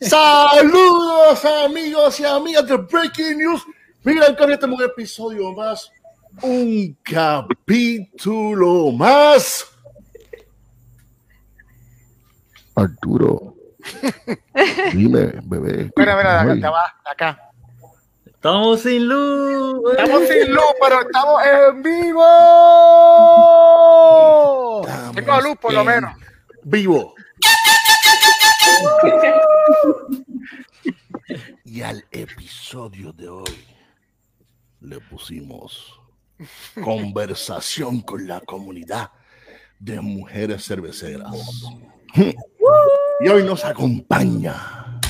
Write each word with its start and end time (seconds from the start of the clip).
Saludos 0.00 1.44
amigos 1.44 2.20
y 2.20 2.24
amigas 2.24 2.66
de 2.66 2.76
Breaking 2.76 3.38
News. 3.38 3.62
Mira, 4.04 4.34
que 4.34 4.52
este 4.52 4.66
un 4.66 4.82
episodio 4.82 5.52
más, 5.52 5.90
un 6.42 6.96
capítulo 7.02 8.92
más. 8.92 9.66
Arturo, 12.74 13.54
dime, 14.92 15.32
bebé. 15.44 15.90
Mira, 15.96 16.16
mira, 16.16 16.42
acá, 16.42 16.70
va, 16.70 16.94
acá. 17.04 17.50
Estamos 18.26 18.82
sin 18.82 19.08
luz. 19.08 19.80
Estamos 19.92 20.28
sin 20.28 20.52
luz, 20.52 20.74
pero 20.80 21.00
estamos 21.00 21.42
en 21.44 21.82
vivo. 21.82 22.22
Tengo 25.14 25.40
luz, 25.40 25.56
por 25.56 25.72
lo 25.72 25.84
menos. 25.84 26.14
Vivo. 26.64 27.14
y 31.64 31.82
al 31.82 32.04
episodio 32.10 33.12
de 33.12 33.28
hoy 33.28 33.64
le 34.80 35.00
pusimos 35.00 35.95
conversación 36.82 38.00
con 38.00 38.26
la 38.26 38.40
comunidad 38.40 39.10
de 39.78 40.00
mujeres 40.00 40.64
cerveceras. 40.64 41.34
Y 43.20 43.28
hoy 43.28 43.44
nos 43.44 43.64
acompaña 43.64 45.00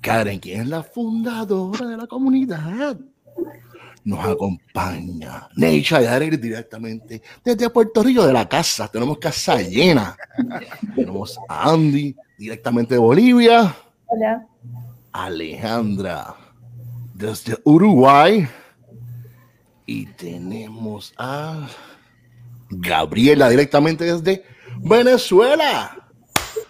Karen, 0.00 0.38
quien 0.38 0.62
es 0.62 0.68
la 0.68 0.82
fundadora 0.82 1.86
de 1.86 1.96
la 1.96 2.06
comunidad. 2.06 2.98
Nos 4.04 4.24
acompaña 4.24 5.48
Neisha 5.56 6.00
Yarer 6.00 6.40
directamente 6.40 7.20
desde 7.44 7.68
Puerto 7.68 8.02
Rico 8.02 8.26
de 8.26 8.32
la 8.32 8.48
casa. 8.48 8.88
Tenemos 8.88 9.18
casa 9.18 9.60
llena. 9.60 10.16
Tenemos 10.94 11.38
a 11.48 11.70
Andy 11.70 12.16
directamente 12.38 12.94
de 12.94 13.00
Bolivia. 13.00 13.74
Hola. 14.06 14.46
Alejandra 15.12 16.34
desde 17.12 17.58
Uruguay. 17.64 18.48
Y 19.90 20.04
tenemos 20.04 21.14
a 21.16 21.66
Gabriela 22.68 23.48
directamente 23.48 24.04
desde 24.04 24.44
Venezuela. 24.82 25.96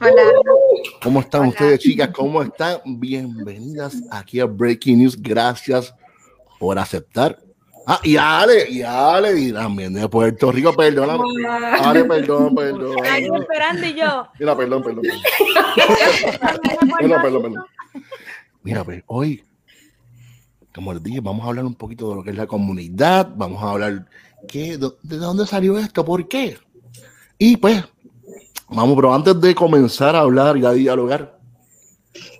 Hola. 0.01 0.23
¿Cómo 1.03 1.19
están 1.19 1.49
ustedes, 1.49 1.81
chicas? 1.81 2.11
¿Cómo 2.15 2.41
están? 2.41 2.79
Bienvenidas 2.85 3.97
aquí 4.13 4.39
a 4.39 4.45
Breaking 4.45 5.01
News. 5.01 5.21
Gracias 5.21 5.93
por 6.61 6.79
aceptar. 6.79 7.41
Ah, 7.89 7.99
y 8.05 8.17
Ale, 8.17 8.71
y 8.71 8.83
Ale, 8.83 9.37
y 9.37 9.53
también 9.53 9.95
de 9.95 10.09
Puerto 10.09 10.53
Rico, 10.53 10.73
perdóname. 10.73 11.25
Ale, 11.81 12.05
perdón, 12.05 12.55
perdón. 12.55 13.05
Ahí 13.05 13.29
esperando 13.35 13.85
y 13.85 13.95
yo. 13.95 14.29
Mira, 14.39 14.57
perdón, 14.57 14.83
perdón. 14.85 15.03
Perdón, 17.01 17.23
perdón, 17.23 17.43
perdón. 17.43 17.65
Mira, 18.63 18.85
pues 18.85 19.03
hoy, 19.09 19.43
como 20.79 20.93
les 20.93 21.03
dije, 21.03 21.21
vamos 21.21 21.45
a 21.45 21.49
hablar 21.49 21.65
un 21.65 21.75
poquito 21.75 22.09
de 22.09 22.15
lo 22.15 22.23
que 22.23 22.31
es 22.31 22.37
la 22.37 22.47
comunidad, 22.47 23.29
vamos 23.35 23.61
a 23.61 23.73
hablar 23.73 24.07
qué, 24.47 24.79
de 24.79 25.17
dónde 25.17 25.45
salió 25.45 25.77
esto, 25.77 26.05
por 26.05 26.29
qué. 26.29 26.57
Y 27.37 27.57
pues, 27.57 27.83
vamos, 28.69 28.95
pero 28.95 29.13
antes 29.13 29.41
de 29.41 29.57
comenzar 29.57 30.15
a 30.15 30.21
hablar 30.21 30.57
y 30.57 30.65
a 30.65 30.71
dialogar, 30.71 31.37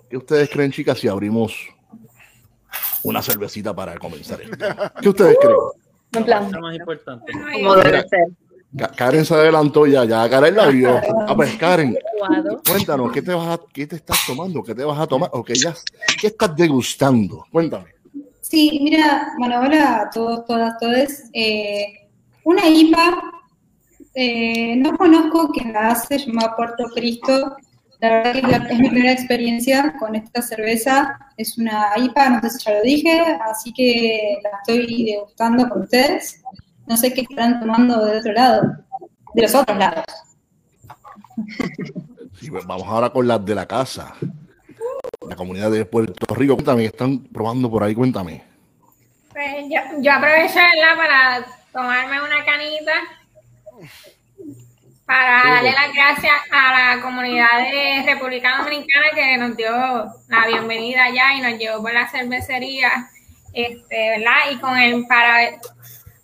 ¿qué 0.09 0.15
ustedes 0.15 0.49
creen, 0.49 0.71
chicas, 0.71 0.99
si 0.99 1.09
abrimos 1.09 1.53
una 3.03 3.21
cervecita 3.21 3.75
para 3.75 3.97
comenzar 3.97 4.39
esto. 4.39 4.57
¿Qué 5.01 5.09
ustedes 5.09 5.37
creen? 5.41 5.57
En 6.13 6.23
plan. 6.23 6.49
más 6.61 6.75
importante. 6.77 7.33
Como 7.33 7.75
debe 7.75 8.07
ser. 8.07 8.29
Karen 8.95 9.25
se 9.25 9.33
adelantó 9.33 9.85
ya, 9.85 10.05
ya 10.05 10.29
Karen 10.29 10.55
la 10.55 10.67
vio. 10.67 10.97
Ah, 11.27 11.35
pues 11.35 11.57
Karen, 11.57 11.97
cuéntanos, 12.65 13.11
¿qué 13.11 13.21
te, 13.21 13.33
vas 13.33 13.59
a, 13.59 13.61
¿qué 13.73 13.85
te 13.85 13.97
estás 13.97 14.19
tomando? 14.25 14.63
¿Qué 14.63 14.73
te 14.73 14.85
vas 14.85 14.97
a 14.97 15.07
tomar? 15.07 15.29
¿O 15.33 15.43
qué, 15.43 15.55
ya, 15.55 15.75
qué 16.21 16.27
estás 16.27 16.55
degustando? 16.55 17.45
Cuéntame. 17.51 17.98
Sí, 18.49 18.79
mira, 18.81 19.33
bueno, 19.37 19.59
hola 19.59 20.01
a 20.01 20.09
todos, 20.09 20.43
todas, 20.45 20.75
todos. 20.79 21.07
Eh, 21.33 22.09
una 22.43 22.67
IPA, 22.67 23.21
eh, 24.15 24.75
no 24.75 24.97
conozco 24.97 25.49
quién 25.49 25.71
la 25.71 25.89
hace, 25.89 26.17
llamada 26.17 26.55
Puerto 26.55 26.85
Cristo. 26.95 27.55
La 27.99 28.23
verdad 28.23 28.65
que 28.65 28.73
es 28.73 28.79
mi 28.79 28.89
primera 28.89 29.11
experiencia 29.11 29.93
con 29.99 30.15
esta 30.15 30.41
cerveza. 30.41 31.19
Es 31.37 31.59
una 31.59 31.91
IPA, 31.95 32.29
no 32.29 32.41
sé 32.41 32.49
si 32.49 32.65
ya 32.65 32.73
lo 32.73 32.81
dije, 32.81 33.21
así 33.47 33.71
que 33.71 34.39
la 34.41 34.49
estoy 34.63 35.05
degustando 35.05 35.69
con 35.69 35.83
ustedes. 35.83 36.41
No 36.87 36.97
sé 36.97 37.13
qué 37.13 37.21
estarán 37.21 37.59
tomando 37.59 38.03
del 38.03 38.17
otro 38.17 38.33
lado, 38.33 38.63
de 39.35 39.41
los 39.43 39.53
otros 39.53 39.77
lados. 39.77 40.05
Pues 42.49 42.65
vamos 42.65 42.87
ahora 42.87 43.09
con 43.09 43.27
las 43.27 43.43
de 43.43 43.53
la 43.53 43.67
casa. 43.67 44.15
La 45.29 45.35
comunidad 45.35 45.69
de 45.69 45.85
Puerto 45.85 46.33
Rico, 46.33 46.55
cuéntame, 46.55 46.85
están 46.85 47.19
probando 47.19 47.69
por 47.69 47.83
ahí? 47.83 47.93
Cuéntame. 47.93 48.43
Pues 49.31 49.65
yo, 49.69 49.79
yo 50.01 50.11
aprovecho 50.11 50.59
para 50.97 51.45
tomarme 51.71 52.19
una 52.19 52.43
canita 52.43 52.93
para 55.05 55.43
darle 55.43 55.71
las 55.71 55.93
gracias 55.93 56.33
a 56.51 56.95
la 56.95 57.01
comunidad 57.01 57.59
de 57.71 58.03
República 58.05 58.57
Dominicana 58.57 59.07
que 59.13 59.37
nos 59.37 59.55
dio 59.55 59.71
la 60.27 60.47
bienvenida 60.47 61.05
allá 61.05 61.33
y 61.35 61.41
nos 61.41 61.59
llevó 61.59 61.81
por 61.81 61.93
la 61.93 62.07
cervecería, 62.07 62.91
este, 63.53 64.09
¿verdad? 64.17 64.51
Y 64.51 64.57
con 64.57 64.77
el 64.77 65.05
para 65.05 65.59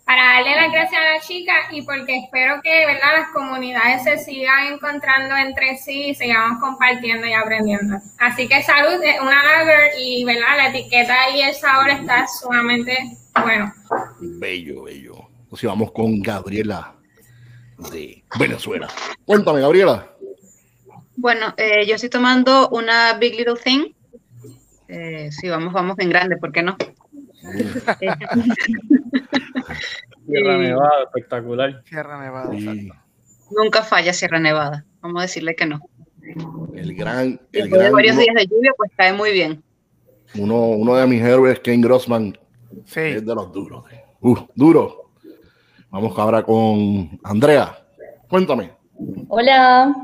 para 0.06 0.22
darle 0.22 0.54
las 0.54 0.72
gracias 0.72 1.02
a 1.02 1.14
la 1.14 1.20
chica 1.20 1.52
y 1.72 1.82
porque 1.82 2.16
espero 2.16 2.62
que 2.62 2.86
¿verdad? 2.86 3.18
las 3.18 3.28
comunidades 3.30 4.04
se 4.04 4.18
sigan 4.18 4.74
encontrando 4.74 5.36
entre 5.36 5.76
sí 5.78 6.10
y 6.10 6.14
sigamos 6.14 6.60
compartiendo 6.60 7.26
y 7.26 7.32
aprendiendo. 7.32 7.96
Así 8.20 8.46
que 8.46 8.62
salud, 8.62 9.02
una 9.20 9.42
lager 9.42 9.90
y 9.98 10.24
¿verdad? 10.24 10.58
la 10.58 10.68
etiqueta 10.68 11.30
y 11.34 11.40
el 11.40 11.54
sabor 11.54 11.90
está 11.90 12.24
sumamente 12.28 12.96
bueno. 13.42 13.72
Bello, 14.20 14.84
bello. 14.84 15.28
Entonces 15.42 15.68
vamos 15.68 15.90
con 15.90 16.22
Gabriela 16.22 16.94
de 17.90 18.22
Venezuela. 18.38 18.86
Cuéntame, 19.24 19.60
Gabriela. 19.60 20.12
Bueno, 21.16 21.52
eh, 21.56 21.84
yo 21.84 21.96
estoy 21.96 22.10
tomando 22.10 22.68
una 22.68 23.14
Big 23.14 23.34
Little 23.34 23.56
Thing. 23.56 23.92
Eh, 24.86 25.30
sí, 25.32 25.48
vamos, 25.48 25.72
vamos 25.72 25.98
en 25.98 26.10
grande, 26.10 26.36
¿por 26.36 26.52
qué 26.52 26.62
no? 26.62 26.76
Sierra 30.26 30.58
Nevada, 30.58 31.02
espectacular. 31.04 31.82
Sierra 31.84 32.20
Nevada. 32.20 32.50
Nunca 33.50 33.82
falla 33.82 34.12
Sierra 34.12 34.38
Nevada. 34.38 34.84
Vamos 35.00 35.20
a 35.20 35.22
decirle 35.22 35.54
que 35.54 35.66
no. 35.66 35.80
El 36.74 36.94
gran. 36.94 37.40
El 37.52 37.70
gran 37.70 37.92
varios 37.92 38.16
días 38.16 38.34
de 38.34 38.46
lluvia, 38.46 38.72
pues 38.76 38.90
cae 38.96 39.12
muy 39.12 39.32
bien. 39.32 39.62
Uno, 40.34 40.68
uno 40.68 40.96
de 40.96 41.06
mis 41.06 41.22
héroes, 41.22 41.60
Ken 41.60 41.80
Grossman, 41.80 42.36
sí. 42.84 43.00
es 43.00 43.24
de 43.24 43.34
los 43.34 43.52
duros. 43.52 43.84
Uh, 44.20 44.36
duro. 44.54 45.12
Vamos 45.90 46.18
ahora 46.18 46.42
con 46.42 47.18
Andrea. 47.22 47.78
Cuéntame. 48.28 48.72
Hola, 49.28 49.94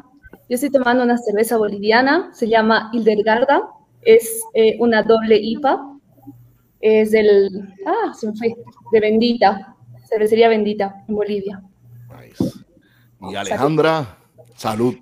yo 0.49 0.55
estoy 0.55 0.71
tomando 0.71 1.03
una 1.03 1.19
cerveza 1.19 1.57
boliviana, 1.57 2.31
se 2.33 2.49
llama 2.49 2.91
Hildergarda, 2.93 3.69
es 4.03 4.43
eh, 4.55 4.77
una 4.79 5.03
doble 5.03 5.37
IPA, 5.37 5.92
es 6.83 7.13
del, 7.13 7.75
ah, 7.87 8.13
se 8.13 8.27
me 8.27 8.37
fue, 8.37 8.55
de 8.91 9.01
Bendita, 9.01 9.75
cervecería 10.09 10.49
Bendita 10.49 11.05
en 11.09 11.15
Bolivia. 11.15 11.63
Nice. 12.21 12.45
Y 13.31 13.37
Alejandra, 13.37 14.19
salud. 14.57 14.97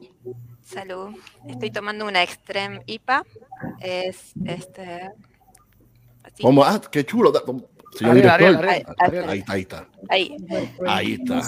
Salud. 0.63 1.17
Estoy 1.49 1.71
tomando 1.71 2.07
una 2.07 2.23
Extreme 2.23 2.83
IPA. 2.87 3.25
Es 3.81 4.33
este. 4.45 5.11
Así. 6.23 6.43
¿Cómo? 6.43 6.63
Ah, 6.63 6.81
qué 6.93 7.05
chulo. 7.05 7.33
Señor 7.97 8.29
Arriba, 8.29 8.39
director. 8.39 8.69
arriba, 8.99 9.25
Ahí, 9.25 9.29
ahí 9.29 9.39
está, 9.41 9.53
ahí 9.53 9.61
está. 9.63 9.89
Ahí. 10.09 10.37
Ahí 10.87 11.13
está. 11.15 11.39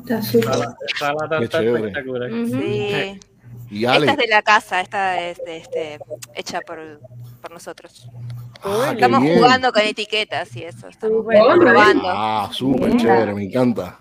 Está 0.00 0.22
súper. 0.22 0.68
Está 0.92 1.12
la 1.40 1.48
chévere. 1.48 1.88
espectacular. 1.88 2.30
Sí. 2.30 3.20
Y 3.70 3.84
Esta 3.84 4.12
es 4.12 4.16
de 4.16 4.26
la 4.28 4.42
casa, 4.42 4.80
esta 4.80 5.20
es 5.20 5.38
de, 5.44 5.58
este, 5.58 5.98
hecha 6.34 6.60
por, 6.62 7.00
por 7.40 7.50
nosotros. 7.50 8.08
Ah, 8.62 8.90
Estamos 8.92 9.22
bien. 9.22 9.38
jugando 9.38 9.72
con 9.72 9.82
etiquetas 9.82 10.54
y 10.56 10.64
eso. 10.64 10.88
Estamos 10.88 11.24
probando. 11.24 12.04
Ah, 12.06 12.48
súper 12.52 12.96
chévere, 12.96 13.34
me 13.34 13.44
encanta. 13.44 13.98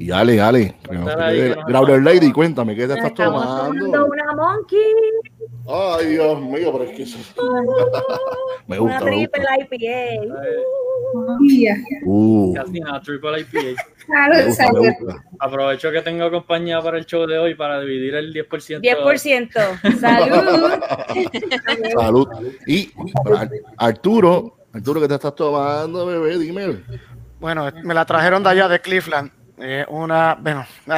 Y 0.00 0.10
Ale, 0.12 0.40
Ale, 0.40 0.76
que 0.82 0.94
no 0.94 1.02
Cuéntala 1.02 1.26
se 1.26 1.30
ahí, 1.30 1.36
quede- 1.36 1.50
que 1.50 1.56
nos 1.56 1.66
Growler. 1.66 2.02
Lady, 2.02 2.32
cuéntame, 2.32 2.74
¿qué 2.74 2.86
te 2.86 2.94
estás 2.94 3.10
estamos 3.10 3.42
tomando 3.44 3.84
tomando? 3.84 4.06
una 4.06 4.34
monkey, 4.34 4.78
Ay, 5.68 6.06
Dios 6.06 6.40
mío, 6.40 6.72
pero 6.72 6.84
es 6.84 6.96
que 6.96 7.02
eso... 7.02 7.18
me 8.66 8.80
una 8.80 8.98
gusta, 8.98 9.04
me 9.04 9.10
triple 9.28 9.44
gusta. 9.58 9.76
IPA. 9.76 10.24
Uh, 12.06 12.54
Casi 12.54 12.80
nada, 12.80 13.00
triple 13.02 13.40
IPA. 13.40 13.60
me 13.62 13.74
Salud, 14.06 14.46
gusta, 14.46 14.64
salud. 14.64 14.80
me 14.82 14.96
gusta. 15.00 15.24
Aprovecho 15.38 15.90
que 15.92 16.00
tengo 16.00 16.30
compañía 16.30 16.80
para 16.80 16.96
el 16.96 17.04
show 17.04 17.26
de 17.26 17.38
hoy 17.38 17.54
para 17.54 17.78
dividir 17.80 18.14
el 18.14 18.32
10%. 18.32 18.80
10%. 18.80 19.98
Salud. 20.00 20.80
Salud. 21.94 22.26
Y 22.66 22.90
Arturo, 23.76 24.56
Arturo, 24.72 24.98
¿qué 25.00 25.08
te 25.08 25.14
estás 25.14 25.34
tomando, 25.34 26.06
bebé? 26.06 26.38
Dime. 26.38 26.80
Bueno, 27.38 27.70
me 27.84 27.92
la 27.94 28.04
trajeron 28.06 28.42
de 28.42 28.48
allá 28.48 28.66
de 28.68 28.80
Cleveland. 28.80 29.30
Eh, 29.60 29.84
una, 29.88 30.36
bueno, 30.40 30.64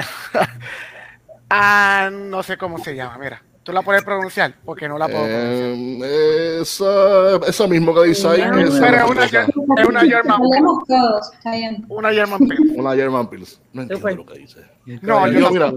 ah, 1.50 2.10
no 2.12 2.42
sé 2.42 2.56
cómo 2.56 2.78
se 2.78 2.94
llama, 2.94 3.18
mira. 3.18 3.42
Tú 3.62 3.70
la 3.72 3.82
puedes 3.82 4.02
pronunciar 4.02 4.54
porque 4.64 4.88
no 4.88 4.98
la 4.98 5.06
puedo 5.06 5.22
pronunciar. 5.24 6.10
Eh, 6.10 6.58
eso, 6.62 7.44
eso 7.46 7.68
mismo 7.68 7.94
que 7.94 8.08
dice 8.08 8.26
ahí. 8.26 8.40
No, 8.50 8.58
esa 8.58 8.80
Pero 8.80 8.96
es 9.04 9.10
una, 9.10 9.24
es 9.24 9.86
una 9.86 10.00
German 10.00 10.40
bien. 10.42 11.86
Una 11.88 12.12
German 12.12 12.38
Pils. 12.40 12.70
Una 12.76 12.94
German 12.94 13.30
Pils. 13.30 13.60
No 13.72 13.82
entiendo 13.82 14.08
lo 14.16 14.26
que 14.26 14.38
dice. 14.40 14.60
No, 15.02 15.28
yo 15.28 15.38
yo 15.38 15.50
mira, 15.52 15.72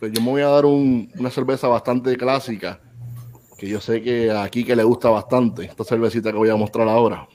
Pues 0.00 0.12
yo 0.12 0.20
me 0.20 0.30
voy 0.30 0.42
a 0.42 0.48
dar 0.48 0.64
un- 0.64 1.12
una 1.16 1.30
cerveza 1.30 1.68
bastante 1.68 2.16
clásica, 2.16 2.80
que 3.56 3.68
yo 3.68 3.80
sé 3.80 4.02
que 4.02 4.32
aquí 4.32 4.64
que 4.64 4.74
le 4.74 4.82
gusta 4.82 5.10
bastante, 5.10 5.66
esta 5.66 5.84
cervecita 5.84 6.32
que 6.32 6.38
voy 6.38 6.50
a 6.50 6.56
mostrar 6.56 6.88
ahora. 6.88 7.28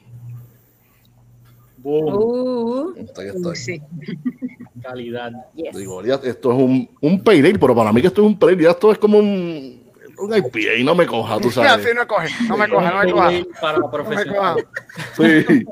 Boom, 1.86 2.96
Uh, 2.96 3.54
sí. 3.54 3.80
calidad. 4.82 5.32
yes. 5.54 5.76
Digo, 5.78 6.02
ya, 6.04 6.16
esto 6.16 6.52
es 6.52 6.58
un, 6.60 6.90
un 7.00 7.22
ale, 7.26 7.60
pero 7.60 7.76
para 7.76 7.94
mí 7.94 8.02
que 8.02 8.08
esto 8.08 8.22
es 8.26 8.28
un 8.28 8.38
ale, 8.42 8.64
ya 8.64 8.72
esto 8.72 8.92
es 8.92 8.98
como 8.98 9.20
un, 9.20 9.84
un 10.18 10.36
IPA 10.36 10.74
y 10.80 10.84
no 10.84 10.96
me 10.96 11.06
coja, 11.06 11.38
tú 11.40 11.50
Sí, 11.50 11.56
sabes. 11.56 11.86
así 11.86 11.96
no 11.96 12.08
coge, 12.08 12.28
no 12.50 12.58
me 12.58 12.68
coja, 12.68 12.92
no 12.92 13.04
me 13.04 13.12
coja. 13.12 13.32
Para 13.62 13.78
No 13.78 13.86
me 13.86 13.92
coja. 13.92 13.92
profesionales. 13.92 14.66
Sí. 15.16 15.66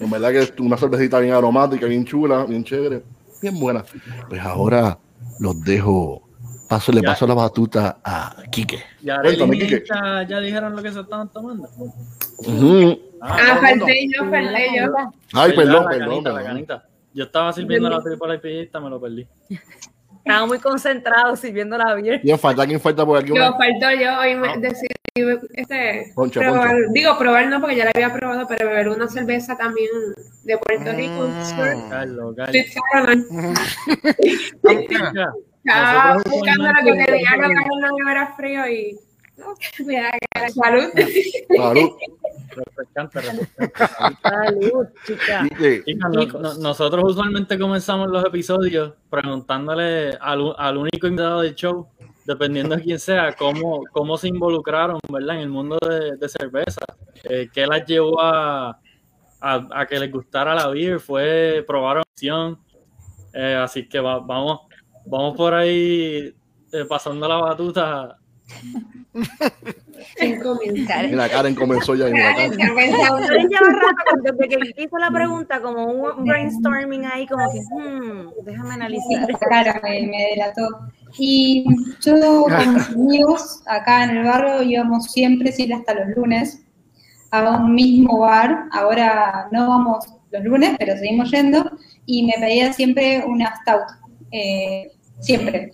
En 0.00 0.10
verdad 0.10 0.30
que 0.32 0.38
es 0.40 0.52
una 0.58 0.76
cervecita 0.76 1.20
bien 1.20 1.34
aromática, 1.34 1.86
bien 1.86 2.04
chula, 2.04 2.44
bien 2.46 2.64
chévere, 2.64 3.02
bien 3.40 3.60
buena. 3.60 3.84
Pues 4.28 4.40
ahora 4.40 4.98
los 5.38 5.62
dejo, 5.62 6.22
paso, 6.70 6.92
le 6.92 7.02
Ya. 7.02 7.08
paso 7.08 7.26
la 7.26 7.34
batuta 7.34 7.98
a 8.02 8.36
Quique. 8.50 8.78
Ya, 9.02 9.20
Cuéntame, 9.20 9.58
Quique. 9.58 9.84
Ya 10.28 10.40
dijeron 10.40 10.74
lo 10.74 10.82
que 10.82 10.92
se 10.92 11.00
estaban 11.00 11.28
tomando. 11.30 11.68
Ah, 13.20 13.60
mundo. 13.60 13.60
falté 13.60 14.08
yo, 14.08 14.30
falté 14.30 14.68
yo. 14.76 14.92
Ay, 15.34 15.52
perdón, 15.52 15.84
la 15.84 15.90
perdón, 15.90 16.08
canita, 16.08 16.28
la 16.30 16.34
perdón. 16.36 16.44
canita. 16.52 16.84
Yo 17.12 17.24
estaba 17.24 17.52
sirviendo 17.52 17.90
la 17.90 18.00
triple 18.00 18.62
esta 18.62 18.80
me 18.80 18.88
lo 18.88 19.00
perdí. 19.00 19.26
Estaba 20.24 20.46
muy 20.46 20.58
concentrado 20.58 21.34
sirviendo 21.36 21.76
la 21.76 21.94
beer. 21.94 22.20
¿Quién 22.22 22.38
falta? 22.38 22.66
¿Quién 22.66 22.80
falta 22.80 23.04
por 23.04 23.18
aquí? 23.18 23.28
Yo 23.28 23.34
Una? 23.34 23.52
faltó 23.56 23.90
yo, 24.00 24.18
hoy 24.20 24.34
me 24.36 24.56
decidí 24.58 24.88
este, 25.54 26.12
Poncho, 26.14 26.38
probar, 26.40 26.68
poncho. 26.70 26.92
digo 26.92 27.18
probar 27.18 27.48
no 27.48 27.60
porque 27.60 27.74
ya 27.76 27.84
la 27.84 27.90
había 27.94 28.12
probado, 28.12 28.46
pero 28.46 28.68
beber 28.68 28.88
una 28.90 29.08
cerveza 29.08 29.56
también 29.56 29.88
de 30.44 30.56
Puerto 30.58 30.92
Rico. 30.92 31.26
Mm. 31.28 31.90
Carlos, 31.90 32.36
Carlos. 32.92 33.18
Estaba 35.64 36.14
Nosotros 36.14 36.32
buscando 36.34 36.64
lo 36.72 36.84
que 36.96 37.04
tenía 37.04 37.28
que 37.28 37.44
en 37.44 37.80
la 37.80 37.90
nevera 37.98 38.34
frío 38.36 38.66
y 38.68 38.98
no, 39.36 39.54
salud. 40.54 40.84
Salud. 41.56 41.90
refrescante, 42.50 43.20
refrescante. 43.20 44.18
Salud, 44.22 44.86
chica. 45.06 45.48
Chica, 45.86 46.08
no- 46.08 46.24
no- 46.40 46.54
nosotros 46.54 47.04
usualmente 47.12 47.58
comenzamos 47.58 48.08
los 48.10 48.24
episodios 48.24 48.94
preguntándole 49.08 50.10
al, 50.20 50.54
al 50.58 50.76
único 50.76 51.06
invitado 51.06 51.40
del 51.40 51.54
show, 51.54 51.88
dependiendo 52.26 52.76
de 52.76 52.82
quién 52.82 52.98
sea, 52.98 53.32
cómo, 53.34 53.82
cómo 53.92 54.18
se 54.18 54.28
involucraron 54.28 54.98
¿verdad? 55.10 55.36
en 55.36 55.42
el 55.42 55.48
mundo 55.48 55.78
de, 55.88 56.16
de 56.16 56.28
cerveza. 56.28 56.84
Eh, 57.24 57.48
¿Qué 57.52 57.66
las 57.66 57.86
llevó 57.86 58.20
a, 58.20 58.78
a, 59.40 59.68
a 59.72 59.86
que 59.86 59.98
les 59.98 60.10
gustara 60.12 60.54
la 60.54 60.68
beer? 60.68 61.00
¿Fue 61.00 61.64
probar 61.66 61.98
opción? 61.98 62.58
Eh, 63.32 63.54
así 63.54 63.88
que 63.88 64.00
va- 64.00 64.18
vamos, 64.18 64.60
vamos 65.06 65.36
por 65.36 65.54
ahí 65.54 66.34
eh, 66.72 66.84
pasando 66.88 67.28
la 67.28 67.36
batuta. 67.36 68.16
Sin 70.18 70.40
comentarios. 70.40 71.12
Mira, 71.12 71.28
Karen 71.28 71.54
comenzó 71.54 71.94
ya. 71.94 72.06
Mira, 72.06 72.34
Karen. 72.34 72.56
Karen 72.58 73.48
lleva 73.48 73.68
rato 73.68 74.22
desde 74.22 74.48
que 74.48 74.82
hizo 74.82 74.98
la 74.98 75.10
pregunta, 75.10 75.60
como 75.60 75.84
un 75.86 76.24
brainstorming 76.24 77.04
ahí, 77.06 77.26
como 77.26 77.50
que, 77.50 77.58
hmm, 77.58 78.44
déjame 78.44 78.68
Sí, 78.70 78.74
analizar. 78.74 79.38
claro, 79.40 79.80
me, 79.82 80.06
me 80.06 80.26
delató. 80.34 80.68
Y 81.18 81.64
yo 82.00 82.44
con 82.44 82.74
mis 82.74 82.88
amigos 82.88 83.62
acá 83.66 84.04
en 84.04 84.16
el 84.18 84.24
barrio 84.24 84.62
íbamos 84.62 85.06
siempre, 85.06 85.52
sí, 85.52 85.70
hasta 85.72 85.94
los 85.94 86.16
lunes, 86.16 86.64
a 87.30 87.58
un 87.58 87.74
mismo 87.74 88.18
bar. 88.20 88.66
Ahora 88.72 89.48
no 89.52 89.68
vamos 89.68 90.06
los 90.30 90.44
lunes, 90.44 90.76
pero 90.78 90.96
seguimos 90.96 91.30
yendo. 91.30 91.70
Y 92.06 92.24
me 92.26 92.34
pedía 92.40 92.72
siempre 92.72 93.24
una 93.26 93.54
stout, 93.56 93.86
eh, 94.30 94.92
siempre. 95.20 95.72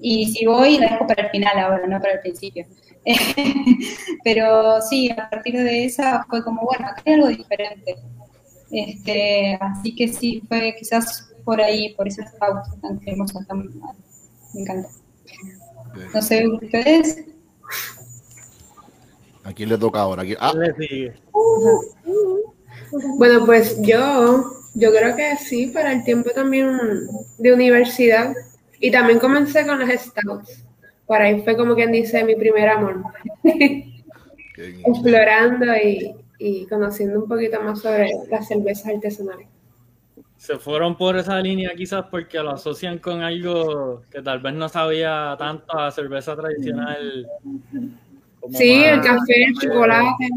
Y 0.00 0.32
si 0.32 0.46
voy, 0.46 0.78
la 0.78 0.90
dejo 0.90 1.06
para 1.06 1.24
el 1.24 1.30
final 1.30 1.58
ahora, 1.58 1.86
no 1.86 2.00
para 2.00 2.14
el 2.14 2.20
principio. 2.20 2.66
pero 4.24 4.80
sí, 4.82 5.10
a 5.10 5.28
partir 5.28 5.54
de 5.56 5.84
esa 5.84 6.24
fue 6.28 6.42
como, 6.42 6.62
bueno, 6.62 6.86
acá 6.86 7.02
hay 7.06 7.14
algo 7.14 7.28
diferente. 7.28 7.96
Este, 8.70 9.58
así 9.60 9.94
que 9.94 10.08
sí, 10.08 10.42
fue 10.48 10.74
quizás 10.78 11.30
por 11.44 11.60
ahí, 11.60 11.94
por 11.94 12.08
esa 12.08 12.26
stout 12.26 12.80
tan 12.80 12.98
cremosa, 12.98 13.44
tan, 13.46 13.70
me 14.54 14.60
encanta. 14.60 14.88
No 16.12 16.22
sé, 16.22 16.48
ustedes. 16.48 17.24
¿A 19.44 19.52
quién 19.52 19.68
le 19.68 19.78
toca 19.78 20.00
ahora? 20.00 20.22
¿A 20.22 20.24
quién? 20.24 20.38
Ah, 20.40 20.52
Le 20.54 20.74
sigue. 20.74 21.14
Bueno, 23.16 23.44
pues 23.46 23.80
yo, 23.82 24.52
yo 24.74 24.90
creo 24.90 25.16
que 25.16 25.36
sí, 25.36 25.66
para 25.68 25.92
el 25.92 26.04
tiempo 26.04 26.30
también 26.30 26.78
de 27.38 27.52
universidad. 27.52 28.34
Y 28.80 28.90
también 28.90 29.18
comencé 29.18 29.66
con 29.66 29.78
los 29.78 29.88
stouts. 29.88 30.64
Por 31.06 31.20
ahí 31.20 31.42
fue 31.42 31.56
como 31.56 31.74
quien 31.74 31.92
dice 31.92 32.24
mi 32.24 32.34
primer 32.34 32.68
amor. 32.68 33.02
Explorando 34.86 35.66
y, 35.76 36.14
y 36.38 36.66
conociendo 36.66 37.20
un 37.20 37.28
poquito 37.28 37.60
más 37.60 37.80
sobre 37.80 38.10
las 38.30 38.46
cervezas 38.46 38.94
artesanales. 38.94 39.48
Se 40.36 40.58
fueron 40.58 40.96
por 40.96 41.16
esa 41.16 41.40
línea 41.40 41.72
quizás 41.74 42.04
porque 42.10 42.38
lo 42.38 42.50
asocian 42.50 42.98
con 42.98 43.22
algo 43.22 44.02
que 44.10 44.20
tal 44.20 44.40
vez 44.40 44.52
no 44.52 44.68
sabía 44.68 45.34
tanto 45.38 45.78
a 45.78 45.90
cerveza 45.90 46.36
tradicional. 46.36 47.26
como 48.40 48.58
Sí, 48.58 48.84
el 48.84 49.00
café, 49.00 49.44
el 49.44 49.54
chocolate, 49.54 50.28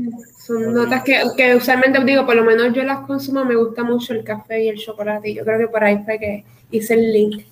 son 0.47 0.73
notas 0.73 1.03
que, 1.03 1.21
que 1.35 1.55
usualmente 1.55 2.01
digo, 2.05 2.25
por 2.25 2.35
lo 2.35 2.45
menos 2.45 2.73
yo 2.73 2.83
las 2.83 2.99
consumo, 2.99 3.44
me 3.44 3.55
gusta 3.55 3.83
mucho 3.83 4.13
el 4.13 4.23
café 4.23 4.63
y 4.63 4.69
el 4.69 4.77
chocolate. 4.77 5.29
Y 5.29 5.35
yo 5.35 5.44
creo 5.44 5.59
que 5.59 5.67
por 5.67 5.83
ahí 5.83 6.01
fue 6.05 6.17
que 6.17 6.45
hice 6.71 6.94
el 6.94 7.11
link 7.11 7.45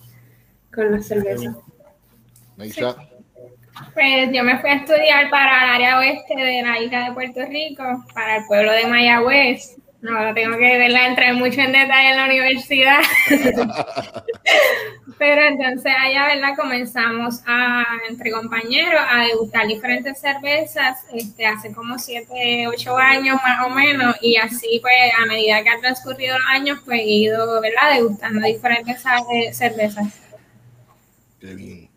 con 0.73 0.91
la 0.93 1.01
cerveza. 1.01 1.57
Neisha. 2.55 2.95
Pues 3.93 4.29
yo 4.31 4.43
me 4.45 4.57
fui 4.59 4.69
a 4.69 4.75
estudiar 4.75 5.29
para 5.29 5.65
el 5.65 5.69
área 5.71 5.99
oeste 5.99 6.35
de 6.37 6.61
la 6.63 6.79
isla 6.79 7.09
de 7.09 7.13
Puerto 7.13 7.41
Rico, 7.45 7.83
para 8.13 8.37
el 8.37 8.45
pueblo 8.45 8.71
de 8.71 8.87
Mayagüez. 8.87 9.75
No 10.05 10.33
tengo 10.35 10.55
que 10.57 10.77
verla 10.77 11.07
entrar 11.07 11.33
mucho 11.33 11.61
en 11.61 11.71
detalle 11.71 12.11
en 12.11 12.17
la 12.17 12.25
universidad. 12.25 12.99
Pero 15.17 15.47
entonces 15.47 15.91
allá, 15.97 16.27
¿verdad? 16.27 16.55
Comenzamos 16.55 17.41
a, 17.47 17.83
entre 18.07 18.29
compañeros 18.31 19.01
a 19.09 19.23
degustar 19.23 19.65
diferentes 19.65 20.19
cervezas 20.19 20.99
este, 21.11 21.47
hace 21.47 21.73
como 21.73 21.97
7, 21.97 22.67
8 22.67 22.97
años 22.97 23.39
más 23.43 23.65
o 23.65 23.71
menos. 23.71 24.15
Y 24.21 24.35
así, 24.35 24.79
pues, 24.79 24.93
a 25.17 25.25
medida 25.25 25.63
que 25.63 25.69
han 25.69 25.81
transcurrido 25.81 26.37
los 26.37 26.47
años, 26.49 26.79
pues 26.85 26.99
he 26.99 27.07
ido, 27.07 27.59
¿verdad? 27.59 27.95
Degustando 27.95 28.45
diferentes 28.45 29.01
cervezas. 29.53 30.21
Qué 31.39 31.55
bien. 31.55 31.95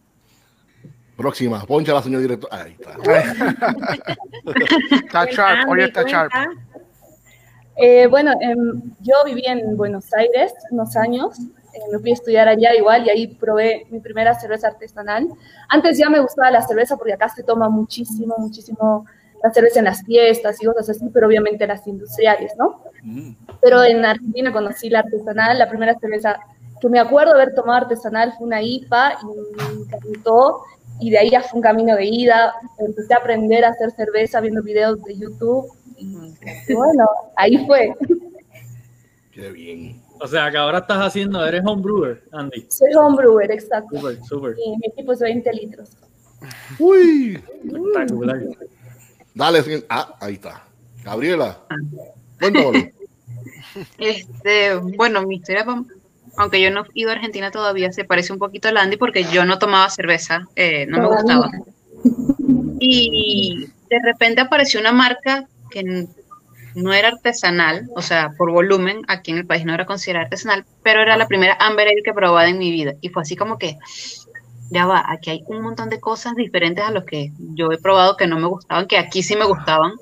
Próxima, 1.18 1.66
poncha 1.66 1.92
la 1.92 2.00
señor 2.00 2.22
director. 2.22 2.48
Ahí 2.52 2.74
está. 2.78 2.94
Está 4.92 5.26
sharp, 5.26 5.68
oye, 5.68 5.84
está 5.84 6.04
sharp. 6.04 6.32
Eh, 7.80 8.06
bueno, 8.08 8.32
em, 8.40 8.82
yo 9.00 9.14
viví 9.24 9.42
en 9.46 9.76
Buenos 9.76 10.12
Aires 10.12 10.52
unos 10.70 10.96
años, 10.96 11.38
eh, 11.38 11.78
me 11.92 11.98
fui 12.00 12.10
a 12.10 12.14
estudiar 12.14 12.48
allá 12.48 12.74
igual 12.74 13.06
y 13.06 13.10
ahí 13.10 13.26
probé 13.28 13.86
mi 13.90 14.00
primera 14.00 14.34
cerveza 14.34 14.68
artesanal. 14.68 15.28
Antes 15.68 15.96
ya 15.96 16.10
me 16.10 16.18
gustaba 16.18 16.50
la 16.50 16.62
cerveza 16.62 16.96
porque 16.96 17.12
acá 17.12 17.28
se 17.28 17.44
toma 17.44 17.68
muchísimo, 17.68 18.34
muchísimo 18.38 19.06
la 19.42 19.52
cerveza 19.52 19.78
en 19.78 19.84
las 19.84 20.02
fiestas 20.02 20.60
y 20.60 20.66
cosas 20.66 20.90
así, 20.90 21.08
pero 21.14 21.28
obviamente 21.28 21.66
las 21.68 21.86
industriales, 21.86 22.52
¿no? 22.58 22.82
Mm. 23.02 23.34
Pero 23.60 23.84
en 23.84 24.04
Argentina 24.04 24.52
conocí 24.52 24.90
la 24.90 25.00
artesanal, 25.00 25.56
la 25.56 25.68
primera 25.68 25.96
cerveza 26.00 26.40
que 26.80 26.88
me 26.88 26.98
acuerdo 26.98 27.34
haber 27.34 27.54
tomado 27.54 27.82
artesanal 27.82 28.32
fue 28.36 28.46
una 28.46 28.62
IPA 28.62 29.18
y 29.22 29.26
me 29.26 29.82
encantó. 29.82 30.62
Y 31.00 31.10
de 31.10 31.18
ahí 31.18 31.30
ya 31.30 31.42
fue 31.42 31.58
un 31.58 31.62
camino 31.62 31.94
de 31.94 32.06
ida. 32.06 32.54
Empecé 32.78 33.14
a 33.14 33.18
aprender 33.18 33.64
a 33.64 33.68
hacer 33.68 33.92
cerveza 33.92 34.40
viendo 34.40 34.62
videos 34.62 35.02
de 35.04 35.16
YouTube. 35.16 35.70
Bueno, 36.00 37.06
ahí 37.36 37.64
fue. 37.66 37.94
Qué 39.32 39.50
bien. 39.50 40.02
O 40.20 40.26
sea, 40.26 40.50
que 40.50 40.56
ahora 40.56 40.78
estás 40.78 40.98
haciendo, 40.98 41.44
eres 41.44 41.62
homebrewer, 41.64 42.24
Andy. 42.32 42.66
Soy 42.68 42.92
homebrewer, 42.94 43.50
exacto. 43.50 43.96
Súper, 43.96 44.24
súper. 44.24 44.56
Y 44.64 44.76
mi 44.76 44.86
equipo 44.86 45.12
es 45.12 45.20
20 45.20 45.52
litros. 45.52 45.90
Uy. 46.78 47.42
Espectacular. 47.64 48.42
Dale, 49.34 49.84
ah, 49.88 50.16
ahí 50.20 50.34
está. 50.34 50.64
Gabriela. 51.04 51.58
Este, 53.98 54.74
bueno, 54.74 55.22
mi 55.26 55.36
historia, 55.36 55.64
aunque 56.36 56.60
yo 56.60 56.70
no 56.70 56.82
he 56.82 56.86
ido 56.94 57.10
a 57.10 57.14
Argentina 57.14 57.50
todavía, 57.50 57.92
se 57.92 58.04
parece 58.04 58.32
un 58.32 58.38
poquito 58.38 58.68
a 58.68 58.72
la 58.72 58.82
Andy 58.82 58.96
porque 58.96 59.24
yo 59.24 59.44
no 59.44 59.58
tomaba 59.58 59.90
cerveza, 59.90 60.48
eh, 60.56 60.86
no 60.86 60.98
me 60.98 61.06
gustaba. 61.06 61.50
Y 62.80 63.68
de 63.90 63.98
repente 64.02 64.40
apareció 64.40 64.80
una 64.80 64.92
marca 64.92 65.46
que 65.70 66.06
no 66.74 66.92
era 66.92 67.08
artesanal, 67.08 67.88
o 67.94 68.02
sea, 68.02 68.30
por 68.36 68.50
volumen, 68.50 69.02
aquí 69.08 69.30
en 69.30 69.38
el 69.38 69.46
país 69.46 69.64
no 69.64 69.74
era 69.74 69.86
considerada 69.86 70.24
artesanal, 70.24 70.64
pero 70.82 71.02
era 71.02 71.16
la 71.16 71.26
primera 71.26 71.56
Amber 71.60 71.88
Ale 71.88 72.02
que 72.04 72.12
probaba 72.12 72.48
en 72.48 72.58
mi 72.58 72.70
vida. 72.70 72.94
Y 73.00 73.08
fue 73.08 73.22
así 73.22 73.36
como 73.36 73.58
que, 73.58 73.78
ya 74.70 74.86
va, 74.86 75.04
aquí 75.08 75.30
hay 75.30 75.42
un 75.46 75.62
montón 75.62 75.88
de 75.88 76.00
cosas 76.00 76.34
diferentes 76.36 76.84
a 76.84 76.90
los 76.90 77.04
que 77.04 77.32
yo 77.38 77.72
he 77.72 77.78
probado 77.78 78.16
que 78.16 78.26
no 78.26 78.38
me 78.38 78.46
gustaban, 78.46 78.86
que 78.86 78.98
aquí 78.98 79.22
sí 79.22 79.36
me 79.36 79.44
gustaban. 79.44 79.92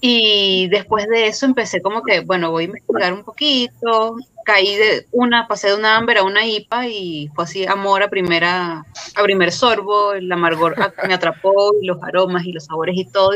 Y 0.00 0.68
después 0.68 1.06
de 1.08 1.26
eso 1.26 1.46
empecé 1.46 1.80
como 1.80 2.02
que, 2.02 2.20
bueno, 2.20 2.50
voy 2.50 2.64
a 2.64 2.66
investigar 2.66 3.12
un 3.12 3.24
poquito, 3.24 4.16
caí 4.44 4.76
de 4.76 5.06
una, 5.10 5.48
pasé 5.48 5.68
de 5.68 5.74
una 5.74 5.96
Amber 5.96 6.18
a 6.18 6.22
una 6.22 6.46
IPA 6.46 6.86
y 6.88 7.28
fue 7.34 7.44
así 7.44 7.66
amor 7.66 8.02
a 8.02 8.08
primera, 8.08 8.84
a 9.16 9.22
primer 9.22 9.52
sorbo, 9.52 10.12
el 10.12 10.30
amargor 10.30 10.76
me 11.06 11.14
atrapó 11.14 11.72
y 11.80 11.86
los 11.86 12.02
aromas 12.02 12.44
y 12.44 12.52
los 12.52 12.66
sabores 12.66 12.96
y 12.96 13.04
todo. 13.10 13.32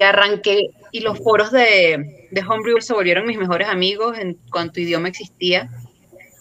Arranqué, 0.00 0.70
y 0.92 1.00
los 1.00 1.18
foros 1.18 1.52
de, 1.52 2.28
de 2.30 2.40
Homebrew 2.40 2.80
se 2.80 2.94
volvieron 2.94 3.26
mis 3.26 3.38
mejores 3.38 3.68
amigos 3.68 4.18
en 4.18 4.36
cuanto 4.50 4.80
idioma 4.80 5.08
existía. 5.08 5.68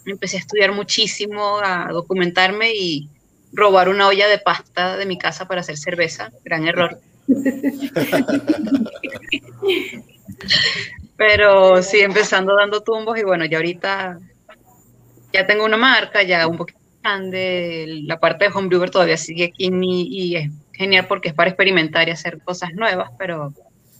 Empecé 0.06 0.38
a 0.38 0.40
estudiar 0.40 0.72
muchísimo, 0.72 1.60
a 1.60 1.90
documentarme 1.92 2.74
y 2.74 3.10
robar 3.54 3.90
una 3.90 4.08
olla 4.08 4.28
de 4.28 4.38
pasta 4.40 4.98
de 4.98 5.06
mi 5.06 5.18
casa 5.18 5.48
para 5.48 5.62
hacer 5.62 5.78
cerveza, 5.78 6.32
gran 6.44 6.68
error. 6.68 7.00
Pero 11.18 11.84
sí, 11.84 12.00
empezando 12.00 12.56
dando 12.56 12.82
tumbos 12.82 13.18
y 13.20 13.24
bueno, 13.24 13.46
ya 13.46 13.58
ahorita 13.58 14.20
ya 15.34 15.46
tengo 15.46 15.66
una 15.66 15.78
marca, 15.78 16.24
ya 16.24 16.48
un 16.48 16.58
poquito 16.58 16.80
grande, 17.02 17.86
la 18.06 18.20
parte 18.20 18.46
de 18.46 18.52
homebrewer 18.54 18.90
todavía 18.90 19.18
sigue 19.18 19.46
aquí 19.46 19.66
en 19.66 19.80
mí 19.80 20.08
y 20.10 20.36
es 20.38 20.50
genial 20.80 21.08
porque 21.08 21.28
es 21.28 21.36
para 21.36 21.50
experimentar 21.50 22.08
y 22.08 22.12
hacer 22.12 22.42
cosas 22.42 22.74
nuevas, 22.74 23.12
pero 23.20 23.54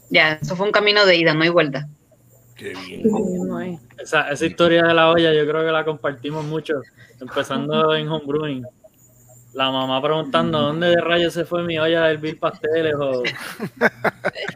ya, 0.08 0.38
eso 0.40 0.56
fue 0.56 0.64
un 0.66 0.72
camino 0.72 1.04
de 1.04 1.16
ida, 1.16 1.34
no 1.34 1.42
hay 1.42 1.50
vuelta. 1.50 1.86
Qué 2.56 2.72
bien. 2.86 3.78
Esa, 3.98 4.30
esa 4.30 4.46
historia 4.46 4.84
de 4.84 4.94
la 4.94 5.10
olla 5.10 5.32
yo 5.34 5.46
creo 5.46 5.62
que 5.62 5.70
la 5.70 5.84
compartimos 5.84 6.42
mucho, 6.46 6.80
empezando 7.20 7.94
en 7.94 8.08
homebrewing. 8.08 8.64
La 9.52 9.70
mamá 9.70 10.00
preguntando 10.00 10.58
dónde 10.58 10.88
de 10.88 11.00
rayos 11.00 11.34
se 11.34 11.44
fue 11.44 11.64
mi 11.64 11.78
olla 11.78 12.04
de 12.04 12.12
hervir 12.12 12.38
pasteles 12.38 12.94
o 12.94 13.22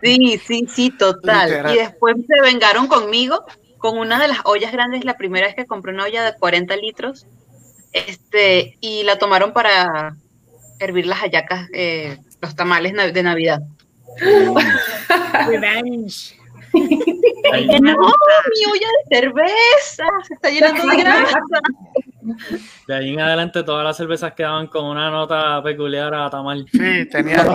Sí, 0.02 0.40
sí, 0.46 0.66
sí, 0.68 0.90
total. 0.90 1.50
Literal. 1.50 1.74
Y 1.74 1.78
después 1.78 2.16
se 2.26 2.40
vengaron 2.40 2.86
conmigo 2.86 3.44
con 3.78 3.98
una 3.98 4.18
de 4.18 4.28
las 4.28 4.38
ollas 4.44 4.72
grandes, 4.72 5.04
la 5.04 5.18
primera 5.18 5.46
vez 5.46 5.56
que 5.56 5.66
compré 5.66 5.92
una 5.92 6.04
olla 6.04 6.24
de 6.24 6.38
40 6.38 6.74
litros, 6.76 7.26
este, 7.92 8.78
y 8.80 9.02
la 9.02 9.18
tomaron 9.18 9.52
para 9.52 10.16
hervir 10.84 11.06
las 11.06 11.18
hallacas, 11.20 11.68
eh, 11.72 12.18
los 12.40 12.54
tamales 12.54 12.92
de 13.12 13.22
Navidad. 13.22 13.60
Revenge. 15.46 16.36
Ahí- 17.52 17.68
Que 17.68 17.80
no, 17.80 17.92
mi 17.94 18.72
olla 18.72 18.88
de 19.08 19.16
cerveza 19.20 20.04
se 20.26 20.34
está 20.34 20.50
llenando 20.50 20.86
de 20.88 20.96
grasa. 20.96 21.38
de 22.88 22.94
ahí 22.94 23.12
en 23.12 23.20
adelante 23.20 23.62
todas 23.62 23.84
las 23.84 23.96
cervezas 23.96 24.32
quedaban 24.32 24.66
con 24.66 24.84
una 24.86 25.10
nota 25.10 25.62
peculiar 25.62 26.12
a 26.14 26.30
tamal. 26.30 26.66
Sí, 26.72 27.06
tenía. 27.10 27.36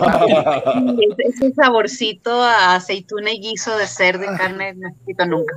Ese, 1.12 1.46
ese 1.46 1.54
saborcito 1.54 2.42
a 2.42 2.76
aceituna 2.76 3.32
y 3.32 3.40
guiso 3.42 3.78
de 3.78 3.88
cerdo 3.88 4.24
y 4.24 4.38
carne 4.38 4.74
no 4.76 4.90
quito 5.06 5.26
nunca. 5.26 5.56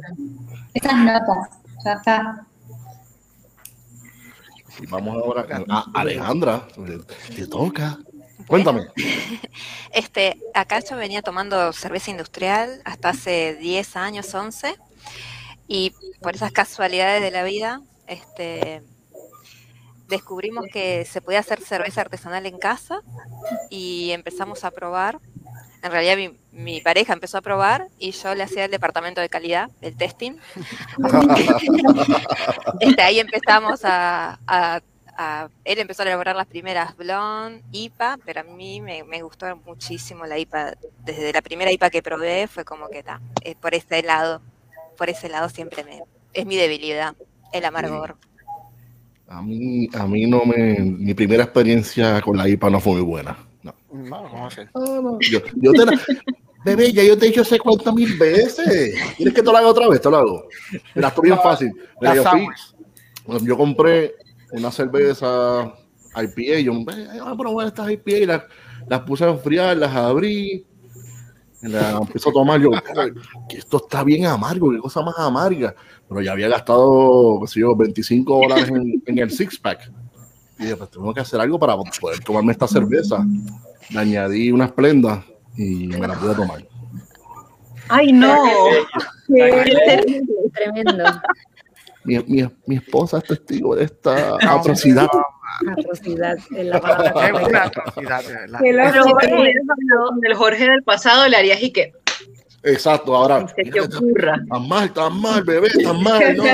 Esas 0.74 0.96
notas, 0.96 1.50
ya 1.84 1.92
está. 1.92 2.46
Y 4.80 4.86
vamos 4.86 5.16
ahora 5.16 5.46
a 5.68 5.86
Alejandra. 5.94 6.66
Te 7.34 7.46
toca. 7.46 7.98
Cuéntame. 8.46 8.86
Este, 9.92 10.38
acá 10.54 10.80
yo 10.80 10.96
venía 10.96 11.20
tomando 11.20 11.70
cerveza 11.74 12.10
industrial 12.10 12.80
hasta 12.86 13.10
hace 13.10 13.56
10 13.56 13.96
años, 13.96 14.34
11, 14.34 14.74
y 15.68 15.92
por 16.22 16.34
esas 16.34 16.50
casualidades 16.50 17.20
de 17.20 17.30
la 17.30 17.44
vida, 17.44 17.82
este, 18.06 18.82
descubrimos 20.08 20.64
que 20.72 21.04
se 21.04 21.20
podía 21.20 21.40
hacer 21.40 21.60
cerveza 21.60 22.00
artesanal 22.00 22.46
en 22.46 22.58
casa 22.58 23.02
y 23.68 24.10
empezamos 24.12 24.64
a 24.64 24.70
probar. 24.70 25.20
En 25.82 25.90
realidad 25.90 26.16
mi, 26.16 26.38
mi 26.52 26.80
pareja 26.80 27.12
empezó 27.12 27.38
a 27.38 27.42
probar 27.42 27.88
y 27.98 28.12
yo 28.12 28.34
le 28.34 28.44
hacía 28.44 28.64
el 28.66 28.70
departamento 28.70 29.20
de 29.20 29.28
calidad, 29.28 29.70
el 29.80 29.96
testing. 29.96 30.34
Este, 32.80 33.02
ahí 33.02 33.18
empezamos 33.20 33.84
a, 33.84 34.38
a- 34.46 34.80
a- 35.16 35.48
Él 35.64 35.78
empezó 35.78 36.02
a 36.02 36.06
elaborar 36.06 36.36
las 36.36 36.46
primeras 36.46 36.96
blonde, 36.96 37.62
IPA, 37.72 38.18
pero 38.24 38.40
a 38.40 38.44
mí 38.44 38.80
me, 38.80 39.04
me 39.04 39.22
gustó 39.22 39.46
muchísimo 39.66 40.26
la 40.26 40.38
IPA. 40.38 40.74
Desde 41.04 41.32
la 41.32 41.42
primera 41.42 41.70
IPA 41.72 41.90
que 41.90 42.02
probé 42.02 42.46
fue 42.48 42.64
como 42.64 42.88
que 42.88 43.00
está, 43.00 43.20
por 43.60 43.74
ese 43.74 44.02
lado, 44.02 44.40
por 44.96 45.10
ese 45.10 45.28
lado 45.28 45.48
siempre 45.48 45.84
me, 45.84 46.02
es 46.32 46.46
mi 46.46 46.56
debilidad, 46.56 47.14
el 47.52 47.64
amargor. 47.64 48.16
A 49.28 49.42
mí, 49.42 49.88
a 49.94 50.06
mí 50.06 50.26
no 50.26 50.44
me. 50.44 50.78
Mi 50.80 51.14
primera 51.14 51.44
experiencia 51.44 52.20
con 52.20 52.36
la 52.36 52.48
IPA 52.48 52.70
no 52.70 52.80
fue 52.80 52.92
muy 52.94 53.02
buena. 53.02 53.36
No. 53.92 54.22
No, 54.22 54.28
¿cómo 54.30 54.46
hacer? 54.46 54.68
Yo, 55.30 55.38
yo 55.56 55.72
te 55.72 55.86
la- 55.86 56.00
Bebé, 56.64 56.92
ya 56.92 57.02
yo 57.02 57.18
te 57.18 57.24
he 57.26 57.28
dicho 57.30 57.44
sé 57.44 57.58
cuántas 57.58 57.92
mil 57.92 58.16
veces. 58.16 58.94
¿Quieres 59.16 59.34
que 59.34 59.42
te 59.42 59.50
lo 59.50 59.56
haga 59.56 59.66
otra 59.66 59.88
vez? 59.88 60.00
Te 60.00 60.08
lo 60.08 60.16
hago. 60.16 60.44
Mira, 60.94 61.08
esto 61.08 61.20
es 61.20 61.28
bien 61.28 61.38
fácil. 61.42 61.72
Mira, 62.00 62.14
La 62.14 62.14
yo, 62.14 62.22
fui- 62.30 63.46
yo 63.46 63.56
compré 63.56 64.14
una 64.52 64.70
cerveza 64.70 65.72
IPA. 66.14 66.60
Yo, 66.60 66.72
"Ve, 66.84 67.06
vamos 67.18 67.28
a 67.32 67.36
probar 67.36 67.66
estas 67.66 67.90
IPA. 67.90 68.10
Y 68.12 68.26
las, 68.26 68.42
las 68.88 69.00
puse 69.00 69.24
a 69.24 69.30
enfriar, 69.30 69.76
las 69.76 69.92
abrí. 69.94 70.64
y 71.64 71.68
Las 71.68 72.00
empiezo 72.00 72.30
a 72.30 72.32
tomar. 72.32 72.60
Yo, 72.60 72.70
que 73.48 73.56
esto 73.58 73.78
está 73.78 74.04
bien 74.04 74.26
amargo. 74.26 74.70
Qué 74.70 74.78
cosa 74.78 75.02
más 75.02 75.18
amarga. 75.18 75.74
Pero 76.08 76.20
ya 76.22 76.30
había 76.30 76.46
gastado, 76.48 77.40
qué 77.40 77.46
sé 77.48 77.58
yo, 77.60 77.74
25 77.74 78.38
dólares 78.40 78.68
en, 78.68 79.02
en 79.04 79.18
el 79.18 79.30
six 79.32 79.58
pack. 79.58 79.90
Y 80.62 80.66
dije, 80.66 80.76
pues 80.76 80.90
tengo 80.90 81.12
que 81.12 81.20
hacer 81.20 81.40
algo 81.40 81.58
para 81.58 81.76
poder 81.76 82.20
tomarme 82.20 82.52
esta 82.52 82.68
cerveza. 82.68 83.26
Le 83.90 83.98
añadí 83.98 84.52
una 84.52 84.66
esplenda 84.66 85.24
y 85.56 85.88
me 85.88 86.06
la 86.06 86.14
pude 86.14 86.36
tomar. 86.36 86.64
¡Ay, 87.88 88.12
no! 88.12 88.36
Tremendo. 89.26 91.04
Mi, 92.04 92.18
mi, 92.20 92.48
mi 92.66 92.76
esposa 92.76 93.18
es 93.18 93.24
testigo 93.24 93.74
de 93.74 93.84
esta 93.84 94.36
atrocidad. 94.40 95.08
Atrocidad 95.76 96.38
en 96.52 96.70
la 96.70 96.80
palabra. 96.80 97.28
Es 97.28 97.48
una 97.48 97.64
atrocidad, 97.64 98.24
de 98.24 98.32
verdad. 98.32 98.60
El 100.22 100.34
Jorge 100.34 100.70
del 100.70 100.84
pasado 100.84 101.26
le 101.28 101.36
harías 101.36 101.60
y 101.60 101.72
que 101.72 101.92
Exacto, 102.64 103.16
ahora. 103.16 103.44
te 103.46 103.80
ocurra. 103.80 104.40
Tan 104.48 104.68
mal, 104.68 104.92
tan 104.92 105.20
mal, 105.20 105.42
bebé, 105.42 105.68
tan 105.82 106.02
mal. 106.02 106.36
No, 106.36 106.44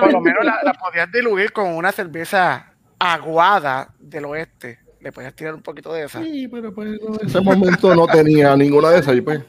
Por 0.00 0.12
lo 0.12 0.20
menos 0.20 0.44
la, 0.44 0.58
la 0.62 0.72
podías 0.74 1.10
diluir 1.12 1.52
con 1.52 1.68
una 1.74 1.92
cerveza 1.92 2.72
aguada 2.98 3.88
del 3.98 4.24
oeste. 4.26 4.78
Le 5.00 5.12
podías 5.12 5.34
tirar 5.34 5.54
un 5.54 5.62
poquito 5.62 5.92
de 5.92 6.04
esa. 6.04 6.22
Sí, 6.22 6.48
pero 6.48 6.72
pues 6.74 6.88
no, 7.00 7.14
en 7.20 7.26
ese 7.26 7.40
momento 7.40 7.94
no 7.94 8.06
tenía 8.06 8.56
ninguna 8.56 8.90
de 8.90 9.00
esas. 9.00 9.16
Y 9.16 9.20
pues, 9.20 9.40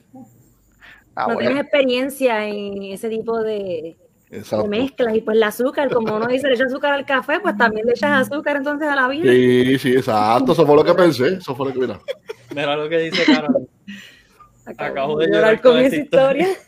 Ah, 1.16 1.26
No 1.30 1.34
bueno. 1.34 1.40
tienes 1.50 1.64
experiencia 1.64 2.46
en 2.46 2.84
ese 2.84 3.10
tipo 3.10 3.42
de, 3.42 3.98
de 4.30 4.68
mezclas 4.70 5.16
y 5.16 5.22
pues 5.22 5.36
el 5.36 5.42
azúcar, 5.44 5.90
como 5.92 6.16
uno 6.16 6.28
dice, 6.28 6.48
le 6.48 6.54
echa 6.54 6.66
azúcar 6.66 6.94
al 6.94 7.06
café, 7.08 7.40
pues 7.40 7.58
también 7.58 7.88
le 7.88 7.94
echas 7.94 8.28
azúcar 8.30 8.58
entonces 8.58 8.88
a 8.88 8.96
la 8.96 9.08
vida. 9.08 9.32
Sí, 9.32 9.80
sí, 9.80 9.92
exacto. 9.94 10.52
Eso 10.52 10.66
fue 10.68 10.76
lo 10.76 10.84
que 10.84 10.94
pensé. 10.94 11.36
Eso 11.38 11.56
fue 11.56 11.68
lo 11.70 11.74
que 11.74 11.80
mira. 11.80 12.00
Mira 12.54 12.76
lo 12.76 12.88
que 12.88 13.00
dice 13.00 13.24
Carol. 13.26 13.67
Acabo 14.68 15.18
de 15.20 15.28
llorar 15.28 15.42
llorar 15.42 15.62
con 15.62 15.72
con 15.74 15.82
esa 15.82 15.96
historia. 15.96 16.48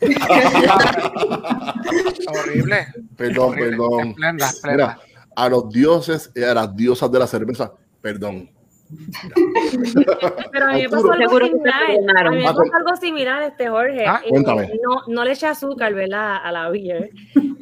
Horrible. 2.28 2.86
Perdón, 3.16 3.50
Horrible. 3.50 3.70
perdón. 3.70 4.08
Esplenda, 4.08 4.46
esplenda. 4.46 4.86
Mira, 4.86 4.98
a 5.36 5.48
los 5.48 5.68
dioses 5.70 6.30
y 6.34 6.42
a 6.42 6.54
las 6.54 6.74
diosas 6.76 7.10
de 7.12 7.18
la 7.18 7.26
cerveza, 7.26 7.72
perdón. 8.00 8.50
Pero 10.52 10.66
a 10.68 10.72
mí 10.72 10.82
me 10.82 10.88
pasó 10.88 11.12
algo 11.12 11.24
Seguro 11.28 11.46
similar. 11.46 12.26
A 12.26 12.30
mí 12.30 12.36
me 12.38 12.42
pasó 12.44 12.62
algo 12.74 12.96
similar, 13.00 13.42
este 13.42 13.68
Jorge. 13.68 14.04
Ah, 14.06 14.20
Eh, 14.24 14.28
cuéntame. 14.30 14.70
no, 14.82 15.02
no 15.06 15.24
le 15.24 15.32
eché 15.32 15.46
azúcar, 15.46 15.94
¿verdad? 15.94 16.38
A 16.42 16.50
la 16.52 16.68
beer. 16.70 17.10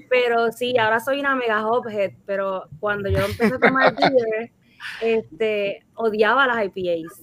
Pero 0.08 0.50
sí, 0.52 0.78
ahora 0.78 1.00
soy 1.00 1.20
una 1.20 1.34
mega 1.36 1.66
hophead. 1.66 2.12
Pero 2.24 2.64
cuando 2.80 3.10
yo 3.10 3.18
empecé 3.18 3.54
a 3.54 3.58
tomar 3.58 3.94
beer, 3.94 4.52
este, 5.02 5.84
odiaba 5.94 6.46
las 6.46 6.64
IPAs. 6.64 7.20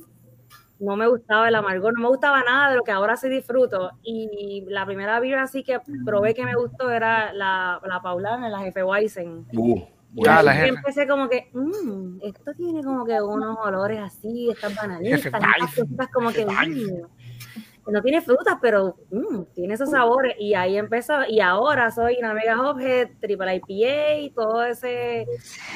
No 0.80 0.96
me 0.96 1.08
gustaba 1.08 1.48
el 1.48 1.56
amargor, 1.56 1.94
no 1.96 2.02
me 2.04 2.10
gustaba 2.10 2.44
nada 2.44 2.70
de 2.70 2.76
lo 2.78 2.84
que 2.84 2.92
ahora 2.92 3.16
sí 3.18 3.30
disfruto. 3.30 3.92
Y 4.04 4.66
la 4.68 4.86
primera 4.86 5.20
birra 5.20 5.44
así 5.44 5.64
que 5.64 5.80
probé 6.06 6.34
que 6.34 6.46
me 6.46 6.56
gustó 6.56 6.90
era 6.92 7.34
la, 7.34 7.80
la 7.86 8.02
Paulana, 8.02 8.50
la 8.50 8.60
Jefe 8.60 8.84
Weizen. 8.84 9.46
Uh, 9.54 9.82
Ya, 10.24 10.42
la 10.42 10.54
Y 10.54 10.58
jefe. 10.58 10.68
empecé 10.70 11.08
como 11.08 11.28
que, 11.28 11.50
mmm, 11.54 12.20
esto 12.22 12.54
tiene 12.56 12.82
como 12.84 13.06
que 13.06 13.22
unos 13.22 13.58
olores 13.64 14.00
así, 14.02 14.50
estas 14.50 14.74
bananitas, 14.76 15.22
Jefe 15.24 15.38
estas 15.38 15.76
cositas 15.76 16.08
como 16.14 16.32
que, 16.32 16.46
no 17.88 18.02
tiene 18.02 18.22
frutas, 18.22 18.58
pero 18.62 18.96
mm, 19.12 19.44
tiene 19.54 19.74
esos 19.76 19.92
sabores. 19.92 20.36
Y 20.40 20.54
ahí 20.56 20.78
empezó, 20.78 21.24
y 21.28 21.40
ahora 21.40 21.92
soy 21.92 22.18
una 22.20 22.34
mega 22.34 22.60
hophead, 22.62 23.10
triple 23.22 23.62
IPA, 23.68 24.34
todo 24.36 24.64
ese 24.64 25.26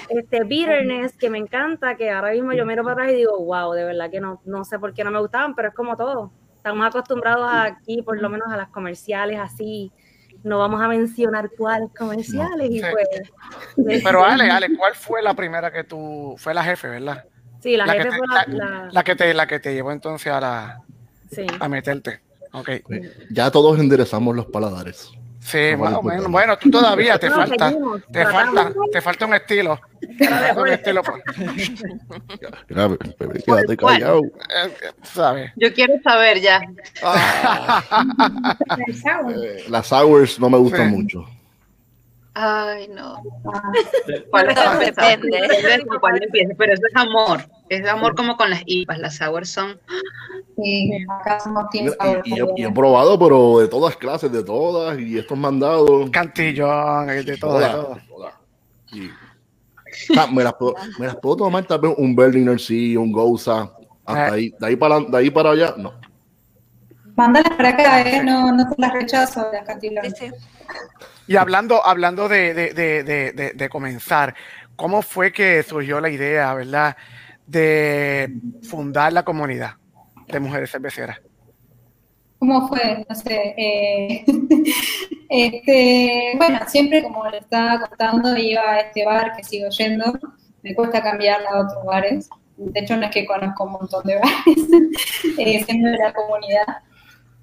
este 0.10 0.44
bitterness 0.44 1.16
que 1.18 1.30
me 1.30 1.38
encanta, 1.38 1.96
que 1.96 2.10
ahora 2.10 2.32
mismo 2.32 2.54
yo 2.54 2.66
miro 2.66 2.84
para 2.84 2.94
atrás 2.94 3.12
y 3.12 3.16
digo, 3.16 3.38
wow, 3.46 3.74
de 3.74 3.84
verdad 3.86 4.10
que 4.10 4.20
no, 4.20 4.42
no 4.46 4.64
sé 4.66 4.80
por 4.80 4.94
qué 4.94 5.04
no 5.04 5.12
me 5.12 5.20
gustaban, 5.20 5.54
pero 5.56 5.70
es 5.70 5.76
como 5.76 5.96
todo. 5.96 6.32
Estamos 6.58 6.86
acostumbrados 6.88 7.48
aquí, 7.52 8.02
por 8.02 8.20
lo 8.22 8.30
menos 8.30 8.52
a 8.52 8.58
las 8.58 8.70
comerciales 8.70 9.40
así. 9.40 9.92
No 10.44 10.58
vamos 10.60 10.82
a 10.82 10.88
mencionar 10.88 11.50
cuáles 11.58 11.90
comerciales. 11.98 12.70
Y 12.70 12.82
pues, 12.82 14.04
Pero 14.04 14.24
Ale, 14.26 14.50
Ale, 14.50 14.76
¿cuál 14.78 14.94
fue 14.96 15.22
la 15.22 15.34
primera 15.34 15.72
que 15.72 15.84
tú, 15.84 16.36
fue 16.38 16.54
la 16.54 16.64
jefe, 16.64 16.88
verdad? 16.90 17.24
Sí, 17.62 17.76
la, 17.76 17.86
La 17.86 17.94
que 17.94 18.00
jefe 18.04 18.12
te- 18.12 18.18
fue 18.18 18.28
la, 18.28 18.46
la- 18.48 18.66
la- 18.86 18.90
La 18.92 19.04
que 19.04 19.16
te, 19.16 19.34
la 19.34 19.48
que 19.48 19.60
te 19.60 19.74
llevó 19.74 19.92
entonces 19.92 20.32
a 20.32 20.40
la, 20.40 20.80
sí. 21.32 21.46
a 21.60 21.68
meterte. 21.70 22.20
Ok. 22.52 22.70
Ya 23.32 23.52
todos 23.52 23.80
enderezamos 23.80 24.36
los 24.36 24.46
paladares. 24.48 25.12
Sí, 25.40 25.58
más 25.78 25.94
o 25.94 25.98
importante. 25.98 26.16
menos. 26.18 26.32
Bueno, 26.32 26.58
tú 26.58 26.70
todavía 26.70 27.18
te 27.18 27.30
No, 27.30 27.36
falta, 27.36 27.70
seguimos, 27.70 28.02
te 28.12 28.26
falta, 28.26 28.74
te 28.92 29.02
falta 29.02 29.26
un 29.26 29.34
estilo. 29.36 29.80
Te 30.18 30.28
falta 30.28 30.62
un 30.62 30.68
estilo, 30.68 31.02
quédate 33.46 33.78
callado. 33.78 34.22
Yo 35.56 35.74
quiero 35.74 35.94
saber 36.04 36.40
ya. 36.42 36.62
Sour. 39.02 39.34
Eh, 39.44 39.66
Las 39.70 39.88
sours 39.88 40.40
no 40.40 40.50
me 40.50 40.58
gustan 40.58 40.90
Sí. 40.90 40.96
mucho. 40.96 41.26
Ay, 42.42 42.88
no. 42.88 43.22
¿Cuál 44.32 44.50
es 44.50 44.80
depende. 44.80 45.42
Cuál 46.00 46.22
pero 46.58 46.74
eso 46.74 46.84
es 46.88 46.96
amor. 46.96 47.42
Es 47.68 47.86
amor 47.86 48.16
como 48.16 48.38
con 48.38 48.50
las 48.50 48.62
IPAs. 48.66 48.98
Las 49.00 49.18
sour 49.18 49.46
son. 49.46 49.78
Sí, 50.56 51.06
acá 51.20 51.42
somos 51.42 51.66
Y, 51.74 51.80
y 51.80 51.82
he, 51.82 52.22
y 52.24 52.34
he 52.34 52.46
también. 52.46 52.74
probado, 52.74 53.20
pero 53.20 53.60
de 53.60 53.68
todas 53.68 53.98
clases, 53.98 54.32
de 54.32 54.42
todas, 54.42 54.98
y 55.00 55.18
estos 55.18 55.38
mandados. 55.38 56.10
Cantillón, 56.12 57.08
de 57.08 57.38
Todas, 57.38 57.76
o 57.76 57.98
sea, 60.14 60.28
me, 60.28 60.44
las 60.44 60.54
puedo, 60.54 60.76
me 60.98 61.08
las 61.08 61.16
puedo 61.18 61.36
tomar 61.38 61.66
tal 61.66 61.80
vez 61.82 61.94
un 61.98 62.16
Berliner 62.16 62.60
sí, 62.60 62.96
un 62.96 63.12
Gouza. 63.12 63.70
Hasta 64.06 64.28
Eh. 64.30 64.32
ahí, 64.32 64.54
de 64.58 64.68
ahí 64.68 64.76
para 64.78 65.00
de 65.02 65.18
ahí 65.18 65.30
para 65.30 65.52
allá, 65.52 65.74
no. 65.78 65.94
Mándalas 67.16 67.52
para 67.58 67.70
acá, 67.70 68.02
¿eh? 68.10 68.24
No, 68.24 68.52
no 68.54 68.70
te 68.70 68.76
las 68.82 68.94
rechazo, 68.94 69.46
las 69.52 69.66
cantilas. 69.66 70.06
Sí, 70.18 70.28
sí. 70.30 70.36
Y 71.30 71.38
hablando, 71.38 71.86
hablando 71.86 72.28
de, 72.28 72.56
de, 72.56 73.70
comenzar, 73.70 74.34
¿cómo 74.76 75.04
fue 75.04 75.32
que 75.32 75.62
surgió 75.62 76.02
la 76.02 76.10
idea, 76.10 76.56
verdad, 76.56 76.98
de 77.46 78.34
fundar 78.64 79.14
la 79.14 79.22
comunidad 79.22 79.74
de 80.28 80.40
mujeres 80.40 80.72
cerveceras? 80.72 81.22
¿Cómo 82.40 82.68
fue? 82.68 83.06
No 83.08 83.14
sé. 83.14 83.54
eh, 83.56 84.26
este, 85.30 86.34
bueno, 86.36 86.62
siempre 86.66 87.04
como 87.04 87.30
le 87.30 87.38
estaba 87.38 87.80
contando, 87.88 88.36
iba 88.36 88.64
a 88.64 88.80
este 88.80 89.06
bar 89.06 89.36
que 89.38 89.44
sigo 89.44 89.70
yendo. 89.70 90.18
Me 90.64 90.74
cuesta 90.74 91.04
cambiar 91.04 91.42
a 91.46 91.60
otros 91.60 91.86
bares. 91.86 92.28
De 92.58 92.80
hecho, 92.80 92.98
no 92.98 93.06
es 93.06 93.12
que 93.12 93.28
conozco 93.28 93.66
un 93.66 93.74
montón 93.74 94.04
de 94.04 94.16
bares, 94.16 94.34
eh, 95.38 95.64
siempre 95.64 95.96
la 95.96 96.12
comunidad. 96.12 96.80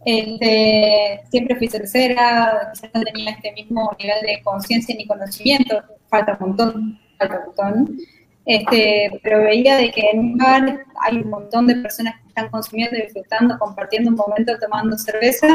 Este, 0.06 1.20
siempre 1.32 1.56
fui 1.56 1.66
tercera, 1.66 2.70
quizás 2.72 2.90
no 2.94 3.02
tenía 3.02 3.32
este 3.32 3.50
mismo 3.54 3.90
nivel 3.98 4.20
de 4.22 4.40
conciencia 4.44 4.94
ni 4.94 5.04
conocimiento, 5.04 5.82
falta 6.08 6.38
un 6.40 6.48
montón, 6.48 7.00
falta 7.18 7.38
un 7.40 7.46
montón. 7.46 7.98
Este, 8.44 9.10
pero 9.24 9.42
veía 9.42 9.76
de 9.76 9.90
que 9.90 10.08
en 10.12 10.20
un 10.20 10.38
bar 10.38 10.84
hay 11.02 11.16
un 11.16 11.28
montón 11.28 11.66
de 11.66 11.74
personas 11.74 12.14
que 12.22 12.28
están 12.28 12.48
consumiendo, 12.50 12.96
disfrutando, 12.96 13.58
compartiendo 13.58 14.10
un 14.10 14.14
momento, 14.14 14.56
tomando 14.60 14.96
cerveza, 14.96 15.48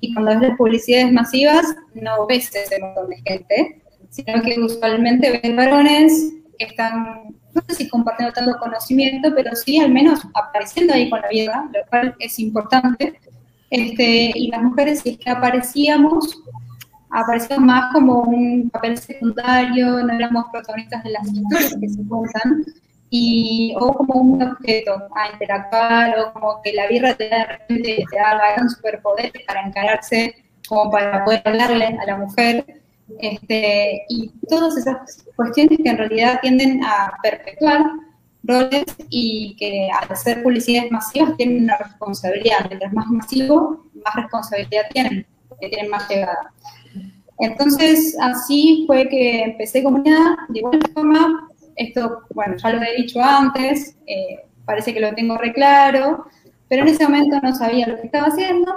y 0.00 0.14
cuando 0.14 0.30
ves 0.30 0.50
las 0.50 0.56
publicidades 0.56 1.12
masivas 1.12 1.66
no 1.94 2.28
ves 2.28 2.54
ese 2.54 2.78
montón 2.78 3.10
de 3.10 3.16
gente, 3.26 3.82
sino 4.10 4.40
que 4.40 4.60
usualmente 4.60 5.40
ves 5.42 5.56
varones 5.56 6.32
que 6.56 6.66
están, 6.66 7.34
no 7.54 7.62
sé 7.68 7.74
si 7.74 7.88
compartiendo 7.88 8.32
tanto 8.32 8.56
conocimiento, 8.60 9.32
pero 9.34 9.56
sí 9.56 9.80
al 9.80 9.90
menos 9.90 10.20
apareciendo 10.32 10.94
ahí 10.94 11.10
con 11.10 11.20
la 11.22 11.28
vida, 11.28 11.68
lo 11.74 11.80
cual 11.90 12.14
es 12.20 12.38
importante. 12.38 13.18
Este, 13.70 14.32
y 14.34 14.48
las 14.48 14.62
mujeres, 14.62 15.02
es 15.04 15.18
que 15.18 15.30
aparecíamos, 15.30 16.42
aparecíamos 17.10 17.66
más 17.66 17.92
como 17.92 18.20
un 18.20 18.70
papel 18.70 18.96
secundario, 18.96 20.02
no 20.04 20.12
éramos 20.12 20.46
protagonistas 20.52 21.02
de 21.02 21.10
las 21.10 21.26
historias 21.26 21.76
que 21.80 21.88
se 21.88 22.06
cuentan, 22.06 22.64
y, 23.10 23.74
o 23.78 23.92
como 23.92 24.14
un 24.20 24.42
objeto 24.42 24.92
a 25.14 25.32
interactuar, 25.32 26.18
o 26.18 26.32
como 26.32 26.60
que 26.62 26.72
la 26.72 26.86
birra 26.86 27.14
te 27.14 27.28
da, 27.28 27.38
de 27.38 27.44
repente 27.46 28.04
te 28.10 28.16
da 28.16 28.36
gran 28.36 28.68
superpoder 28.70 29.32
para 29.46 29.66
encararse, 29.66 30.34
como 30.68 30.90
para 30.90 31.24
poder 31.24 31.42
hablarle 31.44 31.86
a 31.86 32.06
la 32.06 32.16
mujer, 32.16 32.64
este, 33.20 34.04
y 34.08 34.28
todas 34.48 34.76
esas 34.76 35.24
cuestiones 35.36 35.78
que 35.82 35.90
en 35.90 35.98
realidad 35.98 36.40
tienden 36.40 36.84
a 36.84 37.16
perpetuar 37.22 37.84
roles 38.46 38.84
y 39.10 39.56
que 39.56 39.88
al 39.90 40.16
ser 40.16 40.42
publicidades 40.42 40.90
masivas 40.90 41.36
tienen 41.36 41.64
una 41.64 41.76
responsabilidad. 41.76 42.66
Mientras 42.68 42.92
más 42.92 43.06
masivo, 43.08 43.86
más 44.04 44.14
responsabilidad 44.14 44.82
tienen, 44.92 45.26
porque 45.48 45.68
tienen 45.68 45.90
más 45.90 46.08
llegada. 46.08 46.52
Entonces, 47.38 48.16
así 48.20 48.84
fue 48.86 49.08
que 49.08 49.42
empecé 49.42 49.82
comunidad. 49.82 50.36
De 50.48 50.60
igual 50.60 50.80
forma, 50.94 51.48
esto, 51.76 52.22
bueno, 52.34 52.56
ya 52.56 52.70
lo 52.70 52.82
he 52.82 52.96
dicho 52.96 53.20
antes, 53.20 53.96
eh, 54.06 54.46
parece 54.64 54.94
que 54.94 55.00
lo 55.00 55.14
tengo 55.14 55.36
re 55.36 55.52
claro, 55.52 56.26
pero 56.68 56.82
en 56.82 56.88
ese 56.88 57.04
momento 57.04 57.38
no 57.42 57.54
sabía 57.54 57.86
lo 57.86 57.96
que 57.96 58.06
estaba 58.06 58.28
haciendo. 58.28 58.74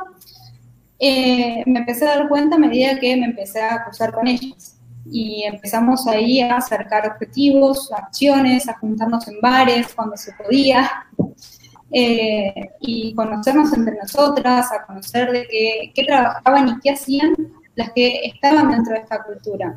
Eh, 0.99 1.63
me 1.65 1.79
empecé 1.79 2.05
a 2.05 2.17
dar 2.17 2.27
cuenta 2.27 2.57
a 2.57 2.59
medida 2.59 2.99
que 2.99 3.15
me 3.15 3.27
empecé 3.27 3.61
a 3.61 3.75
acusar 3.75 4.11
con 4.11 4.27
ellas. 4.27 4.78
Y 5.11 5.43
empezamos 5.43 6.07
ahí 6.07 6.41
a 6.41 6.57
acercar 6.57 7.07
objetivos, 7.07 7.91
acciones, 7.91 8.67
a 8.67 8.77
juntarnos 8.77 9.27
en 9.27 9.41
bares 9.41 9.93
cuando 9.95 10.15
se 10.17 10.33
podía, 10.33 10.89
eh, 11.91 12.69
y 12.81 13.15
conocernos 13.15 13.73
entre 13.73 13.97
nosotras, 13.97 14.71
a 14.71 14.85
conocer 14.85 15.31
de 15.31 15.91
qué, 15.93 16.03
trabajaban 16.03 16.69
y 16.69 16.79
qué 16.81 16.91
hacían 16.91 17.35
las 17.75 17.91
que 17.93 18.25
estaban 18.25 18.69
dentro 18.69 18.93
de 18.93 18.99
esta 18.99 19.23
cultura. 19.23 19.75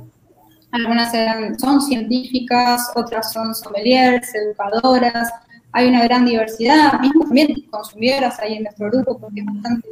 Algunas 0.73 1.12
son 1.59 1.81
científicas, 1.81 2.90
otras 2.95 3.33
son 3.33 3.55
sommeliers, 3.55 4.35
educadoras, 4.35 5.31
hay 5.73 5.88
una 5.88 6.05
gran 6.05 6.27
diversidad, 6.27 7.01
mismo 7.01 7.25
también 7.25 7.55
consumidoras 7.71 8.38
hay 8.40 8.57
en 8.57 8.64
nuestro 8.64 8.90
grupo, 8.90 9.18
porque 9.18 9.40
es 9.40 9.47
bastante 9.47 9.88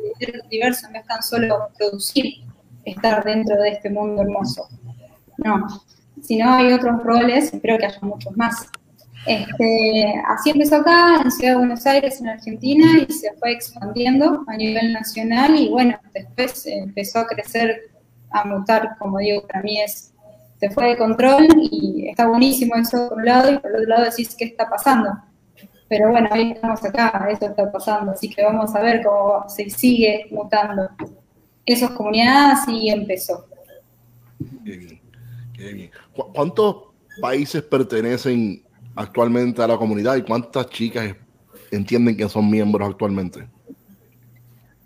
diverso, 0.50 0.88
no 0.90 0.98
es 0.98 1.06
tan 1.06 1.22
solo 1.22 1.70
producir, 1.78 2.44
estar 2.84 3.24
dentro 3.24 3.56
de 3.56 3.70
este 3.70 3.88
mundo 3.88 4.22
hermoso. 4.22 4.68
No, 5.44 5.66
sino 6.22 6.52
hay 6.52 6.72
otros 6.72 7.02
roles, 7.02 7.52
creo 7.62 7.78
que 7.78 7.86
haya 7.86 7.98
muchos 8.02 8.36
más. 8.36 8.66
Este, 9.26 10.14
así 10.26 10.50
empezó 10.50 10.76
acá, 10.76 11.20
en 11.22 11.30
Ciudad 11.30 11.52
de 11.52 11.58
Buenos 11.58 11.86
Aires, 11.86 12.20
en 12.20 12.28
Argentina, 12.28 12.86
y 13.06 13.12
se 13.12 13.32
fue 13.34 13.52
expandiendo 13.52 14.44
a 14.46 14.56
nivel 14.56 14.92
nacional, 14.92 15.54
y 15.56 15.68
bueno, 15.68 15.98
después 16.14 16.66
empezó 16.66 17.20
a 17.20 17.26
crecer, 17.26 17.90
a 18.30 18.44
mutar, 18.44 18.96
como 18.98 19.18
digo, 19.18 19.46
para 19.46 19.62
mí 19.62 19.80
es, 19.80 20.12
se 20.58 20.70
fue 20.70 20.88
de 20.88 20.96
control, 20.96 21.46
y 21.70 22.08
está 22.08 22.28
buenísimo 22.28 22.76
eso 22.76 23.08
por 23.08 23.18
un 23.18 23.26
lado, 23.26 23.52
y 23.52 23.58
por 23.58 23.72
otro 23.72 23.86
lado 23.86 24.04
decís, 24.04 24.34
¿qué 24.38 24.46
está 24.46 24.68
pasando? 24.68 25.10
Pero 25.88 26.10
bueno, 26.10 26.28
hoy 26.32 26.52
estamos 26.52 26.82
acá, 26.84 27.28
eso 27.30 27.46
está 27.46 27.70
pasando, 27.70 28.12
así 28.12 28.30
que 28.30 28.42
vamos 28.42 28.74
a 28.74 28.80
ver 28.80 29.02
cómo 29.02 29.48
se 29.48 29.68
sigue 29.68 30.28
mutando. 30.30 30.88
Eso 31.66 31.86
es 31.86 31.90
comunidad, 31.90 32.52
así 32.52 32.88
empezó. 32.88 33.44
Bien, 34.38 34.99
qué 35.66 35.72
bien. 35.72 35.90
¿Cu- 36.14 36.32
¿Cuántos 36.32 36.76
países 37.20 37.62
pertenecen 37.62 38.62
actualmente 38.96 39.62
a 39.62 39.68
la 39.68 39.76
comunidad 39.76 40.16
y 40.16 40.22
cuántas 40.22 40.66
chicas 40.70 41.14
entienden 41.70 42.16
que 42.16 42.28
son 42.28 42.50
miembros 42.50 42.88
actualmente? 42.88 43.46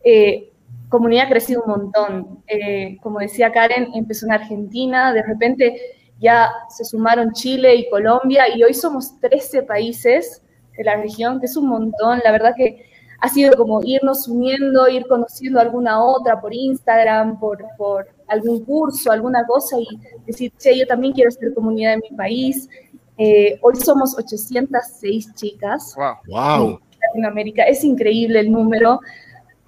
Eh, 0.05 0.51
comunidad 0.89 1.27
ha 1.27 1.31
crecido 1.31 1.63
un 1.65 1.71
montón. 1.71 2.43
Eh, 2.47 2.99
como 3.03 3.19
decía 3.21 3.53
Karen, 3.53 3.89
empezó 3.95 4.27
en 4.27 4.33
Argentina, 4.33 5.13
de 5.13 5.23
repente 5.23 5.77
ya 6.21 6.51
se 6.69 6.85
sumaron 6.85 7.33
Chile 7.33 7.75
y 7.77 7.89
Colombia 7.91 8.45
y 8.55 8.63
hoy 8.63 8.75
somos 8.75 9.19
13 9.21 9.63
países 9.63 10.43
de 10.77 10.85
la 10.85 10.97
región, 10.97 11.41
que 11.41 11.47
es 11.47 11.57
un 11.57 11.69
montón. 11.69 12.21
La 12.25 12.33
verdad 12.33 12.55
que 12.57 12.85
ha 13.21 13.29
sido 13.29 13.57
como 13.57 13.81
irnos 13.85 14.29
uniendo, 14.29 14.89
ir 14.89 15.07
conociendo 15.07 15.59
alguna 15.61 16.03
otra 16.05 16.41
por 16.41 16.53
Instagram, 16.55 17.39
por, 17.41 17.65
por 17.79 18.07
algún 18.35 18.65
curso, 18.65 19.11
alguna 19.11 19.45
cosa 19.47 19.77
y 19.79 19.87
decir, 20.27 20.53
che, 20.59 20.79
yo 20.79 20.87
también 20.87 21.13
quiero 21.13 21.31
ser 21.31 21.53
comunidad 21.55 21.95
en 21.95 22.01
mi 22.09 22.17
país. 22.17 22.69
Eh, 23.17 23.59
hoy 23.63 23.77
somos 23.77 24.17
806 24.17 25.35
chicas. 25.35 25.95
Wow. 25.97 26.15
¡Wow! 26.29 26.81
Latinoamérica. 27.09 27.65
Es 27.65 27.85
increíble 27.85 28.41
el 28.41 28.51
número 28.51 29.01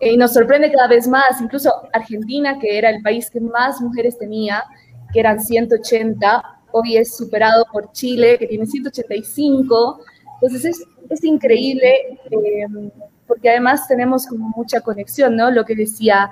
eh, 0.00 0.12
y 0.12 0.16
nos 0.16 0.32
sorprende 0.32 0.70
cada 0.72 0.88
vez 0.88 1.06
más. 1.08 1.40
Incluso 1.40 1.72
Argentina, 1.92 2.58
que 2.58 2.78
era 2.78 2.90
el 2.90 3.02
país 3.02 3.30
que 3.30 3.40
más 3.40 3.80
mujeres 3.80 4.18
tenía, 4.18 4.64
que 5.12 5.20
eran 5.20 5.40
180, 5.40 6.42
hoy 6.72 6.96
es 6.96 7.16
superado 7.16 7.64
por 7.72 7.92
Chile, 7.92 8.36
que 8.38 8.46
tiene 8.46 8.66
185. 8.66 10.00
Entonces 10.34 10.64
es, 10.64 10.84
es 11.08 11.24
increíble 11.24 12.18
eh, 12.30 12.90
porque 13.26 13.50
además 13.50 13.88
tenemos 13.88 14.26
como 14.26 14.52
mucha 14.56 14.80
conexión, 14.80 15.36
¿no? 15.36 15.50
Lo 15.50 15.64
que 15.64 15.74
decía, 15.74 16.30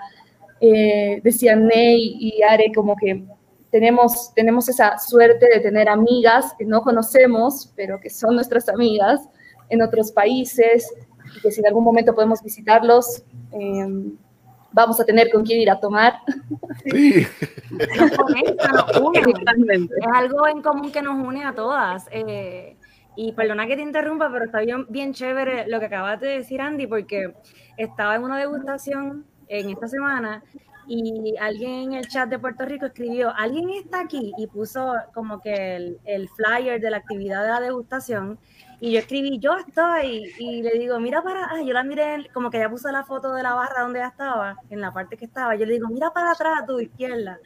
eh, 0.61 1.21
decían 1.23 1.67
Ney 1.67 2.17
y 2.19 2.43
Are, 2.43 2.73
como 2.75 2.97
que 2.97 3.25
tenemos, 3.71 4.33
tenemos 4.35 4.69
esa 4.69 4.99
suerte 4.99 5.49
de 5.53 5.61
tener 5.61 5.89
amigas 5.89 6.55
que 6.59 6.65
no 6.65 6.83
conocemos, 6.83 7.73
pero 7.75 8.01
que 8.01 8.09
son 8.09 8.37
nuestras 8.37 8.69
amigas 8.69 9.29
en 9.69 9.83
otros 9.83 10.13
países 10.13 10.93
y 11.37 11.41
que 11.41 11.51
si 11.51 11.61
en 11.61 11.67
algún 11.67 11.85
momento 11.85 12.15
podemos 12.15 12.43
visitarlos, 12.43 13.25
eh, 13.53 14.15
vamos 14.75 15.01
a 15.01 15.05
tener 15.05 15.31
con 15.31 15.45
quién 15.45 15.61
ir 15.61 15.71
a 15.71 15.81
tomar. 15.81 16.15
Sí. 16.85 17.27
Es 17.79 18.13
algo 20.15 20.47
en 20.49 20.61
común 20.61 20.93
que 20.93 21.01
nos 21.01 21.27
une 21.27 21.45
a 21.45 21.55
todas. 21.55 22.07
Eh, 22.11 22.77
y 23.17 23.33
perdona 23.33 23.67
que 23.67 23.77
te 23.77 23.83
interrumpa, 23.83 24.31
pero 24.31 24.45
está 24.45 24.61
bien, 24.61 24.87
bien 24.89 25.15
chévere 25.15 25.67
lo 25.69 25.79
que 25.81 25.87
acabas 25.87 26.21
de 26.21 26.29
decir, 26.29 26.61
Andy, 26.61 26.87
porque 26.87 27.33
estaba 27.77 28.17
en 28.17 28.25
una 28.25 28.39
degustación 28.39 29.25
en 29.49 29.71
esta 29.71 29.89
semana 29.89 30.43
y 30.87 31.35
alguien 31.41 31.73
en 31.73 31.93
el 31.95 32.09
chat 32.09 32.29
de 32.29 32.39
Puerto 32.39 32.65
Rico 32.65 32.87
escribió, 32.87 33.33
alguien 33.35 33.71
está 33.71 34.01
aquí 34.01 34.33
y 34.37 34.47
puso 34.47 34.95
como 35.15 35.41
que 35.41 35.77
el, 35.77 35.99
el 36.05 36.29
flyer 36.29 36.81
de 36.81 36.91
la 36.91 36.99
actividad 36.99 37.43
de 37.43 37.49
la 37.49 37.61
degustación 37.61 38.39
y 38.81 38.93
yo 38.93 38.99
escribí, 38.99 39.39
yo 39.39 39.57
estoy, 39.57 40.33
y 40.39 40.63
le 40.63 40.79
digo, 40.79 40.99
mira 41.01 41.23
para, 41.23 41.47
ah, 41.47 41.63
yo 41.63 41.73
la 41.73 41.83
miré, 41.83 42.29
como 42.33 42.51
que 42.51 42.59
ella 42.59 42.71
puso 42.71 42.91
la 42.91 43.05
foto 43.05 43.33
de 43.33 43.43
la 43.43 43.55
barra 43.55 43.83
donde 43.83 44.01
ella 44.01 44.09
estaba, 44.09 44.57
en 44.71 44.81
la 44.81 44.93
parte 44.93 45.17
que 45.17 45.25
estaba, 45.25 45.55
yo 45.55 45.67
le 45.67 45.75
digo, 45.75 45.89
mira 45.89 46.11
para 46.11 46.33
atrás 46.33 46.63
a 46.63 46.67
tu 46.67 46.81
izquierda. 46.81 47.39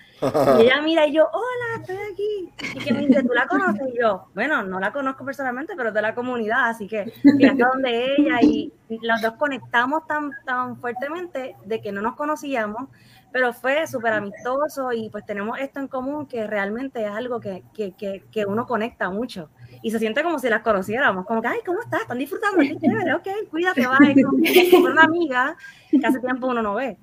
Y 0.58 0.62
ella 0.62 0.80
mira 0.82 1.06
y 1.06 1.14
yo, 1.14 1.28
hola, 1.32 1.80
estoy 1.80 1.96
aquí. 2.12 2.74
Y 2.74 2.84
que 2.84 2.92
me 2.92 3.06
dice, 3.06 3.22
¿tú 3.22 3.32
la 3.34 3.46
conoces? 3.46 3.88
Y 3.94 3.98
yo, 3.98 4.28
bueno, 4.34 4.62
no 4.62 4.80
la 4.80 4.92
conozco 4.92 5.24
personalmente, 5.24 5.74
pero 5.76 5.88
es 5.88 5.94
de 5.94 6.02
la 6.02 6.14
comunidad, 6.14 6.68
así 6.68 6.86
que 6.86 7.12
fui 7.22 7.44
hasta 7.44 7.68
donde 7.68 8.14
ella 8.16 8.40
y 8.42 8.72
los 9.02 9.20
dos 9.20 9.34
conectamos 9.34 10.06
tan, 10.06 10.30
tan 10.44 10.76
fuertemente 10.78 11.56
de 11.64 11.80
que 11.80 11.92
no 11.92 12.00
nos 12.00 12.16
conocíamos, 12.16 12.88
pero 13.32 13.52
fue 13.52 13.86
súper 13.86 14.14
amistoso 14.14 14.92
y 14.92 15.10
pues 15.10 15.24
tenemos 15.26 15.58
esto 15.58 15.80
en 15.80 15.88
común 15.88 16.26
que 16.26 16.46
realmente 16.46 17.04
es 17.04 17.10
algo 17.10 17.40
que, 17.40 17.62
que, 17.74 17.92
que, 17.92 18.24
que 18.30 18.46
uno 18.46 18.66
conecta 18.66 19.10
mucho 19.10 19.50
y 19.82 19.90
se 19.90 19.98
siente 19.98 20.22
como 20.22 20.38
si 20.38 20.48
las 20.48 20.62
conociéramos, 20.62 21.26
como 21.26 21.42
que, 21.42 21.48
ay, 21.48 21.58
¿cómo 21.64 21.80
estás? 21.80 22.02
¿Están 22.02 22.18
disfrutando? 22.18 22.58
Qué 22.60 22.76
chévere, 22.78 23.14
ok, 23.14 23.28
cuídate, 23.50 23.86
bye. 23.86 24.14
Que 24.42 24.70
como 24.70 24.86
una 24.86 25.02
amiga 25.02 25.56
que 25.90 26.04
hace 26.04 26.20
tiempo 26.20 26.48
uno 26.48 26.62
no 26.62 26.74
ve. 26.74 26.96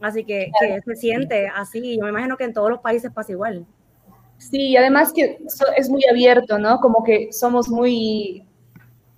Así 0.00 0.24
que, 0.24 0.50
que 0.60 0.80
se 0.84 0.96
siente 0.96 1.48
así. 1.48 1.96
Yo 1.96 2.04
me 2.04 2.10
imagino 2.10 2.36
que 2.36 2.44
en 2.44 2.52
todos 2.52 2.70
los 2.70 2.80
países 2.80 3.10
pasa 3.12 3.32
igual. 3.32 3.66
Sí, 4.38 4.70
y 4.70 4.76
además 4.76 5.12
que 5.12 5.38
es 5.76 5.88
muy 5.88 6.04
abierto, 6.10 6.58
¿no? 6.58 6.78
Como 6.80 7.02
que 7.02 7.32
somos 7.32 7.68
muy, 7.68 8.46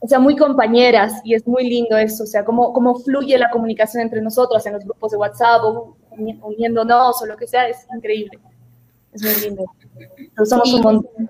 o 0.00 0.06
sea, 0.06 0.20
muy 0.20 0.36
compañeras 0.36 1.20
y 1.24 1.34
es 1.34 1.46
muy 1.46 1.68
lindo 1.68 1.96
eso, 1.96 2.22
o 2.22 2.26
sea, 2.26 2.44
cómo, 2.44 2.72
cómo 2.72 2.96
fluye 3.00 3.36
la 3.36 3.50
comunicación 3.50 4.02
entre 4.02 4.20
nosotras 4.22 4.64
en 4.66 4.74
los 4.74 4.84
grupos 4.84 5.10
de 5.10 5.16
WhatsApp 5.16 5.64
o 5.64 5.96
uniéndonos 6.42 7.22
o 7.22 7.26
lo 7.26 7.36
que 7.36 7.46
sea, 7.46 7.68
es 7.68 7.86
increíble. 7.94 8.38
Es 9.12 9.22
muy 9.22 9.48
lindo. 9.48 9.64
Entonces, 10.18 10.48
somos 10.48 10.74
un 10.74 10.82
montón. 10.82 11.28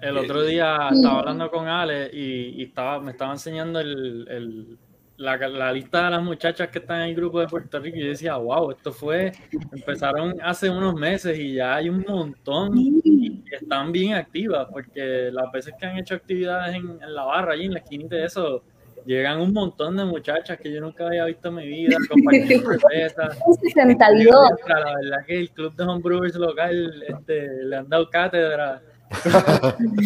El 0.00 0.16
otro 0.16 0.42
día 0.42 0.88
estaba 0.92 1.18
hablando 1.18 1.50
con 1.50 1.68
Ale 1.68 2.10
y, 2.12 2.60
y 2.60 2.62
estaba, 2.64 3.00
me 3.00 3.10
estaba 3.10 3.32
enseñando 3.32 3.80
el, 3.80 4.26
el- 4.28 4.78
la, 5.18 5.36
la 5.36 5.70
lista 5.70 6.06
de 6.06 6.10
las 6.12 6.22
muchachas 6.22 6.68
que 6.68 6.78
están 6.78 7.02
en 7.02 7.08
el 7.10 7.14
grupo 7.14 7.40
de 7.40 7.46
Puerto 7.46 7.78
Rico 7.78 7.98
y 7.98 8.04
yo 8.04 8.08
decía, 8.08 8.36
wow, 8.36 8.70
esto 8.70 8.90
fue, 8.90 9.30
empezaron 9.70 10.34
hace 10.42 10.70
unos 10.70 10.94
meses 10.94 11.38
y 11.38 11.56
ya 11.56 11.74
hay 11.74 11.90
un 11.90 12.02
montón 12.08 12.72
y 12.78 13.44
están 13.52 13.92
bien 13.92 14.14
activas 14.14 14.66
porque 14.72 15.28
las 15.30 15.52
veces 15.52 15.74
que 15.78 15.84
han 15.84 15.98
hecho 15.98 16.14
actividades 16.14 16.74
en, 16.74 17.02
en 17.02 17.14
la 17.14 17.24
barra, 17.24 17.52
allí 17.52 17.66
en 17.66 17.74
la 17.74 17.80
esquinita 17.80 18.16
de 18.16 18.24
eso, 18.24 18.64
llegan 19.06 19.40
un 19.40 19.52
montón 19.52 19.96
de 19.96 20.04
muchachas 20.04 20.58
que 20.58 20.72
yo 20.72 20.80
nunca 20.80 21.06
había 21.06 21.24
visto 21.24 21.48
en 21.48 21.54
mi 21.56 21.66
vida, 21.66 21.96
compartiendo 22.08 22.70
cerveza. 22.78 23.30
Un 23.46 23.54
62. 23.54 24.50
La 24.68 24.94
verdad 24.96 25.26
que 25.26 25.38
el 25.38 25.50
club 25.50 25.74
de 25.74 25.84
homebrewers 25.84 26.34
local 26.36 27.02
este, 27.06 27.64
le 27.64 27.76
han 27.76 27.88
dado 27.88 28.08
cátedra 28.10 28.82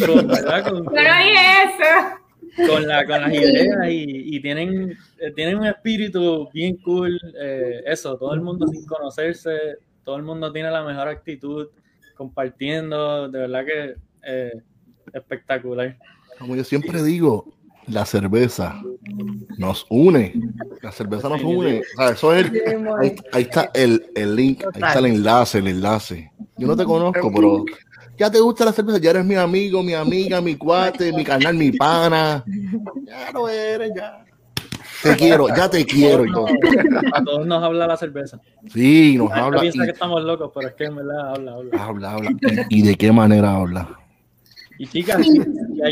con, 0.07 0.29
¿verdad? 0.29 0.69
con, 0.69 0.87
dije 0.87 1.35
eso. 1.65 2.73
con 2.73 2.87
la, 2.87 3.05
con 3.05 3.21
las 3.21 3.33
ideas 3.33 3.89
y, 3.89 4.37
y 4.37 4.41
tienen, 4.41 4.97
eh, 5.19 5.31
tienen 5.33 5.59
un 5.59 5.67
espíritu 5.67 6.49
bien 6.53 6.77
cool. 6.79 7.21
eh, 7.39 7.83
eso, 7.87 8.17
todo 8.17 8.35
el 8.35 8.41
mundo 8.41 8.67
sin 8.67 8.85
conocerse, 8.87 9.79
todo 10.05 10.17
el 10.17 10.23
mundo 10.23 10.53
tiene 10.53 10.71
la 10.71 10.83
mejor 10.83 11.09
actitud, 11.09 11.69
compartiendo, 12.17 13.29
de 13.29 13.39
verdad 13.41 13.65
que 13.65 13.95
eh, 14.23 14.63
espectacular. 15.13 15.97
Como 16.39 16.57
yo 16.57 16.65
siempre 16.65 17.03
digo, 17.03 17.54
la 17.89 18.05
cerveza 18.07 18.81
nos 19.59 19.87
une. 19.91 20.33
La 20.83 20.91
cerveza 20.93 21.29
nos 21.29 21.43
une. 21.43 21.81
O 21.81 21.97
sea, 22.03 22.11
eso 22.11 22.35
es 22.35 22.47
el- 22.47 22.89
ahí, 23.01 23.15
ahí 23.33 23.43
está 23.43 23.71
el, 23.75 24.07
el 24.15 24.35
link, 24.37 24.63
ahí 24.75 24.83
está 24.83 24.99
el 24.99 25.07
enlace, 25.07 25.59
el 25.59 25.69
enlace. 25.69 26.31
Yo 26.57 26.67
no 26.67 26.77
te 26.77 26.85
conozco, 26.85 27.31
pero 27.35 27.65
ya 28.17 28.31
te 28.31 28.41
gusta 28.41 28.65
la 28.65 28.73
cerveza, 28.73 28.99
ya 28.99 29.11
eres 29.11 29.25
mi 29.25 29.35
amigo, 29.35 29.83
mi 29.83 29.95
amiga, 29.95 30.41
mi 30.41 30.55
cuate, 30.57 31.13
mi 31.13 31.25
canal, 31.25 31.55
mi 31.57 31.73
pana. 31.73 32.45
Ya 33.05 33.31
lo 33.33 33.49
eres, 33.49 33.93
ya. 33.97 34.25
Te 35.03 35.17
quiero, 35.17 35.49
ya 35.55 35.69
te 35.69 35.85
quiero. 35.85 36.25
y 36.25 36.33
todo. 36.33 36.47
A 37.13 37.23
todos 37.23 37.47
nos 37.47 37.63
habla 37.63 37.87
la 37.87 37.97
cerveza. 37.97 38.41
Sí, 38.73 39.17
nos 39.19 39.29
La 39.31 39.45
habla. 39.45 39.61
piensa 39.61 39.83
y- 39.83 39.87
que 39.87 39.93
estamos 39.93 40.23
locos, 40.25 40.51
pero 40.55 40.69
es 40.69 40.75
que 40.75 40.85
en 40.85 40.97
verdad 40.97 41.35
habla, 41.35 41.53
habla. 41.53 41.85
habla, 41.85 42.11
habla. 42.13 42.31
¿Y, 42.71 42.79
y 42.79 42.83
de 42.83 42.95
qué 42.97 43.13
manera 43.13 43.55
habla? 43.57 43.89
Y 44.79 44.87
chicas, 44.87 45.19
Sí, 45.23 45.39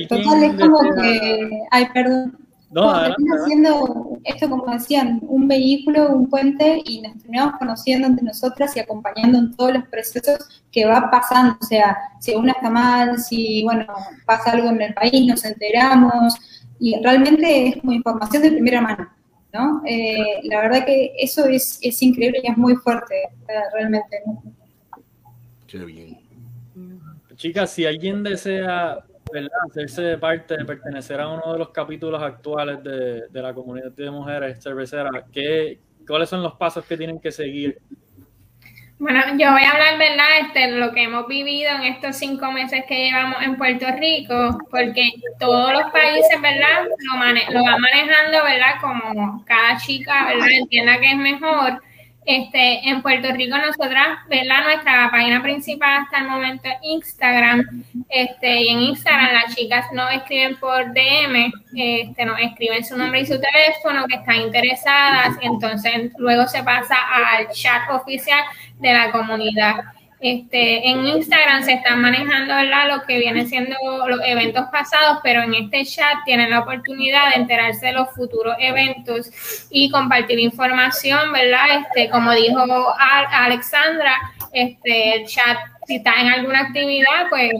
Total, 0.09 0.43
es 0.45 0.55
como 0.61 0.79
que, 0.95 1.61
ay, 1.71 1.87
perdón, 1.95 2.37
No, 2.71 2.83
como 2.83 2.91
adelante, 2.91 3.17
termina 3.17 3.35
adelante. 3.37 3.47
siendo 3.47 4.19
esto, 4.25 4.51
como 4.51 4.73
decían, 4.73 5.21
un 5.23 5.47
vehículo, 5.49 6.09
un 6.15 6.29
puente, 6.29 6.83
y 6.85 7.01
nos 7.03 7.19
terminamos 7.19 7.59
conociendo 7.59 8.07
entre 8.09 8.25
nosotras 8.25 8.77
y 8.77 8.81
acompañando 8.81 9.39
en 9.39 9.55
todos 9.55 9.75
los 9.75 9.85
procesos 9.89 10.65
que 10.73 10.85
va 10.87 11.11
pasando. 11.11 11.57
O 11.61 11.65
sea, 11.65 11.97
si 12.21 12.35
una 12.35 12.53
está 12.53 12.71
mal, 12.71 13.19
si, 13.19 13.63
bueno, 13.65 13.87
pasa 14.27 14.53
algo 14.53 14.69
en 14.71 14.83
el 14.83 14.95
país, 14.95 15.27
nos 15.27 15.45
enteramos, 15.45 16.35
y 16.81 16.97
realmente 17.03 17.69
es 17.69 17.77
como 17.77 17.93
información 17.93 18.43
de 18.43 18.51
primera 18.53 18.81
mano, 18.81 19.09
¿no? 19.53 19.83
Eh, 19.87 20.41
la 20.45 20.61
verdad 20.63 20.85
que 20.85 21.13
eso 21.19 21.47
es, 21.47 21.79
es 21.83 22.03
increíble 22.03 22.41
y 22.43 22.51
es 22.51 22.57
muy 22.57 22.75
fuerte, 22.77 23.15
realmente. 23.73 24.23
Qué 25.69 25.79
bien. 25.79 26.22
Chicas, 27.43 27.73
si 27.73 27.85
alguien 27.85 28.23
desea 28.23 28.99
¿verdad? 29.33 29.51
hacerse 29.69 30.17
parte 30.17 30.57
de 30.57 30.65
pertenecer 30.65 31.21
a 31.21 31.27
uno 31.29 31.53
de 31.53 31.59
los 31.59 31.71
capítulos 31.71 32.23
actuales 32.23 32.81
de, 32.85 33.27
de 33.29 33.43
la 33.43 33.53
comunidad 33.53 33.91
de 33.91 34.11
mujeres 34.13 34.63
cerveceras, 34.63 35.25
¿qué, 35.33 35.81
¿cuáles 36.07 36.29
son 36.29 36.41
los 36.41 36.55
pasos 36.55 36.85
que 36.87 36.97
tienen 36.97 37.21
que 37.21 37.33
seguir? 37.33 37.81
Bueno, 39.01 39.21
yo 39.37 39.51
voy 39.51 39.63
a 39.65 39.71
hablar, 39.73 39.99
¿verdad? 39.99 40.27
Este, 40.43 40.71
lo 40.71 40.93
que 40.93 41.03
hemos 41.03 41.27
vivido 41.27 41.71
en 41.73 41.83
estos 41.83 42.15
cinco 42.17 42.53
meses 42.53 42.85
que 42.87 43.07
llevamos 43.07 43.43
en 43.43 43.57
Puerto 43.57 43.87
Rico, 43.99 44.57
porque 44.71 45.11
todos 45.41 45.73
los 45.73 45.91
países, 45.91 46.41
¿verdad? 46.41 46.87
Lo, 47.13 47.19
mane- 47.19 47.47
lo 47.51 47.65
van 47.65 47.81
manejando, 47.81 48.45
¿verdad? 48.45 48.75
Como 48.81 49.45
cada 49.45 49.77
chica, 49.79 50.27
¿verdad? 50.27 50.47
Entienda 50.53 51.01
que 51.01 51.11
es 51.11 51.17
mejor. 51.17 51.83
Este, 52.25 52.89
en 52.89 53.03
Puerto 53.03 53.33
Rico 53.33 53.57
nosotras, 53.59 54.19
¿verdad? 54.29 54.65
Nuestra 54.65 55.11
página 55.11 55.43
principal 55.43 56.03
hasta 56.03 56.19
el 56.19 56.29
momento 56.29 56.69
es 56.69 56.77
Instagram. 56.83 57.85
Este, 58.09 58.63
y 58.63 58.69
en 58.69 58.81
Instagram 58.81 59.33
las 59.33 59.57
chicas 59.57 59.87
nos 59.93 60.13
escriben 60.13 60.57
por 60.57 60.93
DM, 60.93 61.53
este, 61.75 62.25
nos 62.25 62.39
escriben 62.39 62.85
su 62.85 62.97
nombre 62.97 63.23
y 63.23 63.27
su 63.27 63.41
teléfono, 63.41 64.07
que 64.07 64.17
están 64.17 64.37
interesadas, 64.37 65.37
entonces 65.41 66.13
luego 66.19 66.47
se 66.47 66.63
pasa 66.63 66.95
al 66.95 67.49
chat 67.51 67.91
oficial 67.91 68.41
de 68.79 68.93
la 68.93 69.11
comunidad. 69.11 69.77
Este, 70.23 70.89
en 70.89 71.05
Instagram 71.05 71.65
se 71.65 71.73
están 71.73 72.01
manejando 72.01 72.55
¿verdad? 72.55 72.89
lo 72.89 73.03
que 73.03 73.19
vienen 73.19 73.49
siendo 73.49 73.77
los 74.07 74.21
eventos 74.25 74.67
pasados, 74.71 75.19
pero 75.25 75.43
en 75.43 75.53
este 75.53 75.85
chat 75.85 76.19
tienen 76.25 76.51
la 76.51 76.61
oportunidad 76.61 77.31
de 77.31 77.41
enterarse 77.41 77.87
de 77.87 77.93
los 77.93 78.09
futuros 78.11 78.55
eventos 78.61 79.33
y 79.69 79.91
compartir 79.91 80.39
información, 80.39 81.33
¿verdad? 81.33 81.81
Este, 81.81 82.09
como 82.09 82.31
dijo 82.35 82.65
Alexandra, 83.33 84.15
este, 84.53 85.17
el 85.17 85.27
chat, 85.27 85.59
si 85.89 85.97
está 85.97 86.13
en 86.21 86.29
alguna 86.29 86.61
actividad, 86.61 87.29
pues 87.29 87.51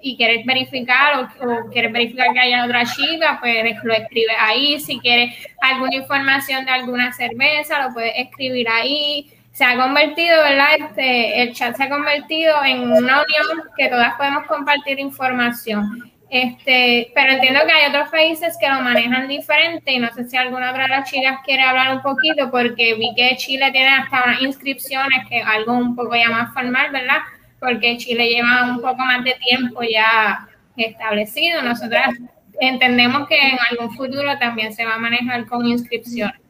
y 0.00 0.16
quieres 0.16 0.46
verificar 0.46 1.18
o, 1.18 1.46
o 1.46 1.70
quieres 1.70 1.92
verificar 1.92 2.32
que 2.32 2.40
haya 2.40 2.64
otra 2.64 2.84
chica, 2.86 3.36
pues 3.38 3.76
lo 3.84 3.92
escribes 3.92 4.36
ahí. 4.40 4.80
Si 4.80 4.98
quieres 4.98 5.34
alguna 5.60 5.94
información 5.94 6.64
de 6.64 6.72
alguna 6.72 7.12
cerveza, 7.12 7.86
lo 7.86 7.94
puedes 7.94 8.14
escribir 8.16 8.66
ahí. 8.68 9.30
Se 9.52 9.64
ha 9.64 9.76
convertido, 9.76 10.42
¿verdad? 10.42 10.68
Este, 10.78 11.42
el 11.42 11.52
chat 11.52 11.76
se 11.76 11.84
ha 11.84 11.88
convertido 11.90 12.64
en 12.64 12.80
una 12.90 13.22
unión 13.22 13.68
que 13.76 13.88
todas 13.88 14.14
podemos 14.14 14.46
compartir 14.46 14.98
información. 14.98 16.10
Este, 16.30 17.12
pero 17.14 17.32
entiendo 17.32 17.60
que 17.66 17.72
hay 17.72 17.90
otros 17.90 18.08
países 18.08 18.56
que 18.58 18.66
lo 18.66 18.80
manejan 18.80 19.28
diferente 19.28 19.92
y 19.92 19.98
no 19.98 20.10
sé 20.14 20.24
si 20.24 20.38
alguna 20.38 20.70
otra 20.70 20.84
de 20.84 20.88
las 20.88 21.10
chicas 21.10 21.40
quiere 21.44 21.62
hablar 21.62 21.94
un 21.94 22.00
poquito 22.00 22.50
porque 22.50 22.94
vi 22.94 23.14
que 23.14 23.36
Chile 23.36 23.70
tiene 23.70 23.90
hasta 23.90 24.24
unas 24.24 24.40
inscripciones, 24.40 25.28
que 25.28 25.42
algo 25.42 25.74
un 25.74 25.94
poco 25.94 26.16
ya 26.16 26.30
más 26.30 26.54
formal, 26.54 26.90
¿verdad? 26.90 27.18
Porque 27.60 27.98
Chile 27.98 28.30
lleva 28.30 28.64
un 28.64 28.80
poco 28.80 28.96
más 28.96 29.22
de 29.22 29.34
tiempo 29.34 29.82
ya 29.82 30.48
establecido. 30.78 31.60
Nosotras 31.60 32.14
entendemos 32.60 33.28
que 33.28 33.36
en 33.36 33.58
algún 33.70 33.94
futuro 33.94 34.38
también 34.38 34.72
se 34.72 34.86
va 34.86 34.94
a 34.94 34.98
manejar 34.98 35.44
con 35.44 35.66
inscripciones. 35.66 36.41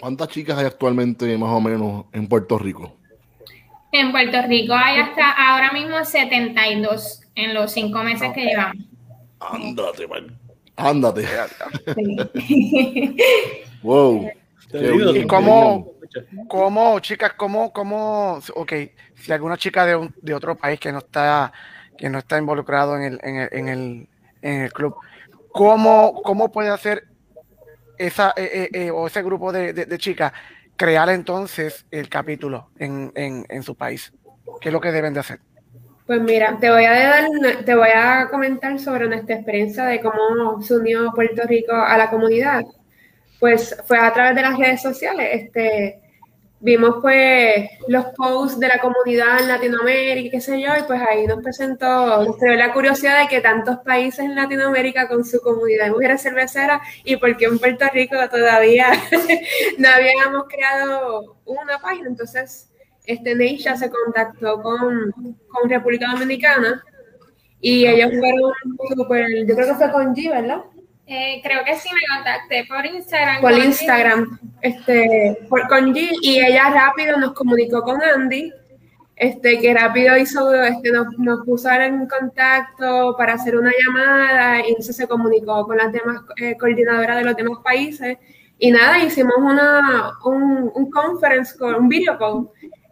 ¿Cuántas 0.00 0.28
chicas 0.28 0.58
hay 0.58 0.66
actualmente 0.66 1.36
más 1.36 1.50
o 1.50 1.60
menos 1.60 2.04
en 2.12 2.28
Puerto 2.28 2.58
Rico? 2.58 2.96
En 3.90 4.12
Puerto 4.12 4.42
Rico 4.46 4.74
hay 4.74 5.00
hasta 5.00 5.30
ahora 5.30 5.72
mismo 5.72 6.04
72 6.04 7.22
en 7.34 7.54
los 7.54 7.72
cinco 7.72 8.02
meses 8.02 8.30
que 8.34 8.44
llevamos. 8.44 8.84
Ándate, 9.40 10.06
man. 10.06 10.38
Ándate. 10.76 11.26
wow. 13.82 14.30
¿Y 14.72 15.26
cómo, 15.26 15.92
cómo, 16.48 17.00
chicas, 17.00 17.32
cómo, 17.36 17.72
cómo, 17.72 18.40
ok, 18.54 18.72
si 19.16 19.32
alguna 19.32 19.56
chica 19.56 19.86
de, 19.86 19.96
un, 19.96 20.14
de 20.20 20.34
otro 20.34 20.56
país 20.56 20.78
que 20.78 20.92
no 20.92 20.98
está, 20.98 21.52
que 21.96 22.08
no 22.08 22.18
está 22.18 22.38
involucrado 22.38 22.96
en 22.96 23.02
el, 23.02 23.20
en 23.22 23.36
el, 23.36 23.48
en 23.52 23.68
el, 23.68 24.08
en 24.42 24.60
el 24.62 24.72
club, 24.72 24.94
¿cómo, 25.52 26.20
cómo 26.22 26.52
puede 26.52 26.68
hacer 26.68 27.08
esa, 27.98 28.32
eh, 28.36 28.68
eh, 28.72 28.90
o 28.90 29.06
ese 29.06 29.22
grupo 29.22 29.52
de, 29.52 29.72
de, 29.72 29.86
de, 29.86 29.98
chicas 29.98 30.32
crear 30.76 31.08
entonces 31.10 31.86
el 31.90 32.08
capítulo 32.08 32.70
en, 32.78 33.12
en, 33.14 33.44
en 33.48 33.62
su 33.62 33.74
país? 33.74 34.12
¿Qué 34.60 34.68
es 34.68 34.72
lo 34.72 34.80
que 34.80 34.92
deben 34.92 35.12
de 35.12 35.20
hacer? 35.20 35.40
Pues 36.06 36.22
mira, 36.22 36.56
te 36.58 36.70
voy 36.70 36.86
a 36.86 36.92
dar, 36.92 37.26
te 37.66 37.74
voy 37.74 37.90
a 37.94 38.28
comentar 38.30 38.78
sobre 38.78 39.08
nuestra 39.08 39.34
experiencia 39.34 39.84
de 39.84 40.00
cómo 40.00 40.62
se 40.62 40.74
unió 40.74 41.12
Puerto 41.14 41.42
Rico 41.46 41.74
a 41.74 41.98
la 41.98 42.08
comunidad. 42.08 42.64
Pues 43.38 43.76
fue 43.86 43.98
a 43.98 44.12
través 44.14 44.34
de 44.34 44.40
las 44.42 44.58
redes 44.58 44.80
sociales. 44.80 45.28
Este, 45.32 46.00
vimos 46.60 46.96
pues 47.00 47.68
los 47.86 48.06
posts 48.16 48.58
de 48.58 48.68
la 48.68 48.78
comunidad 48.78 49.40
en 49.40 49.48
Latinoamérica, 49.48 50.30
qué 50.30 50.40
sé 50.40 50.60
yo, 50.60 50.70
y 50.78 50.82
pues 50.82 51.00
ahí 51.00 51.26
nos 51.26 51.42
presentó, 51.42 52.24
nos 52.24 52.38
dio 52.40 52.54
la 52.54 52.72
curiosidad 52.72 53.20
de 53.20 53.28
que 53.28 53.40
tantos 53.40 53.78
países 53.78 54.20
en 54.20 54.34
Latinoamérica 54.34 55.08
con 55.08 55.24
su 55.24 55.40
comunidad 55.40 55.86
de 55.86 55.92
mujeres 55.92 56.22
cerveceras 56.22 56.80
y 57.04 57.16
porque 57.16 57.44
en 57.44 57.58
Puerto 57.58 57.86
Rico 57.92 58.16
todavía 58.30 58.90
no 59.78 59.88
habíamos 59.88 60.44
creado 60.48 61.36
una 61.44 61.78
página. 61.78 62.08
Entonces 62.08 62.70
este 63.06 63.34
Neisha 63.34 63.76
se 63.76 63.90
contactó 63.90 64.60
con, 64.60 65.12
con 65.48 65.70
República 65.70 66.10
Dominicana 66.10 66.82
y 67.60 67.86
ellos 67.86 68.10
fueron 68.18 68.52
súper, 68.96 69.46
yo 69.46 69.54
creo 69.54 69.68
que 69.68 69.74
fue 69.74 69.90
con 69.90 70.14
G, 70.14 70.30
¿verdad? 70.30 70.62
Eh, 71.10 71.40
creo 71.42 71.64
que 71.64 71.74
sí 71.76 71.88
me 71.90 72.16
contacté 72.16 72.66
por 72.68 72.84
Instagram. 72.84 73.40
Por 73.40 73.52
Instagram, 73.52 74.38
este, 74.60 75.38
por, 75.48 75.66
con 75.66 75.94
G, 75.94 76.10
y 76.20 76.38
ella 76.38 76.68
rápido 76.68 77.16
nos 77.16 77.32
comunicó 77.32 77.82
con 77.82 78.02
Andy, 78.02 78.52
este, 79.16 79.58
que 79.58 79.72
rápido 79.72 80.18
hizo, 80.18 80.54
este, 80.62 80.92
nos, 80.92 81.06
nos 81.18 81.46
puso 81.46 81.70
en 81.70 82.06
contacto 82.06 83.14
para 83.16 83.32
hacer 83.32 83.56
una 83.56 83.72
llamada, 83.72 84.60
y 84.60 84.68
entonces 84.68 84.96
se 84.96 85.08
comunicó 85.08 85.66
con 85.66 85.78
las 85.78 85.90
demás 85.90 86.20
eh, 86.36 86.58
coordinadoras 86.58 87.16
de 87.16 87.24
los 87.24 87.36
demás 87.36 87.60
países, 87.64 88.18
y 88.58 88.70
nada, 88.70 89.02
hicimos 89.02 89.36
una, 89.38 90.12
un, 90.26 90.70
un 90.74 90.90
conference 90.90 91.56
call, 91.58 91.76
un 91.76 91.88
video 91.88 92.18
call, 92.18 92.50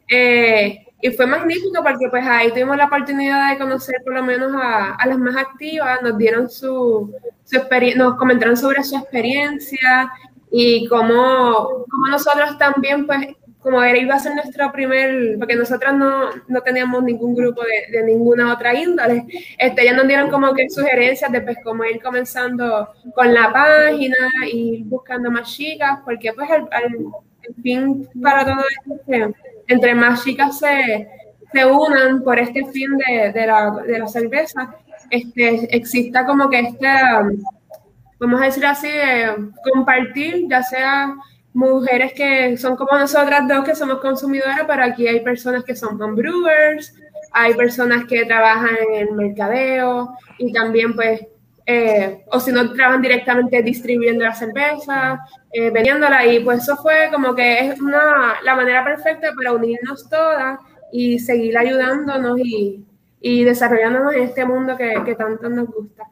eh, 0.09 0.86
y 1.01 1.11
fue 1.11 1.27
magnífico 1.27 1.83
porque 1.83 2.09
pues 2.11 2.25
ahí 2.27 2.51
tuvimos 2.51 2.77
la 2.77 2.87
oportunidad 2.87 3.51
de 3.51 3.59
conocer 3.59 3.97
por 4.05 4.15
lo 4.15 4.23
menos 4.23 4.53
a, 4.55 4.95
a 4.95 5.07
las 5.07 5.19
más 5.19 5.37
activas, 5.37 6.01
nos 6.03 6.17
dieron 6.17 6.49
su, 6.49 7.13
su 7.45 7.57
experiencia, 7.57 8.03
nos 8.03 8.17
comentaron 8.17 8.57
sobre 8.57 8.83
su 8.83 8.97
experiencia 8.97 10.11
y 10.51 10.87
cómo, 10.89 11.85
cómo 11.91 12.07
nosotros 12.11 12.57
también 12.59 13.07
pues 13.07 13.27
como 13.61 13.83
era, 13.83 13.99
iba 13.99 14.15
a 14.15 14.21
ser 14.21 14.33
nuestro 14.33 14.71
primer, 14.71 15.37
porque 15.39 15.57
nosotros 15.57 15.93
no, 15.93 16.31
no 16.47 16.61
teníamos 16.61 17.03
ningún 17.03 17.35
grupo 17.35 17.63
de, 17.63 17.99
de, 17.99 18.05
ninguna 18.05 18.55
otra 18.55 18.73
índole, 18.73 19.27
este, 19.59 19.85
ya 19.85 19.93
nos 19.93 20.07
dieron 20.07 20.31
como 20.31 20.55
que 20.55 20.71
sugerencias 20.71 21.33
de 21.33 21.41
pues 21.41 21.57
como 21.65 21.85
ir 21.85 22.01
comenzando 22.01 22.89
con 23.13 23.35
la 23.35 23.53
página 23.53 24.17
y 24.53 24.85
buscando 24.85 25.33
más 25.33 25.53
chicas, 25.53 25.99
porque 26.05 26.33
pues 26.33 26.49
el, 26.49 26.69
el 27.43 27.55
fin 27.61 28.09
para 28.23 28.45
todo 28.45 28.65
esto 28.71 29.35
entre 29.69 29.95
más 29.95 30.25
chicas 30.25 30.59
se, 30.59 31.09
se 31.53 31.67
unan 31.67 32.23
por 32.23 32.39
este 32.39 32.65
fin 32.67 32.97
de, 32.99 33.33
de, 33.33 33.47
la, 33.47 33.71
de 33.87 33.99
la 33.99 34.07
cerveza, 34.07 34.75
este, 35.11 35.77
exista 35.77 36.25
como 36.25 36.49
que 36.49 36.61
este, 36.61 36.89
vamos 38.19 38.41
a 38.41 38.45
decir 38.45 38.67
así, 38.67 38.89
compartir, 39.73 40.47
ya 40.49 40.63
sea 40.63 41.15
mujeres 41.55 42.13
que 42.13 42.57
son 42.59 42.77
como 42.77 42.99
nosotras 42.99 43.49
dos 43.49 43.65
que 43.65 43.75
somos 43.75 44.01
consumidoras, 44.01 44.65
pero 44.67 44.85
aquí 44.85 45.09
hay 45.09 45.21
personas 45.21 45.65
que 45.65 45.75
son 45.75 46.01
homebrewers, 46.01 46.95
hay 47.33 47.55
personas 47.55 48.05
que 48.05 48.25
trabajan 48.25 48.77
en 48.93 49.09
el 49.09 49.13
mercadeo 49.15 50.15
y 50.39 50.53
también 50.53 50.95
pues 50.95 51.21
eh, 51.69 52.25
o 52.31 52.39
si 52.39 52.53
no 52.53 52.73
trabajan 52.73 53.03
directamente 53.03 53.61
distribuyendo 53.61 54.25
la 54.25 54.35
cerveza, 54.35 55.21
eh, 55.53 55.71
vendiéndola 55.71 56.25
y 56.25 56.41
pues 56.41 56.63
eso 56.63 56.77
fue 56.77 57.09
como 57.13 57.35
que 57.35 57.59
es 57.59 57.81
una, 57.81 58.37
la 58.45 58.55
manera 58.55 58.85
perfecta 58.85 59.33
para 59.35 59.53
unirnos 59.53 60.09
todas 60.09 60.61
y 60.93 61.19
seguir 61.19 61.59
ayudándonos 61.59 62.39
y, 62.39 62.85
y 63.21 63.43
desarrollándonos 63.43 64.15
en 64.15 64.23
este 64.23 64.45
mundo 64.45 64.77
que, 64.77 64.95
que 65.05 65.17
tanto 65.17 65.49
nos 65.49 65.67
gusta. 65.67 66.05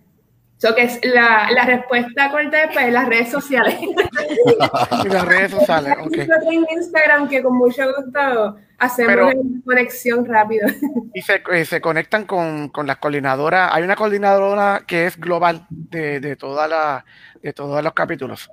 So 0.64 0.74
que 0.74 0.84
es 0.84 0.98
la, 1.02 1.50
la 1.50 1.66
respuesta 1.66 2.30
corta 2.30 2.56
pues 2.72 2.90
las 2.90 3.06
redes 3.06 3.30
sociales. 3.30 3.76
y 5.04 5.08
las 5.10 5.26
redes 5.26 5.50
sociales, 5.50 5.94
ok. 6.00 6.16
En 6.50 6.64
Instagram 6.70 7.28
que 7.28 7.42
con 7.42 7.58
mucho 7.58 7.82
gusto 7.94 8.56
hacemos 8.78 9.14
Pero, 9.14 9.42
conexión 9.62 10.24
rápido. 10.24 10.66
Y 11.12 11.20
se, 11.20 11.42
eh, 11.52 11.66
se 11.66 11.82
conectan 11.82 12.24
con, 12.24 12.70
con, 12.70 12.86
las 12.86 12.96
coordinadoras. 12.96 13.72
Hay 13.74 13.82
una 13.82 13.94
coordinadora 13.94 14.84
que 14.86 15.04
es 15.04 15.20
global 15.20 15.66
de, 15.68 16.20
de, 16.20 16.34
toda 16.34 16.66
la, 16.66 17.04
de 17.42 17.52
todos 17.52 17.84
los 17.84 17.92
capítulos. 17.92 18.50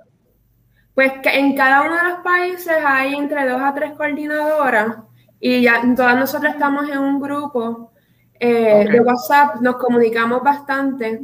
Pues 0.93 1.13
que 1.23 1.29
en 1.39 1.55
cada 1.55 1.83
uno 1.83 1.95
de 1.95 2.03
los 2.09 2.19
países 2.25 2.75
hay 2.85 3.15
entre 3.15 3.47
dos 3.47 3.61
a 3.61 3.73
tres 3.73 3.93
coordinadoras 3.93 4.97
y 5.39 5.61
ya 5.61 5.81
todas 5.95 6.17
nosotros 6.17 6.51
estamos 6.51 6.89
en 6.89 6.97
un 6.97 7.21
grupo 7.21 7.93
eh, 8.37 8.81
okay. 8.81 8.91
de 8.91 8.99
WhatsApp, 8.99 9.61
nos 9.61 9.77
comunicamos 9.77 10.43
bastante. 10.43 11.21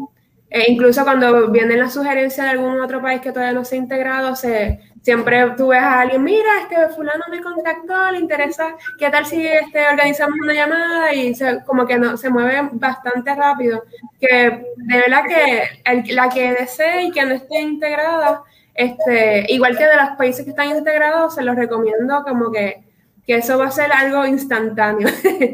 E 0.49 0.71
incluso 0.71 1.03
cuando 1.03 1.49
vienen 1.51 1.79
las 1.79 1.93
sugerencias 1.93 2.45
de 2.45 2.51
algún 2.51 2.79
otro 2.79 3.01
país 3.01 3.19
que 3.19 3.31
todavía 3.31 3.53
no 3.53 3.65
se 3.65 3.75
ha 3.75 3.79
integrado, 3.79 4.35
se, 4.35 4.79
siempre 5.01 5.51
tú 5.57 5.67
ves 5.67 5.81
a 5.81 6.01
alguien, 6.01 6.23
mira, 6.23 6.61
este 6.61 6.93
fulano 6.93 7.23
me 7.29 7.41
contactó, 7.41 8.11
le 8.11 8.19
interesa, 8.19 8.75
¿qué 8.97 9.09
tal 9.09 9.25
si 9.25 9.45
este, 9.45 9.87
organizamos 9.87 10.37
una 10.41 10.53
llamada? 10.53 11.13
Y 11.13 11.35
se, 11.35 11.63
como 11.65 11.85
que 11.85 11.97
no, 11.97 12.17
se 12.17 12.29
mueve 12.29 12.69
bastante 12.73 13.35
rápido. 13.35 13.83
Que 14.19 14.65
de 14.75 14.97
verdad 14.97 15.23
que 15.27 16.13
la 16.13 16.29
que 16.29 16.53
desee 16.53 17.03
y 17.03 17.11
que 17.11 17.25
no 17.25 17.35
esté 17.35 17.59
integrada, 17.59 18.43
este, 18.73 19.45
igual 19.51 19.77
que 19.77 19.85
de 19.85 19.95
los 19.95 20.09
países 20.17 20.45
que 20.45 20.51
están 20.51 20.69
integrados, 20.69 21.35
se 21.35 21.43
los 21.43 21.55
recomiendo 21.55 22.23
como 22.23 22.51
que, 22.51 22.83
que 23.25 23.35
eso 23.35 23.57
va 23.57 23.67
a 23.67 23.71
ser 23.71 23.91
algo 23.91 24.25
instantáneo. 24.25 25.09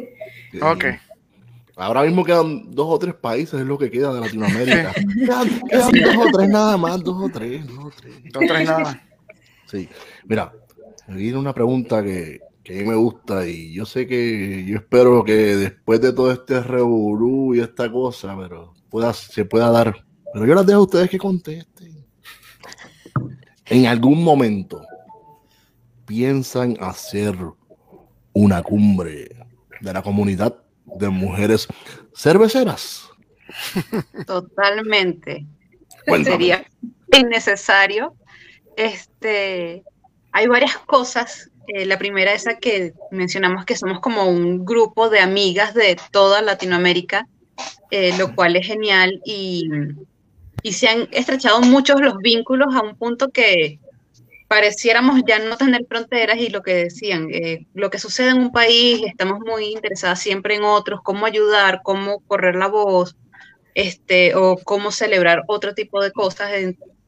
ok. 0.61 0.85
Ahora 1.75 2.03
mismo 2.03 2.23
quedan 2.23 2.71
dos 2.71 2.87
o 2.87 2.99
tres 2.99 3.15
países, 3.15 3.59
es 3.59 3.65
lo 3.65 3.77
que 3.77 3.89
queda 3.89 4.13
de 4.13 4.21
Latinoamérica. 4.21 4.93
quedan, 5.25 5.61
quedan 5.67 5.91
dos 5.91 6.27
o 6.27 6.37
tres 6.37 6.49
nada 6.49 6.77
más, 6.77 7.03
dos 7.03 7.23
o 7.23 7.29
tres, 7.29 7.65
dos 7.65 7.85
o 7.85 7.91
tres. 7.99 8.15
Dos 8.31 8.43
o 8.43 8.47
tres 8.47 8.67
nada 8.67 8.79
más. 8.79 8.97
Sí, 9.65 9.89
mira, 10.25 10.53
me 11.07 11.17
viene 11.17 11.37
una 11.39 11.53
pregunta 11.53 12.03
que, 12.03 12.39
que, 12.63 12.77
a 12.77 12.81
mí 12.81 12.89
me 12.89 12.95
gusta 12.95 13.47
y 13.47 13.73
yo 13.73 13.85
sé 13.85 14.05
que 14.05 14.63
yo 14.65 14.77
espero 14.77 15.23
que 15.23 15.33
después 15.33 15.99
de 15.99 16.13
todo 16.13 16.31
este 16.31 16.61
revolú 16.61 17.55
y 17.55 17.59
esta 17.59 17.91
cosa, 17.91 18.37
pero 18.37 18.75
pueda, 18.89 19.11
se 19.13 19.45
pueda 19.45 19.71
dar. 19.71 20.05
Pero 20.31 20.45
yo 20.45 20.53
las 20.53 20.65
dejo 20.67 20.79
a 20.79 20.83
ustedes 20.83 21.09
que 21.09 21.17
contesten. 21.17 22.05
En 23.65 23.87
algún 23.87 24.23
momento 24.23 24.85
piensan 26.05 26.77
hacer 26.79 27.35
una 28.33 28.61
cumbre 28.61 29.29
de 29.81 29.93
la 29.93 30.03
comunidad 30.03 30.62
de 30.97 31.09
mujeres 31.09 31.67
cerveceras. 32.15 33.09
Totalmente. 34.27 35.45
Sería 36.23 36.65
innecesario. 37.17 38.15
Este, 38.75 39.83
hay 40.31 40.47
varias 40.47 40.77
cosas. 40.77 41.49
Eh, 41.67 41.85
la 41.85 41.97
primera 41.97 42.33
es 42.33 42.45
la 42.45 42.57
que 42.57 42.93
mencionamos 43.11 43.65
que 43.65 43.77
somos 43.77 43.99
como 43.99 44.25
un 44.25 44.65
grupo 44.65 45.09
de 45.09 45.19
amigas 45.19 45.73
de 45.73 45.97
toda 46.11 46.41
Latinoamérica, 46.41 47.27
eh, 47.91 48.13
lo 48.17 48.35
cual 48.35 48.55
es 48.57 48.67
genial 48.67 49.21
y, 49.23 49.69
y 50.61 50.73
se 50.73 50.89
han 50.89 51.07
estrechado 51.11 51.61
muchos 51.61 52.01
los 52.01 52.17
vínculos 52.17 52.75
a 52.75 52.81
un 52.81 52.97
punto 52.97 53.29
que 53.29 53.79
pareciéramos 54.47 55.21
ya 55.27 55.39
no 55.39 55.57
tener 55.57 55.85
fronteras 55.87 56.37
y 56.37 56.49
lo 56.49 56.61
que 56.61 56.75
decían, 56.75 57.27
eh, 57.31 57.65
lo 57.73 57.89
que 57.89 57.99
sucede 57.99 58.29
en 58.29 58.37
un 58.37 58.51
país, 58.51 59.01
estamos 59.05 59.39
muy 59.39 59.65
interesadas 59.65 60.19
siempre 60.19 60.55
en 60.55 60.63
otros, 60.63 61.01
cómo 61.03 61.25
ayudar, 61.25 61.81
cómo 61.83 62.19
correr 62.27 62.55
la 62.55 62.67
voz, 62.67 63.15
este, 63.75 64.35
o 64.35 64.57
cómo 64.63 64.91
celebrar 64.91 65.43
otro 65.47 65.73
tipo 65.73 66.01
de 66.01 66.11
cosas 66.11 66.51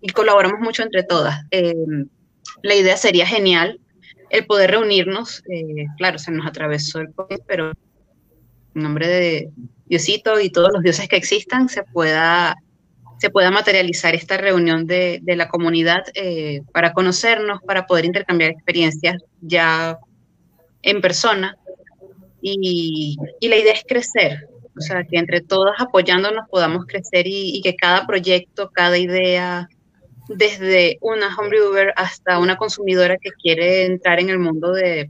y 0.01 0.09
colaboramos 0.09 0.59
mucho 0.59 0.83
entre 0.83 1.03
todas. 1.03 1.41
Eh, 1.51 1.75
la 2.61 2.75
idea 2.75 2.97
sería 2.97 3.25
genial 3.25 3.79
el 4.29 4.45
poder 4.45 4.71
reunirnos, 4.71 5.43
eh, 5.49 5.85
claro, 5.97 6.17
se 6.17 6.31
nos 6.31 6.45
atravesó 6.45 6.99
el 6.99 7.13
COVID, 7.13 7.39
pero 7.47 7.71
en 8.75 8.81
nombre 8.81 9.07
de 9.07 9.49
Diosito 9.85 10.39
y 10.39 10.49
todos 10.49 10.71
los 10.73 10.83
dioses 10.83 11.07
que 11.07 11.15
existan, 11.15 11.69
se 11.69 11.83
pueda, 11.83 12.55
se 13.17 13.29
pueda 13.29 13.51
materializar 13.51 14.15
esta 14.15 14.37
reunión 14.37 14.87
de, 14.87 15.21
la 15.25 15.47
comunidad 15.47 16.03
eh, 16.13 16.61
para 16.73 16.93
conocernos, 16.93 17.61
para 17.61 17.85
poder 17.85 18.05
intercambiar 18.05 18.51
experiencias 18.51 19.23
ya 19.41 19.97
en 20.81 21.01
persona. 21.01 21.57
Y, 22.41 23.17
la 23.41 23.55
idea 23.55 23.73
es 23.73 23.83
crecer, 23.87 24.47
o 24.77 24.81
sea, 24.81 25.03
que 25.03 25.17
entre 25.17 25.41
todas 25.41 25.79
apoyándonos 25.79 26.47
podamos 26.49 26.85
crecer 26.85 27.25
y, 27.27 27.61
que 27.63 27.75
cada 27.75 28.05
proyecto, 28.05 28.69
cada 28.71 28.97
idea, 28.97 29.67
desde 30.27 30.97
una 31.01 31.35
homebrewer 31.35 31.93
hasta 31.95 32.39
una 32.39 32.57
consumidora 32.57 33.17
que 33.17 33.31
quiere 33.31 33.85
entrar 33.85 34.19
en 34.19 34.29
el 34.29 34.39
mundo 34.39 34.73
de 34.73 35.09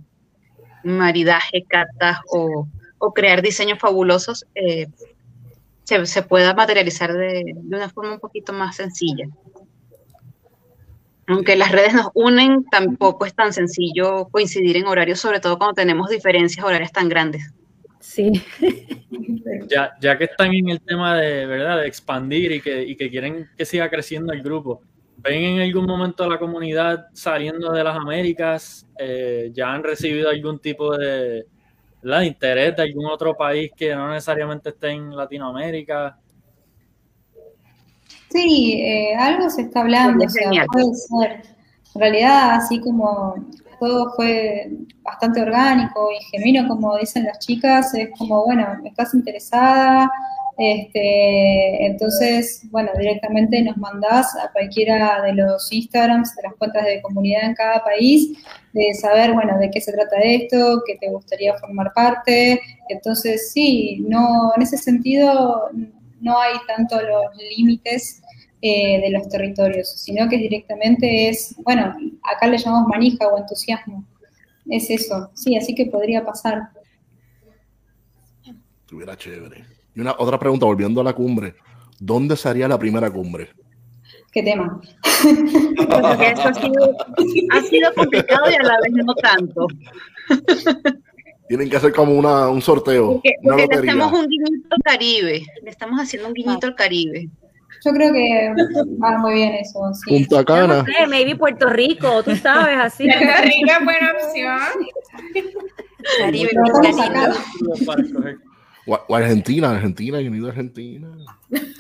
maridaje, 0.84 1.64
catas 1.68 2.20
o, 2.30 2.68
o 3.00 3.14
crear 3.14 3.42
diseños 3.42 3.80
fabulosos, 3.80 4.46
eh, 4.56 4.88
se, 5.86 6.06
se 6.06 6.24
pueda 6.24 6.54
materializar 6.54 7.14
de, 7.14 7.44
de 7.56 7.76
una 7.76 7.90
forma 7.90 8.14
un 8.14 8.20
poquito 8.20 8.52
más 8.52 8.76
sencilla. 8.76 9.28
Aunque 11.28 11.56
las 11.56 11.72
redes 11.72 11.94
nos 11.94 12.10
unen, 12.14 12.66
tampoco 12.66 13.26
es 13.26 13.34
tan 13.34 13.54
sencillo 13.54 14.28
coincidir 14.30 14.78
en 14.78 14.86
horarios, 14.86 15.20
sobre 15.20 15.40
todo 15.40 15.58
cuando 15.58 15.74
tenemos 15.74 16.10
diferencias 16.10 16.64
horarias 16.64 16.92
tan 16.92 17.08
grandes. 17.08 17.52
Sí. 18.00 18.44
Ya, 19.68 19.94
ya 20.00 20.18
que 20.18 20.26
están 20.26 20.54
en 20.54 20.70
el 20.70 20.82
tema 20.82 21.18
de, 21.18 21.46
¿verdad? 21.48 21.80
de 21.80 21.88
expandir 21.88 22.52
y 22.52 22.62
que, 22.62 22.84
y 22.84 22.96
que 22.96 23.10
quieren 23.10 23.50
que 23.58 23.66
siga 23.66 23.90
creciendo 23.90 24.32
el 24.32 24.44
grupo, 24.44 24.82
¿ven 25.18 25.42
en 25.44 25.62
algún 25.62 25.86
momento 25.86 26.24
a 26.24 26.28
la 26.28 26.38
comunidad 26.38 27.08
saliendo 27.14 27.72
de 27.72 27.84
las 27.84 27.96
Américas? 27.96 28.86
Eh, 29.00 29.50
¿Ya 29.54 29.74
han 29.74 29.84
recibido 29.84 30.30
algún 30.30 30.60
tipo 30.60 30.96
de, 30.96 31.46
¿verdad? 32.06 32.20
de 32.20 32.26
interés 32.28 32.76
de 32.76 32.84
algún 32.84 33.08
otro 33.08 33.36
país 33.36 33.72
que 33.76 33.96
no 33.96 34.12
necesariamente 34.12 34.70
esté 34.70 34.92
en 34.92 35.16
Latinoamérica? 35.16 36.18
Sí, 38.30 38.80
eh, 38.80 39.16
algo 39.16 39.50
se 39.50 39.64
está 39.64 39.82
hablando, 39.82 40.24
o 40.24 40.30
sea, 40.30 40.66
puede 40.72 40.94
ser. 40.94 41.42
En 41.96 42.02
realidad, 42.02 42.56
así 42.56 42.80
como 42.80 43.36
todo 43.80 44.14
fue 44.16 44.70
bastante 45.02 45.42
orgánico 45.42 46.10
y 46.12 46.24
genuino, 46.26 46.68
como 46.68 46.96
dicen 46.98 47.26
las 47.26 47.40
chicas, 47.40 47.94
es 47.96 48.10
como, 48.18 48.46
bueno, 48.46 48.68
estás 48.84 49.14
interesada, 49.16 50.12
este, 50.58 51.86
entonces, 51.86 52.62
bueno, 52.72 52.92
directamente 52.98 53.62
nos 53.62 53.76
mandás 53.78 54.36
a 54.38 54.52
cualquiera 54.54 55.22
de 55.24 55.34
los 55.34 55.72
Instagrams, 55.72 56.34
de 56.36 56.44
las 56.44 56.56
cuentas 56.56 56.86
de 56.86 57.02
comunidad 57.02 57.44
en 57.44 57.56
cada 57.56 57.84
país, 57.84 58.38
de 58.72 58.94
saber, 58.94 59.34
bueno, 59.34 59.58
de 59.60 59.70
qué 59.70 59.82
se 59.82 59.92
trata 59.92 60.18
esto, 60.22 60.82
que 60.86 60.96
te 60.98 61.10
gustaría 61.10 61.58
formar 61.58 61.92
parte. 61.94 62.62
Entonces, 62.88 63.52
sí, 63.52 64.04
no, 64.08 64.54
en 64.56 64.62
ese 64.62 64.78
sentido 64.78 65.70
no 66.22 66.40
hay 66.40 66.56
tanto 66.68 67.02
los 67.02 67.36
límites 67.58 68.22
eh, 68.62 69.02
de 69.02 69.10
los 69.12 69.28
territorios, 69.28 69.90
sino 69.90 70.30
que 70.30 70.38
directamente 70.38 71.30
es, 71.30 71.54
bueno, 71.64 71.96
acá 72.24 72.48
le 72.48 72.58
llamamos 72.58 72.88
manija 72.88 73.28
o 73.28 73.38
entusiasmo. 73.38 74.06
Es 74.70 74.90
eso, 74.90 75.30
sí, 75.36 75.58
así 75.58 75.76
que 75.76 75.86
podría 75.86 76.26
pasar. 76.26 76.70
Estuviera 78.86 79.18
chévere. 79.18 79.75
Y 79.96 80.02
una 80.02 80.16
otra 80.18 80.38
pregunta, 80.38 80.66
volviendo 80.66 81.02
a 81.02 81.04
la 81.04 81.14
cumbre. 81.14 81.56
¿Dónde 82.00 82.36
sería 82.36 82.68
la 82.68 82.78
primera 82.78 83.10
cumbre? 83.10 83.50
¿Qué 84.32 84.44
tema? 84.44 84.82
Porque 85.90 86.32
eso 86.32 86.50
ha 86.50 86.54
sido, 86.54 86.98
ha 87.52 87.62
sido 87.62 87.94
complicado 87.94 88.52
y 88.52 88.56
a 88.56 88.64
la 88.64 88.78
vez 88.82 88.92
no 88.92 89.16
tanto. 89.16 89.68
Tienen 91.48 91.70
que 91.70 91.78
hacer 91.78 91.94
como 91.94 92.14
una, 92.14 92.50
un 92.50 92.62
sorteo, 92.62 93.14
Porque, 93.14 93.36
una 93.44 93.56
porque 93.56 93.76
le 93.76 93.82
hacemos 93.92 94.12
un 94.12 94.28
guiñito 94.28 94.68
al 94.72 94.84
Caribe, 94.84 95.46
le 95.64 95.70
estamos 95.70 96.02
haciendo 96.02 96.28
un 96.28 96.34
guiñito 96.34 96.68
al 96.68 96.76
Caribe. 96.76 97.30
Yo 97.86 97.92
creo 97.92 98.12
que 98.12 98.52
va 99.02 99.18
muy 99.20 99.36
bien 99.36 99.54
eso, 99.54 99.80
sí. 99.94 100.10
Punta 100.10 100.44
Cana. 100.44 100.78
no 100.78 100.86
sé, 100.86 101.08
maybe 101.08 101.36
Puerto 101.36 101.70
Rico, 101.70 102.24
tú 102.24 102.36
sabes, 102.36 102.78
así. 102.78 103.06
Puerto 103.06 103.44
Rico 103.44 103.72
es 103.80 103.86
buena 103.86 104.14
opción. 104.26 104.60
Caribe, 106.20 106.50
Pero 106.52 106.64
O, 108.88 109.00
o 109.08 109.16
Argentina, 109.16 109.72
Argentina, 109.72 110.22
yo 110.22 110.32
he 110.32 110.38
ido 110.38 110.48
a 110.48 110.50
Argentina. 110.50 111.08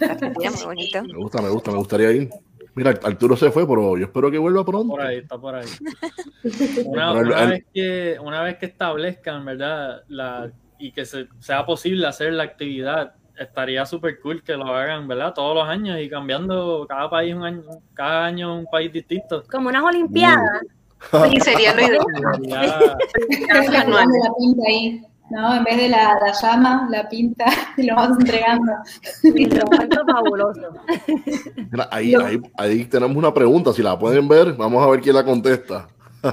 Argentina, 0.01 0.51
muy 0.51 0.65
bonito. 0.65 1.03
Me 1.03 1.13
gusta, 1.13 1.41
me 1.41 1.49
gusta, 1.49 1.71
me 1.71 1.77
gustaría 1.77 2.11
ir. 2.11 2.29
Mira, 2.75 2.89
Arturo 3.03 3.37
se 3.37 3.51
fue, 3.51 3.65
pero 3.65 3.97
yo 3.97 4.05
espero 4.05 4.29
que 4.29 4.37
vuelva 4.37 4.65
pronto. 4.65 4.95
Por 4.95 5.01
ahí, 5.01 5.19
está 5.19 5.37
por 5.37 5.55
ahí. 5.55 5.67
Una, 6.85 7.13
vez 7.13 7.65
que, 7.73 8.17
una 8.21 8.41
vez 8.43 8.57
que 8.57 8.65
establezcan, 8.65 9.45
¿verdad? 9.45 10.03
La, 10.09 10.51
y 10.77 10.91
que 10.91 11.05
se, 11.05 11.27
sea 11.39 11.65
posible 11.65 12.05
hacer 12.05 12.33
la 12.33 12.43
actividad, 12.43 13.15
estaría 13.37 13.85
súper 13.85 14.19
cool 14.19 14.43
que 14.43 14.57
lo 14.57 14.65
hagan, 14.67 15.07
¿verdad? 15.07 15.33
Todos 15.33 15.55
los 15.55 15.67
años 15.67 15.97
y 16.01 16.09
cambiando 16.09 16.85
cada 16.87 17.09
país 17.09 17.33
un 17.33 17.43
año, 17.43 17.63
cada 17.93 18.25
año 18.25 18.59
un 18.59 18.65
país 18.65 18.91
distinto. 18.91 19.43
Como 19.49 19.69
unas 19.69 19.83
olimpiadas. 19.83 20.61
Y 21.31 21.39
sería 21.39 21.73
lo 21.73 21.81
ideal. 22.43 22.97
¿no? 25.29 25.55
En 25.55 25.63
vez 25.63 25.77
de 25.77 25.89
la, 25.89 26.17
la 26.25 26.31
llama, 26.41 26.87
la 26.91 27.07
pinta, 27.09 27.45
y 27.77 27.83
lo 27.83 27.95
vamos 27.95 28.17
entregando. 28.19 28.71
Sí, 29.21 29.45
lo 29.45 30.05
fabuloso. 30.13 30.61
Mira, 31.71 31.87
ahí, 31.91 32.13
ahí, 32.15 32.41
ahí 32.57 32.85
tenemos 32.85 33.15
una 33.17 33.33
pregunta, 33.33 33.73
si 33.73 33.81
la 33.81 33.97
pueden 33.97 34.27
ver, 34.27 34.53
vamos 34.53 34.83
a 34.85 34.89
ver 34.89 35.01
quién 35.01 35.15
la 35.15 35.23
contesta. 35.25 35.87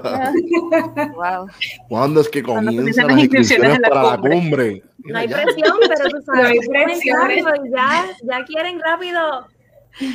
Wow. 1.15 1.47
¿Cuándo 1.89 2.21
es 2.23 2.29
que 2.29 2.43
comienzan 2.43 3.09
las 3.09 3.19
inscripciones 3.19 3.79
la 3.81 3.89
para 3.91 4.03
la 4.13 4.17
cumbre? 4.19 4.33
cumbre? 4.41 4.83
No 5.05 5.19
hay 5.19 5.29
ya. 5.29 5.43
presión, 5.43 5.77
pero 5.89 6.09
tú 6.09 6.23
sabes. 6.25 6.59
No 6.73 6.79
hay 6.79 6.85
presión. 6.87 7.31
y 7.67 7.71
ya, 7.71 8.07
ya 8.23 8.45
quieren 8.45 8.81
rápido. 8.81 9.47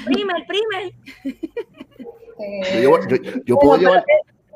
Primer, 0.06 0.36
primer. 0.48 0.94
Yo, 1.24 2.44
Eh, 2.44 2.82
llevo- 2.82 3.08
yo- 3.08 3.42
yo 3.46 3.58
puedo 3.60 3.78
llevar, 3.78 4.04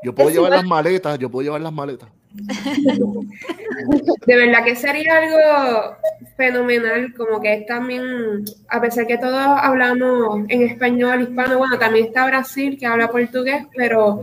yo 0.03 0.15
puedo 0.15 0.29
llevar 0.29 0.51
las 0.51 0.65
maletas, 0.65 1.19
yo 1.19 1.29
puedo 1.29 1.43
llevar 1.45 1.61
las 1.61 1.73
maletas. 1.73 2.09
De 4.25 4.35
verdad 4.35 4.63
que 4.63 4.75
sería 4.75 5.17
algo 5.17 5.97
fenomenal, 6.37 7.13
como 7.15 7.41
que 7.41 7.53
es 7.53 7.65
también, 7.65 8.45
a 8.69 8.79
pesar 8.81 9.05
que 9.07 9.17
todos 9.17 9.35
hablamos 9.37 10.45
en 10.47 10.61
español 10.63 11.21
hispano, 11.21 11.57
bueno, 11.57 11.77
también 11.77 12.07
está 12.07 12.25
Brasil 12.25 12.77
que 12.79 12.85
habla 12.85 13.09
portugués, 13.09 13.65
pero 13.75 14.21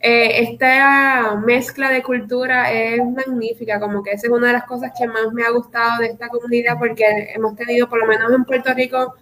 eh, 0.00 0.42
esta 0.42 1.36
mezcla 1.44 1.90
de 1.90 2.02
cultura 2.02 2.70
es 2.72 3.02
magnífica, 3.04 3.80
como 3.80 4.02
que 4.02 4.12
esa 4.12 4.26
es 4.26 4.32
una 4.32 4.48
de 4.48 4.52
las 4.52 4.64
cosas 4.64 4.92
que 4.96 5.06
más 5.06 5.32
me 5.32 5.42
ha 5.42 5.50
gustado 5.50 6.00
de 6.00 6.06
esta 6.08 6.28
comunidad, 6.28 6.78
porque 6.78 7.04
hemos 7.34 7.56
tenido, 7.56 7.88
por 7.88 8.00
lo 8.00 8.06
menos 8.06 8.30
en 8.32 8.44
Puerto 8.44 8.72
Rico, 8.74 9.14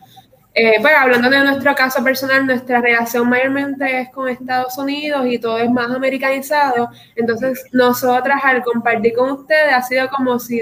eh, 0.54 0.76
bueno, 0.80 0.98
hablando 1.00 1.30
de 1.30 1.40
nuestro 1.44 1.74
caso 1.74 2.02
personal, 2.04 2.46
nuestra 2.46 2.80
relación 2.80 3.28
mayormente 3.28 4.00
es 4.02 4.10
con 4.10 4.28
Estados 4.28 4.78
Unidos 4.78 5.26
y 5.26 5.38
todo 5.38 5.58
es 5.58 5.70
más 5.70 5.90
americanizado. 5.90 6.90
Entonces, 7.16 7.64
nosotras 7.72 8.40
al 8.44 8.62
compartir 8.62 9.14
con 9.14 9.32
ustedes 9.32 9.72
ha 9.72 9.82
sido 9.82 10.08
como 10.10 10.38
si 10.38 10.60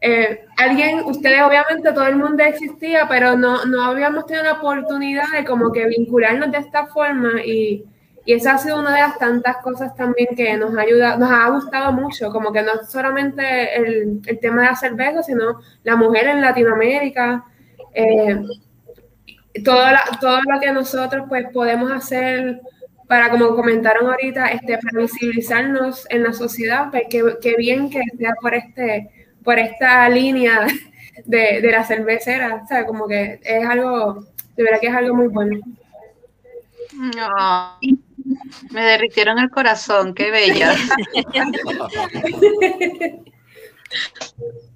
eh, 0.00 0.40
alguien, 0.56 1.00
ustedes 1.04 1.42
obviamente 1.42 1.92
todo 1.92 2.06
el 2.06 2.16
mundo 2.16 2.42
existía, 2.44 3.06
pero 3.08 3.36
no, 3.36 3.64
no 3.66 3.84
habíamos 3.84 4.26
tenido 4.26 4.44
la 4.44 4.54
oportunidad 4.54 5.24
de 5.36 5.44
como 5.44 5.70
que 5.72 5.86
vincularnos 5.86 6.50
de 6.50 6.58
esta 6.58 6.86
forma 6.86 7.42
y, 7.44 7.84
y 8.24 8.32
esa 8.34 8.54
ha 8.54 8.58
sido 8.58 8.80
una 8.80 8.94
de 8.94 9.00
las 9.00 9.18
tantas 9.18 9.58
cosas 9.58 9.94
también 9.96 10.28
que 10.36 10.56
nos 10.56 10.76
ayuda, 10.76 11.16
nos 11.16 11.30
ha 11.30 11.48
gustado 11.50 11.92
mucho, 11.92 12.30
como 12.30 12.52
que 12.52 12.62
no 12.62 12.72
solamente 12.88 13.76
el, 13.76 14.20
el 14.26 14.38
tema 14.40 14.62
de 14.62 14.68
la 14.68 14.76
cerveza, 14.76 15.22
sino 15.22 15.60
la 15.84 15.96
mujer 15.96 16.28
en 16.28 16.40
Latinoamérica. 16.40 17.44
eh, 17.94 18.40
todo, 19.64 19.84
la- 19.90 20.18
todo 20.20 20.38
lo 20.52 20.60
que 20.60 20.72
nosotros 20.72 21.26
pues 21.28 21.46
podemos 21.52 21.90
hacer 21.92 22.60
para, 23.08 23.30
como 23.30 23.54
comentaron 23.54 24.06
ahorita, 24.06 24.46
este, 24.48 24.78
para 24.78 25.02
visibilizarnos 25.02 26.06
en 26.08 26.22
la 26.22 26.32
sociedad, 26.32 26.88
pues 26.90 27.02
qué, 27.10 27.22
qué 27.42 27.56
bien 27.56 27.90
que 27.90 28.00
sea 28.18 28.32
por 28.40 28.54
este, 28.54 29.10
por 29.44 29.58
esta 29.58 30.08
línea 30.08 30.66
de, 31.26 31.60
de 31.60 31.70
la 31.70 31.84
cervecera, 31.84 32.62
o 32.64 32.66
sea, 32.66 32.86
como 32.86 33.06
que 33.06 33.38
es 33.42 33.66
algo, 33.68 34.24
de 34.56 34.62
verdad 34.62 34.80
que 34.80 34.86
es 34.86 34.94
algo 34.94 35.14
muy 35.14 35.28
bueno. 35.28 35.58
Ay, 37.38 37.98
me 38.70 38.82
derritieron 38.82 39.38
el 39.38 39.50
corazón, 39.50 40.14
qué 40.14 40.30
bella. 40.30 40.74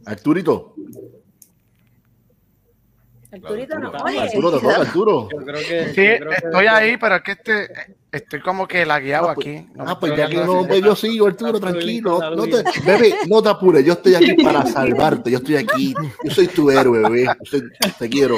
Arturito, 0.07 0.75
Arturito, 3.33 3.79
no, 3.79 3.91
oye. 4.05 4.21
Arturo, 4.21 4.51
te 4.53 4.61
toca, 4.61 4.77
Arturo. 4.77 5.29
Yo 5.31 5.39
creo 5.45 5.61
que. 5.61 5.85
Sí, 5.95 5.95
yo 5.95 6.19
creo 6.19 6.31
que- 6.31 6.47
estoy 6.47 6.67
ahí, 6.67 6.97
pero 6.97 7.17
es 7.17 7.23
que 7.23 7.33
este, 7.33 7.69
estoy 8.13 8.41
como 8.41 8.67
que 8.69 8.87
lagueado 8.87 9.31
Ah, 9.31 9.35
pues- 9.35 9.47
aquí. 9.47 9.69
No 9.75 9.85
Ah, 9.87 9.99
pues 10.01 10.17
ya 10.17 10.29
que 10.29 10.37
no, 10.37 10.67
pues 10.67 10.81
yo 10.83 10.95
sigo, 10.97 11.27
Arturo, 11.27 11.59
tranquilo. 11.61 12.19
No 12.37 12.45
te, 12.45 12.63
bebé, 12.85 13.15
no 13.27 13.43
te 13.43 13.49
apures, 13.49 13.85
yo 13.85 13.95
estoy 13.95 14.15
aquí 14.15 14.35
para 14.43 14.65
salvarte. 14.67 15.31
Yo 15.31 15.39
estoy 15.39 15.57
aquí. 15.57 15.95
Yo 16.25 16.31
soy 16.31 16.47
tu 16.47 16.71
héroe, 16.71 17.01
bebé. 17.01 17.25
Yo 17.25 17.33
soy- 17.45 17.63
te 17.99 18.09
quiero. 18.09 18.37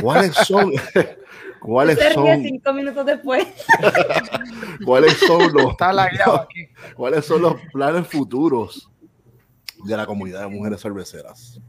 ¿Cuáles 0.00 0.34
son? 0.34 0.72
¿Cuáles 1.60 1.98
son? 2.14 2.42
cinco 2.42 2.72
minutos 2.72 3.04
después. 3.06 3.46
¿Cuáles 4.84 5.12
son 5.18 5.52
los? 5.52 5.70
Está 5.72 5.92
lagueado 5.92 6.40
aquí. 6.42 6.68
¿Cuáles 6.94 7.24
son 7.24 7.42
los 7.42 7.54
planes 7.72 8.06
futuros 8.06 8.90
de 9.84 9.96
la 9.96 10.06
comunidad 10.06 10.40
de 10.42 10.48
mujeres 10.48 10.80
cerveceras? 10.80 11.60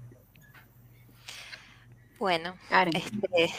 Bueno, 2.20 2.56
este, 2.94 3.54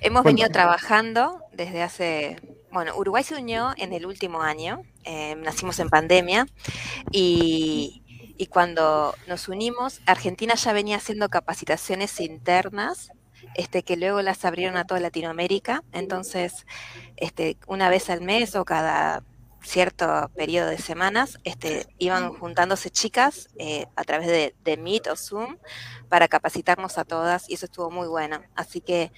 hemos 0.00 0.24
venido 0.24 0.48
trabajando 0.48 1.42
desde 1.52 1.82
hace, 1.82 2.36
bueno, 2.72 2.96
Uruguay 2.96 3.22
se 3.22 3.36
unió 3.36 3.72
en 3.76 3.92
el 3.92 4.04
último 4.04 4.42
año, 4.42 4.82
eh, 5.04 5.36
nacimos 5.36 5.78
en 5.78 5.88
pandemia 5.88 6.46
y, 7.12 8.02
y 8.36 8.46
cuando 8.46 9.14
nos 9.28 9.48
unimos, 9.48 10.00
Argentina 10.06 10.54
ya 10.54 10.72
venía 10.72 10.96
haciendo 10.96 11.28
capacitaciones 11.28 12.20
internas, 12.20 13.12
este, 13.54 13.84
que 13.84 13.96
luego 13.96 14.22
las 14.22 14.44
abrieron 14.44 14.76
a 14.76 14.84
toda 14.84 14.98
Latinoamérica, 14.98 15.84
entonces, 15.92 16.66
este, 17.16 17.56
una 17.68 17.90
vez 17.90 18.10
al 18.10 18.22
mes 18.22 18.56
o 18.56 18.64
cada 18.64 19.22
cierto 19.62 20.30
periodo 20.34 20.68
de 20.68 20.78
semanas, 20.78 21.38
este, 21.44 21.86
iban 21.98 22.32
juntándose 22.34 22.90
chicas 22.90 23.48
eh, 23.58 23.86
a 23.96 24.04
través 24.04 24.28
de, 24.28 24.54
de 24.64 24.76
Meet 24.76 25.08
o 25.08 25.16
Zoom 25.16 25.56
para 26.08 26.28
capacitarnos 26.28 26.98
a 26.98 27.04
todas 27.04 27.48
y 27.48 27.54
eso 27.54 27.66
estuvo 27.66 27.90
muy 27.90 28.08
bueno. 28.08 28.42
Así 28.54 28.80
que 28.80 29.12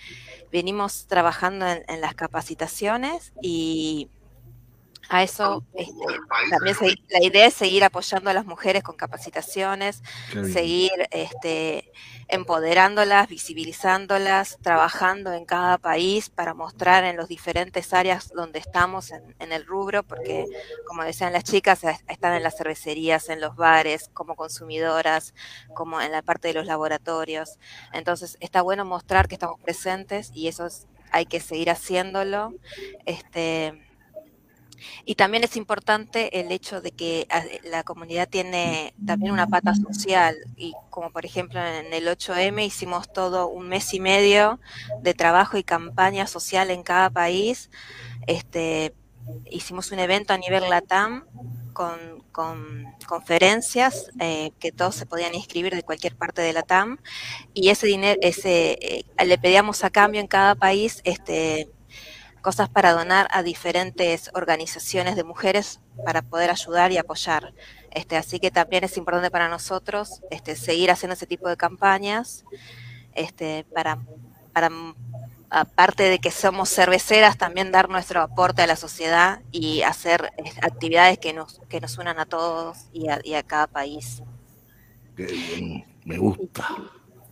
venimos 0.50 1.06
trabajando 1.06 1.66
en, 1.66 1.82
en 1.88 2.00
las 2.00 2.14
capacitaciones 2.14 3.32
y 3.42 4.10
a 5.10 5.22
eso 5.24 5.62
este, 5.74 5.92
también 6.50 6.76
se- 6.76 6.94
la 7.08 7.22
idea 7.24 7.46
es 7.46 7.54
seguir 7.54 7.84
apoyando 7.84 8.30
a 8.30 8.34
las 8.34 8.46
mujeres 8.46 8.82
con 8.82 8.96
capacitaciones, 8.96 10.02
seguir 10.44 10.92
este, 11.10 11.90
empoderándolas, 12.28 13.28
visibilizándolas, 13.28 14.58
trabajando 14.62 15.32
en 15.32 15.44
cada 15.46 15.78
país 15.78 16.30
para 16.30 16.54
mostrar 16.54 17.04
en 17.04 17.16
las 17.16 17.28
diferentes 17.28 17.92
áreas 17.92 18.30
donde 18.34 18.60
estamos 18.60 19.10
en, 19.10 19.34
en 19.40 19.52
el 19.52 19.66
rubro, 19.66 20.02
porque 20.04 20.46
como 20.86 21.02
decían 21.04 21.32
las 21.32 21.44
chicas, 21.44 21.82
es- 21.84 22.00
están 22.08 22.34
en 22.34 22.42
las 22.42 22.56
cervecerías, 22.56 23.28
en 23.28 23.40
los 23.40 23.56
bares, 23.56 24.08
como 24.12 24.36
consumidoras, 24.36 25.34
como 25.74 26.00
en 26.00 26.12
la 26.12 26.22
parte 26.22 26.48
de 26.48 26.54
los 26.54 26.66
laboratorios. 26.66 27.58
Entonces 27.92 28.36
está 28.40 28.62
bueno 28.62 28.84
mostrar 28.84 29.28
que 29.28 29.34
estamos 29.34 29.58
presentes 29.60 30.30
y 30.34 30.48
eso 30.48 30.66
es- 30.66 30.86
hay 31.12 31.26
que 31.26 31.40
seguir 31.40 31.70
haciéndolo. 31.70 32.54
Este, 33.06 33.74
y 35.04 35.14
también 35.14 35.44
es 35.44 35.56
importante 35.56 36.40
el 36.40 36.52
hecho 36.52 36.80
de 36.80 36.92
que 36.92 37.26
ah, 37.30 37.42
la 37.64 37.82
comunidad 37.82 38.28
tiene 38.28 38.94
también 39.04 39.32
una 39.32 39.46
pata 39.46 39.74
social 39.74 40.36
y 40.56 40.74
como 40.90 41.10
por 41.10 41.24
ejemplo 41.24 41.64
en 41.64 41.92
el 41.92 42.06
8M 42.06 42.64
hicimos 42.64 43.12
todo 43.12 43.48
un 43.48 43.68
mes 43.68 43.92
y 43.94 44.00
medio 44.00 44.60
de 45.02 45.14
trabajo 45.14 45.56
y 45.56 45.64
campaña 45.64 46.26
social 46.26 46.70
en 46.70 46.82
cada 46.82 47.10
país. 47.10 47.70
Este, 48.26 48.94
hicimos 49.50 49.90
un 49.92 49.98
evento 49.98 50.32
a 50.32 50.38
nivel 50.38 50.68
LATAM 50.68 51.24
con, 51.72 52.22
con 52.32 52.86
conferencias 53.06 54.10
eh, 54.20 54.52
que 54.58 54.72
todos 54.72 54.94
se 54.94 55.06
podían 55.06 55.34
inscribir 55.34 55.74
de 55.74 55.82
cualquier 55.82 56.16
parte 56.16 56.42
de 56.42 56.52
LATAM 56.52 56.98
y 57.54 57.70
ese 57.70 57.86
dinero, 57.86 58.18
ese, 58.22 58.78
eh, 58.80 59.04
le 59.24 59.38
pedíamos 59.38 59.84
a 59.84 59.90
cambio 59.90 60.20
en 60.20 60.26
cada 60.26 60.54
país 60.54 61.00
este, 61.04 61.68
cosas 62.40 62.68
para 62.68 62.92
donar 62.92 63.28
a 63.30 63.42
diferentes 63.42 64.30
organizaciones 64.34 65.16
de 65.16 65.24
mujeres 65.24 65.80
para 66.04 66.22
poder 66.22 66.50
ayudar 66.50 66.92
y 66.92 66.98
apoyar. 66.98 67.52
Este, 67.90 68.16
así 68.16 68.40
que 68.40 68.50
también 68.50 68.84
es 68.84 68.96
importante 68.96 69.30
para 69.30 69.48
nosotros 69.48 70.22
este, 70.30 70.56
seguir 70.56 70.90
haciendo 70.90 71.14
ese 71.14 71.26
tipo 71.26 71.48
de 71.48 71.56
campañas 71.56 72.44
este, 73.14 73.64
para, 73.74 73.98
para, 74.52 74.70
aparte 75.50 76.04
de 76.04 76.18
que 76.18 76.30
somos 76.30 76.68
cerveceras, 76.68 77.36
también 77.36 77.72
dar 77.72 77.88
nuestro 77.88 78.20
aporte 78.22 78.62
a 78.62 78.66
la 78.66 78.76
sociedad 78.76 79.40
y 79.50 79.82
hacer 79.82 80.32
eh, 80.38 80.50
actividades 80.62 81.18
que 81.18 81.32
nos, 81.32 81.60
que 81.68 81.80
nos 81.80 81.98
unan 81.98 82.18
a 82.18 82.26
todos 82.26 82.86
y 82.92 83.08
a, 83.08 83.20
y 83.24 83.34
a 83.34 83.42
cada 83.42 83.66
país. 83.66 84.22
Qué 85.16 85.26
bien, 85.26 85.84
me 86.04 86.18
gusta. 86.18 86.66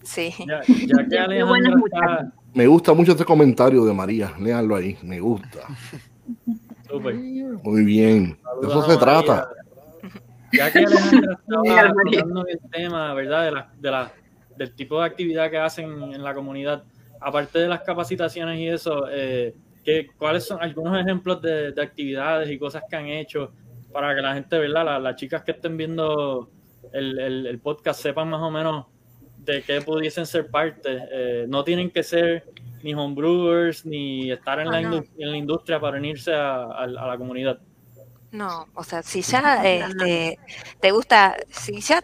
Sí. 0.02 0.34
Ya, 0.46 0.60
ya 0.66 1.08
que 1.08 1.18
Alejandra 1.18 1.74
está. 1.84 2.32
Me 2.54 2.66
gusta 2.66 2.92
mucho 2.94 3.12
este 3.12 3.24
comentario 3.24 3.84
de 3.84 3.92
María. 3.94 4.32
Léanlo 4.38 4.76
ahí. 4.76 4.96
Me 5.02 5.20
gusta. 5.20 5.60
Muy 7.62 7.84
bien. 7.84 8.38
De 8.62 8.68
eso 8.68 8.82
se 8.82 8.96
trata. 8.96 9.48
Ya 10.52 10.72
que 10.72 10.78
Alejandra 10.78 11.34
estaba 11.40 11.80
hablando 11.90 12.44
del 12.44 12.58
tema, 12.70 13.14
¿verdad? 13.14 13.44
De 13.44 13.50
la, 13.52 13.72
de 13.78 13.90
la, 13.90 14.12
del 14.56 14.74
tipo 14.74 14.98
de 15.00 15.06
actividad 15.06 15.50
que 15.50 15.58
hacen 15.58 15.90
en 16.14 16.22
la 16.22 16.34
comunidad, 16.34 16.84
aparte 17.20 17.58
de 17.58 17.68
las 17.68 17.82
capacitaciones 17.82 18.58
y 18.58 18.68
eso, 18.68 19.04
eh, 19.10 19.54
¿qué, 19.84 20.08
¿cuáles 20.16 20.46
son 20.46 20.62
algunos 20.62 20.98
ejemplos 20.98 21.42
de, 21.42 21.72
de 21.72 21.82
actividades 21.82 22.50
y 22.50 22.58
cosas 22.58 22.82
que 22.88 22.96
han 22.96 23.06
hecho 23.08 23.52
para 23.92 24.14
que 24.14 24.22
la 24.22 24.34
gente, 24.34 24.58
¿verdad? 24.58 24.84
La- 24.86 24.98
las 24.98 25.16
chicas 25.16 25.42
que 25.42 25.50
estén 25.52 25.76
viendo 25.76 26.48
el, 26.92 27.18
el- 27.18 27.46
el 27.46 27.58
podcast 27.60 28.00
sepan 28.00 28.30
más 28.30 28.40
o 28.40 28.50
menos 28.50 28.86
de 29.52 29.62
qué 29.62 29.80
pudiesen 29.80 30.26
ser 30.26 30.50
parte. 30.50 30.98
Eh, 31.10 31.46
no 31.48 31.64
tienen 31.64 31.90
que 31.90 32.02
ser 32.02 32.44
ni 32.82 32.94
homebrewers 32.94 33.84
ni 33.84 34.30
estar 34.30 34.60
en, 34.60 34.70
la, 34.70 34.78
Ah, 34.78 34.82
no. 34.82 34.96
indu- 35.02 35.08
en 35.18 35.30
la 35.30 35.36
industria 35.36 35.80
para 35.80 35.96
unirse 35.98 36.32
a, 36.34 36.62
a- 36.64 36.82
a 36.84 36.86
la 37.08 37.16
comunidad. 37.18 37.58
No, 38.30 38.66
o 38.74 38.84
sea, 38.84 39.02
si 39.02 39.22
ya 39.22 39.64
este, 39.64 40.38
te 40.80 40.90
gusta, 40.90 41.36
si 41.50 41.80
ya 41.80 42.02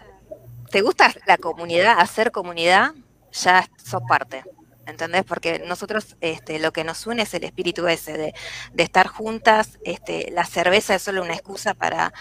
te 0.70 0.80
gusta 0.80 1.12
la 1.26 1.36
comunidad, 1.36 1.97
hacer 1.99 2.32
comunidad, 2.32 2.92
ya 3.32 3.66
sos 3.76 4.01
parte. 4.09 4.42
¿Entendés? 4.87 5.24
Porque 5.24 5.61
nosotros 5.66 6.16
este, 6.20 6.59
lo 6.59 6.72
que 6.72 6.85
nos 6.85 7.07
une 7.07 7.22
es 7.22 7.32
el 7.35 7.45
espíritu 7.45 7.87
ese 7.89 8.16
de, 8.16 8.35
estar 8.76 9.07
juntas. 9.09 9.78
Este, 9.85 10.30
la 10.30 10.45
cerveza 10.45 10.95
es 10.95 11.03
solo 11.03 11.22
una 11.22 11.35
excusa 11.35 11.74
para 11.74 12.12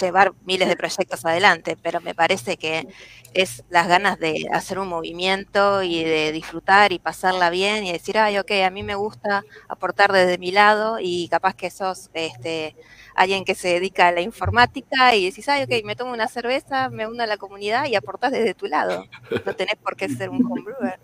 llevar 0.00 0.32
miles 0.44 0.68
de 0.68 0.76
proyectos 0.76 1.24
adelante, 1.24 1.76
pero 1.80 2.00
me 2.00 2.14
parece 2.14 2.56
que 2.56 2.88
es 3.32 3.62
las 3.70 3.86
ganas 3.86 4.18
de 4.18 4.48
hacer 4.52 4.78
un 4.78 4.88
movimiento 4.88 5.82
y 5.82 6.02
de 6.02 6.32
disfrutar 6.32 6.92
y 6.92 6.98
pasarla 6.98 7.50
bien 7.50 7.84
y 7.84 7.92
decir, 7.92 8.18
ay, 8.18 8.38
ok, 8.38 8.50
a 8.64 8.70
mí 8.70 8.82
me 8.82 8.96
gusta 8.96 9.44
aportar 9.68 10.12
desde 10.12 10.38
mi 10.38 10.50
lado 10.50 10.98
y 11.00 11.28
capaz 11.28 11.54
que 11.54 11.70
sos 11.70 12.10
este, 12.14 12.74
alguien 13.14 13.44
que 13.44 13.54
se 13.54 13.68
dedica 13.68 14.08
a 14.08 14.12
la 14.12 14.20
informática 14.20 15.14
y 15.14 15.26
decís, 15.26 15.48
ay, 15.48 15.62
ok, 15.62 15.84
me 15.84 15.94
tomo 15.94 16.12
una 16.12 16.26
cerveza, 16.26 16.90
me 16.90 17.06
uno 17.06 17.22
a 17.22 17.26
la 17.26 17.36
comunidad 17.36 17.86
y 17.86 17.94
aportás 17.94 18.32
desde 18.32 18.54
tu 18.54 18.66
lado. 18.66 19.06
No 19.46 19.54
tenés 19.54 19.76
por 19.76 19.96
qué 19.96 20.08
ser 20.08 20.30
un 20.30 20.44
homebrewer. 20.44 20.98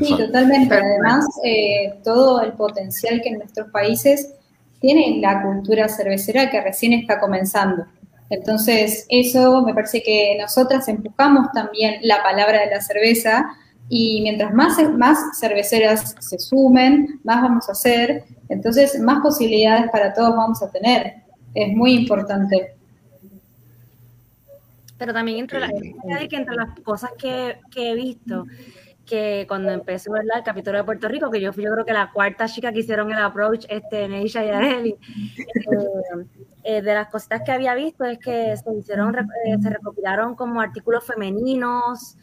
Sí, 0.00 0.16
totalmente. 0.16 0.74
Además, 0.74 1.26
eh, 1.44 1.98
todo 2.04 2.42
el 2.42 2.52
potencial 2.52 3.20
que 3.22 3.30
en 3.30 3.38
nuestros 3.38 3.70
países 3.70 4.34
tiene 4.80 5.18
la 5.20 5.42
cultura 5.42 5.88
cervecera 5.88 6.50
que 6.50 6.60
recién 6.60 6.92
está 6.92 7.18
comenzando. 7.18 7.84
Entonces, 8.30 9.06
eso 9.08 9.62
me 9.62 9.74
parece 9.74 10.02
que 10.02 10.36
nosotras 10.40 10.86
empujamos 10.88 11.50
también 11.52 11.96
la 12.02 12.22
palabra 12.22 12.60
de 12.60 12.70
la 12.70 12.80
cerveza 12.80 13.46
y 13.88 14.20
mientras 14.22 14.52
más, 14.52 14.76
más 14.96 15.18
cerveceras 15.40 16.14
se 16.20 16.38
sumen, 16.38 17.20
más 17.24 17.40
vamos 17.40 17.68
a 17.70 17.72
hacer, 17.72 18.24
entonces 18.50 19.00
más 19.00 19.20
posibilidades 19.22 19.90
para 19.90 20.12
todos 20.12 20.36
vamos 20.36 20.62
a 20.62 20.70
tener. 20.70 21.14
Es 21.54 21.72
muy 21.74 21.94
importante. 21.94 22.74
Pero 24.98 25.12
también 25.12 25.38
entre, 25.38 25.60
la- 25.60 25.68
de 25.68 26.28
que 26.28 26.36
entre 26.36 26.54
las 26.56 26.78
cosas 26.80 27.10
que, 27.18 27.56
que 27.70 27.92
he 27.92 27.94
visto, 27.94 28.44
que 29.08 29.46
cuando 29.48 29.72
empecé 29.72 30.10
¿verdad? 30.10 30.38
el 30.38 30.44
capítulo 30.44 30.78
de 30.78 30.84
Puerto 30.84 31.08
Rico, 31.08 31.30
que 31.30 31.40
yo 31.40 31.52
fui 31.52 31.64
yo 31.64 31.72
creo 31.72 31.84
que 31.84 31.92
la 31.92 32.12
cuarta 32.12 32.46
chica 32.46 32.72
que 32.72 32.80
hicieron 32.80 33.10
el 33.10 33.18
approach, 33.18 33.64
este, 33.68 34.06
Neisha 34.08 34.44
y 34.44 34.48
Areli, 34.50 34.90
eh, 34.90 36.26
eh, 36.64 36.82
de 36.82 36.94
las 36.94 37.08
cositas 37.08 37.42
que 37.44 37.52
había 37.52 37.74
visto 37.74 38.04
es 38.04 38.18
que 38.18 38.56
se 38.56 38.74
hicieron, 38.74 39.14
eh, 39.16 39.56
se 39.60 39.70
recopilaron 39.70 40.34
como 40.34 40.60
artículos 40.60 41.04
femeninos 41.04 42.16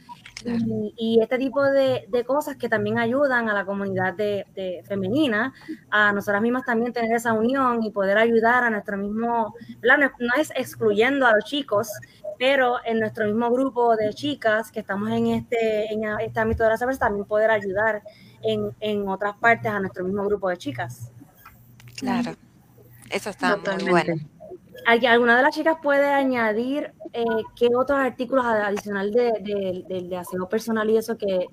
y, 0.46 0.94
y 0.98 1.22
este 1.22 1.40
tipo 1.40 1.64
de, 1.64 2.06
de 2.08 2.24
cosas 2.24 2.56
que 2.56 2.70
también 2.70 3.00
ayudan 3.00 3.50
a 3.50 3.54
la 3.54 3.66
comunidad 3.66 4.14
de, 4.14 4.46
de 4.54 4.84
femenina, 4.86 5.54
a 5.90 6.14
nosotras 6.14 6.42
mismas 6.42 6.66
también 6.66 6.94
tener 6.94 7.16
esa 7.16 7.34
unión 7.34 7.82
y 7.82 7.90
poder 7.90 8.18
ayudar 8.18 8.64
a 8.64 8.70
nuestro 8.70 8.98
mismo, 8.98 9.56
¿verdad? 9.80 9.98
no, 9.98 10.28
no 10.28 10.34
es 10.38 10.52
excluyendo 10.56 11.26
a 11.26 11.34
los 11.34 11.46
chicos, 11.46 11.90
pero 12.38 12.78
en 12.86 13.00
nuestro 13.00 13.26
mismo 13.26 13.50
grupo 13.52 13.96
de 13.96 14.14
chicas 14.14 14.72
que 14.72 14.80
estamos 14.82 15.10
en 15.12 15.28
este, 15.28 15.92
en 15.94 16.04
este 16.20 16.40
ámbito 16.40 16.64
de 16.64 16.70
la 16.70 16.78
cerveza, 16.78 17.00
también 17.00 17.26
poder 17.26 17.52
ayudar 17.52 18.02
en, 18.42 18.76
en 18.80 19.08
otras 19.08 19.36
partes 19.38 19.72
a 19.72 19.80
nuestro 19.80 20.04
mismo 20.06 20.24
grupo 20.26 20.50
de 20.50 20.58
chicas. 20.58 21.12
Claro. 21.98 22.32
Eso 23.10 23.30
está 23.30 23.58
muy 23.58 23.90
bueno. 23.90 24.16
¿Alguien- 24.86 25.12
¿Alguna 25.14 25.38
de 25.38 25.42
las 25.44 25.56
chicas 25.56 25.78
puede 25.82 26.06
añadir 26.08 26.94
eh, 27.14 27.24
qué 27.56 27.70
otros 27.76 27.98
artículos 27.98 28.46
adicional 28.46 29.12
de, 29.12 29.32
de, 29.42 29.84
de- 29.88 30.08
de 30.10 30.18
aseo 30.18 30.48
personal 30.50 30.90
y 30.90 30.98
eso 30.98 31.18
que, 31.18 31.48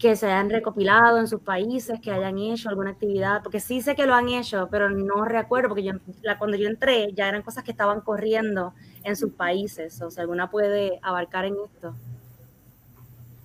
que 0.00 0.16
se 0.16 0.26
hayan 0.26 0.48
recopilado 0.48 1.18
en 1.18 1.28
sus 1.28 1.42
países, 1.42 2.00
que 2.00 2.10
hayan 2.10 2.38
hecho 2.38 2.70
alguna 2.70 2.92
actividad, 2.92 3.42
porque 3.42 3.60
sí 3.60 3.82
sé 3.82 3.94
que 3.94 4.06
lo 4.06 4.14
han 4.14 4.30
hecho, 4.30 4.66
pero 4.70 4.88
no 4.88 5.26
recuerdo, 5.26 5.68
porque 5.68 5.82
yo, 5.82 5.92
la, 6.22 6.38
cuando 6.38 6.56
yo 6.56 6.68
entré 6.68 7.12
ya 7.12 7.28
eran 7.28 7.42
cosas 7.42 7.64
que 7.64 7.72
estaban 7.72 8.00
corriendo 8.00 8.72
en 9.04 9.14
sus 9.14 9.30
países, 9.34 10.00
o 10.00 10.10
sea, 10.10 10.22
alguna 10.22 10.50
puede 10.50 10.98
abarcar 11.02 11.44
en 11.44 11.56
esto. 11.62 11.94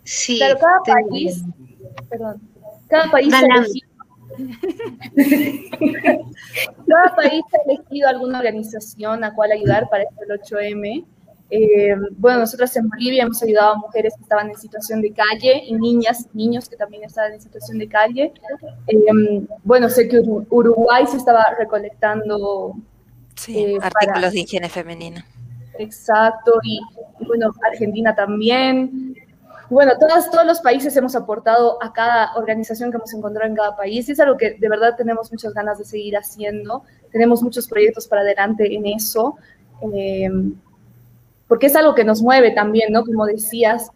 Sí. 0.05 0.37
Claro, 0.37 0.57
cada 0.59 0.79
país, 1.09 1.43
perdón, 2.09 2.41
cada 2.87 3.11
país 3.11 3.33
ha 3.33 3.41
elegido, 3.41 3.89
cada 6.87 7.15
país 7.17 7.43
ha 7.51 7.69
elegido 7.69 8.07
alguna 8.07 8.39
organización 8.39 9.25
a 9.25 9.33
cual 9.33 9.51
ayudar 9.51 9.89
para 9.89 10.05
del 10.05 10.39
8M. 10.39 11.05
Eh, 11.57 11.95
bueno, 12.17 12.39
nosotros 12.39 12.75
en 12.75 12.89
Bolivia 12.89 13.23
hemos 13.23 13.41
ayudado 13.43 13.73
a 13.73 13.77
mujeres 13.77 14.13
que 14.17 14.23
estaban 14.23 14.49
en 14.49 14.57
situación 14.57 15.01
de 15.01 15.11
calle 15.13 15.63
y 15.65 15.73
niñas, 15.75 16.27
niños 16.33 16.67
que 16.67 16.75
también 16.75 17.03
estaban 17.03 17.33
en 17.33 17.41
situación 17.41 17.77
de 17.77 17.87
calle. 17.87 18.33
Eh, 18.87 18.95
bueno, 19.63 19.89
sé 19.89 20.07
que 20.09 20.19
Uru- 20.21 20.45
Uruguay 20.49 21.05
se 21.07 21.17
estaba 21.17 21.45
recolectando 21.57 22.75
Sí, 23.35 23.57
Eh, 23.57 23.77
artículos 23.81 24.15
para- 24.21 24.31
de 24.31 24.39
higiene 24.39 24.69
femenina. 24.69 25.25
Exacto, 25.77 26.53
y, 26.63 26.79
y 27.19 27.25
bueno, 27.25 27.53
Argentina 27.69 28.15
también. 28.15 29.13
Bueno, 29.69 29.93
todos, 29.99 30.29
todos 30.31 30.45
los 30.45 30.61
países 30.61 30.95
hemos 30.95 31.15
aportado 31.15 31.77
a 31.83 31.91
cada 31.91 32.33
organización 32.35 32.91
que 32.91 32.97
hemos 32.97 33.13
encontrado 33.13 33.49
en 33.49 33.55
cada 33.55 33.75
país 33.75 34.07
y 34.07 34.11
es 34.13 34.19
algo 34.19 34.37
que 34.37 34.51
de 34.53 34.69
verdad 34.69 34.95
tenemos 34.95 35.31
muchas 35.31 35.53
ganas 35.53 35.77
de 35.79 35.85
seguir 35.85 36.15
haciendo. 36.15 36.83
Tenemos 37.11 37.41
muchos 37.43 37.67
proyectos 37.67 38.07
para 38.07 38.21
adelante 38.21 38.73
en 38.73 38.85
eso, 38.85 39.35
eh, 39.93 40.29
porque 41.47 41.67
es 41.67 41.75
algo 41.75 41.95
que 41.95 42.03
nos 42.03 42.21
mueve 42.21 42.51
también, 42.51 42.91
¿no? 42.91 43.05
Como 43.05 43.25
decías, 43.25 43.91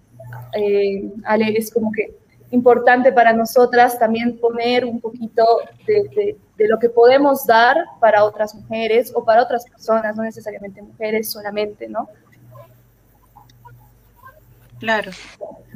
eh, 0.53 1.11
Ale, 1.25 1.57
es 1.57 1.71
como 1.71 1.91
que 1.91 2.13
importante 2.51 3.11
para 3.11 3.33
nosotras 3.33 3.99
también 3.99 4.39
poner 4.39 4.85
un 4.85 4.99
poquito 4.99 5.45
de, 5.85 6.37
lo 6.57 6.79
que 6.79 6.89
podemos 6.89 7.45
dar 7.45 7.77
para 7.99 8.23
otras 8.23 8.53
mujeres 8.53 9.11
o 9.15 9.23
para 9.23 9.43
otras 9.43 9.65
personas, 9.65 10.15
no 10.15 10.23
necesariamente 10.23 10.81
mujeres 10.81 11.29
solamente, 11.29 11.87
¿no? 11.87 12.09
Claro. 14.79 15.11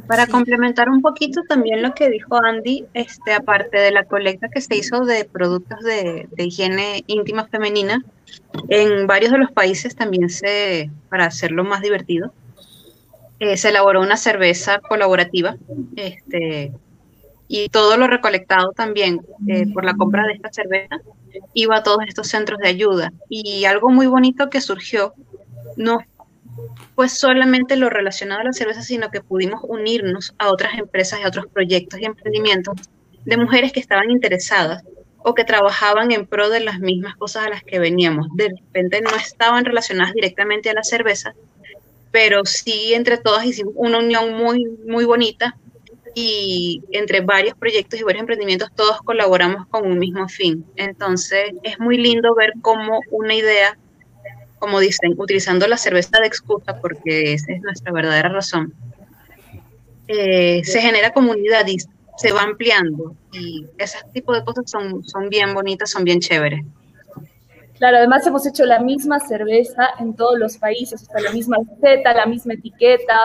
Para 0.07 0.27
complementar 0.27 0.89
un 0.89 1.01
poquito 1.01 1.41
también 1.47 1.81
lo 1.81 1.93
que 1.93 2.09
dijo 2.09 2.35
Andy, 2.43 2.85
este, 2.93 3.33
aparte 3.33 3.77
de 3.77 3.91
la 3.91 4.03
colecta 4.03 4.49
que 4.49 4.61
se 4.61 4.75
hizo 4.75 5.05
de 5.05 5.25
productos 5.25 5.79
de, 5.81 6.27
de 6.29 6.43
higiene 6.43 7.03
íntima 7.07 7.47
femenina, 7.47 8.03
en 8.69 9.07
varios 9.07 9.31
de 9.31 9.37
los 9.37 9.51
países 9.51 9.95
también 9.95 10.29
se, 10.29 10.89
para 11.09 11.25
hacerlo 11.25 11.63
más 11.63 11.81
divertido, 11.81 12.33
eh, 13.39 13.57
se 13.57 13.69
elaboró 13.69 14.01
una 14.01 14.17
cerveza 14.17 14.79
colaborativa, 14.79 15.57
este, 15.95 16.71
y 17.47 17.69
todo 17.69 17.97
lo 17.97 18.07
recolectado 18.07 18.71
también 18.71 19.21
eh, 19.47 19.65
por 19.73 19.85
la 19.85 19.95
compra 19.95 20.25
de 20.25 20.33
esta 20.33 20.51
cerveza 20.51 21.01
iba 21.53 21.77
a 21.77 21.83
todos 21.83 21.99
estos 22.07 22.27
centros 22.27 22.59
de 22.59 22.69
ayuda. 22.69 23.11
Y 23.29 23.65
algo 23.65 23.89
muy 23.89 24.07
bonito 24.07 24.49
que 24.49 24.61
surgió, 24.61 25.13
no 25.75 25.99
pues 26.95 27.17
solamente 27.17 27.75
lo 27.75 27.89
relacionado 27.89 28.41
a 28.41 28.45
la 28.45 28.53
cerveza, 28.53 28.81
sino 28.81 29.09
que 29.09 29.21
pudimos 29.21 29.61
unirnos 29.63 30.33
a 30.37 30.49
otras 30.49 30.77
empresas 30.77 31.19
y 31.19 31.23
a 31.23 31.27
otros 31.27 31.47
proyectos 31.47 31.99
y 31.99 32.05
emprendimientos 32.05 32.75
de 33.25 33.37
mujeres 33.37 33.71
que 33.71 33.79
estaban 33.79 34.11
interesadas 34.11 34.83
o 35.17 35.33
que 35.33 35.45
trabajaban 35.45 36.11
en 36.11 36.25
pro 36.25 36.49
de 36.49 36.59
las 36.59 36.79
mismas 36.79 37.15
cosas 37.15 37.47
a 37.47 37.49
las 37.49 37.63
que 37.63 37.79
veníamos. 37.79 38.27
De 38.35 38.49
repente 38.49 39.01
no 39.01 39.15
estaban 39.15 39.65
relacionadas 39.65 40.13
directamente 40.13 40.69
a 40.69 40.73
la 40.73 40.83
cerveza, 40.83 41.33
pero 42.11 42.45
sí 42.45 42.93
entre 42.93 43.17
todas 43.17 43.45
hicimos 43.45 43.73
una 43.75 43.99
unión 43.99 44.35
muy, 44.35 44.65
muy 44.85 45.05
bonita 45.05 45.57
y 46.13 46.83
entre 46.91 47.21
varios 47.21 47.57
proyectos 47.57 47.99
y 47.99 48.03
varios 48.03 48.21
emprendimientos 48.21 48.69
todos 48.75 49.01
colaboramos 49.01 49.65
con 49.67 49.89
un 49.89 49.97
mismo 49.97 50.27
fin. 50.27 50.65
Entonces 50.75 51.51
es 51.63 51.79
muy 51.79 51.97
lindo 51.97 52.35
ver 52.35 52.53
cómo 52.61 52.99
una 53.09 53.33
idea 53.33 53.77
como 54.63 54.79
dicen, 54.79 55.13
utilizando 55.17 55.67
la 55.67 55.75
cerveza 55.75 56.21
de 56.21 56.27
excusa, 56.27 56.79
porque 56.79 57.33
esa 57.33 57.51
es 57.51 57.61
nuestra 57.61 57.91
verdadera 57.91 58.29
razón, 58.29 58.73
eh, 60.07 60.63
se 60.63 60.79
genera 60.79 61.11
comunidad 61.11 61.67
y 61.67 61.75
se 62.15 62.31
va 62.31 62.43
ampliando. 62.43 63.13
Y 63.33 63.65
ese 63.77 63.97
tipo 64.13 64.33
de 64.33 64.41
cosas 64.45 64.71
son, 64.71 65.03
son 65.03 65.27
bien 65.27 65.53
bonitas, 65.53 65.89
son 65.89 66.05
bien 66.05 66.21
chéveres. 66.21 66.61
Claro, 67.77 67.97
además 67.97 68.25
hemos 68.25 68.47
hecho 68.47 68.63
la 68.63 68.79
misma 68.79 69.19
cerveza 69.19 69.89
en 69.99 70.15
todos 70.15 70.39
los 70.39 70.55
países, 70.55 71.09
o 71.13 71.19
la 71.19 71.33
misma 71.33 71.57
receta, 71.57 72.13
la 72.13 72.25
misma 72.25 72.53
etiqueta. 72.53 73.19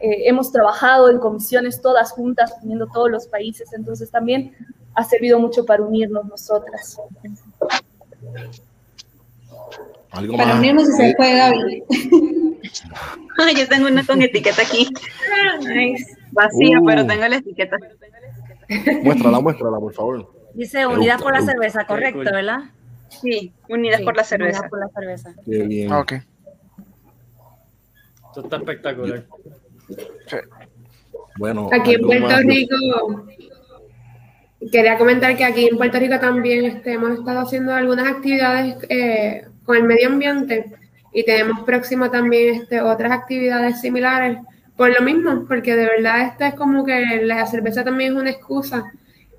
eh, 0.00 0.28
hemos 0.30 0.50
trabajado 0.50 1.10
en 1.10 1.18
comisiones 1.18 1.82
todas 1.82 2.12
juntas, 2.12 2.54
uniendo 2.62 2.86
todos 2.86 3.10
los 3.10 3.26
países, 3.26 3.70
entonces 3.74 4.10
también 4.10 4.56
ha 4.94 5.04
servido 5.04 5.38
mucho 5.38 5.66
para 5.66 5.82
unirnos 5.82 6.24
nosotras. 6.24 6.98
Algo 10.12 10.36
Para 10.36 10.48
más. 10.50 10.58
unirnos 10.58 10.86
se 10.96 11.14
fue 11.16 11.34
Gaby. 11.36 11.82
Ay, 13.38 13.54
yo 13.56 13.68
tengo 13.68 13.86
una 13.88 14.04
con 14.04 14.20
etiqueta 14.22 14.62
aquí, 14.62 14.88
Nice. 15.68 16.16
vacía, 16.32 16.80
Uh. 16.80 16.84
pero 16.86 17.06
tengo 17.06 17.26
la 17.28 17.36
etiqueta. 17.36 17.76
Muéstrala, 19.02 19.40
muéstrala, 19.40 19.78
por 19.78 19.92
favor. 19.94 20.32
Dice 20.54 20.86
Unidas 20.86 21.22
por 21.22 21.32
la 21.32 21.42
cerveza, 21.42 21.84
correcto. 21.86 22.18
¿verdad? 22.24 22.58
Sí, 23.08 23.52
unidas 23.68 23.98
Sí, 24.00 24.04
por 24.04 24.16
la 24.16 24.22
Unidas 24.22 24.28
cerveza. 24.28 24.68
por 24.68 24.78
la 24.80 24.88
cerveza. 24.88 25.34
Qué 25.44 25.62
bien. 25.62 25.92
Ok. 25.92 26.12
Esto 28.28 28.40
está 28.44 28.56
espectacular. 28.56 29.24
Bueno, 31.38 31.68
Aquí 31.72 31.94
en 31.94 32.00
Puerto 32.02 32.26
más. 32.28 32.42
Rico, 32.44 32.76
quería 34.70 34.98
comentar 34.98 35.36
que 35.36 35.44
aquí 35.44 35.68
en 35.68 35.76
Puerto 35.76 35.98
Rico 35.98 36.18
también 36.20 36.64
este, 36.66 36.92
hemos 36.94 37.18
estado 37.18 37.40
haciendo 37.40 37.72
algunas 37.74 38.06
actividades 38.06 38.76
eh, 38.88 39.46
con 39.64 39.76
el 39.76 39.84
medio 39.84 40.08
ambiente 40.08 40.72
y 41.12 41.24
tenemos 41.24 41.60
próximo 41.60 42.10
también 42.10 42.56
este, 42.56 42.80
otras 42.80 43.12
actividades 43.12 43.80
similares 43.80 44.38
por 44.76 44.98
lo 44.98 45.04
mismo, 45.04 45.44
porque 45.46 45.76
de 45.76 45.84
verdad 45.84 46.22
este 46.22 46.46
es 46.46 46.54
como 46.54 46.86
que 46.86 47.20
la 47.22 47.46
cerveza 47.46 47.84
también 47.84 48.14
es 48.14 48.18
una 48.18 48.30
excusa. 48.30 48.90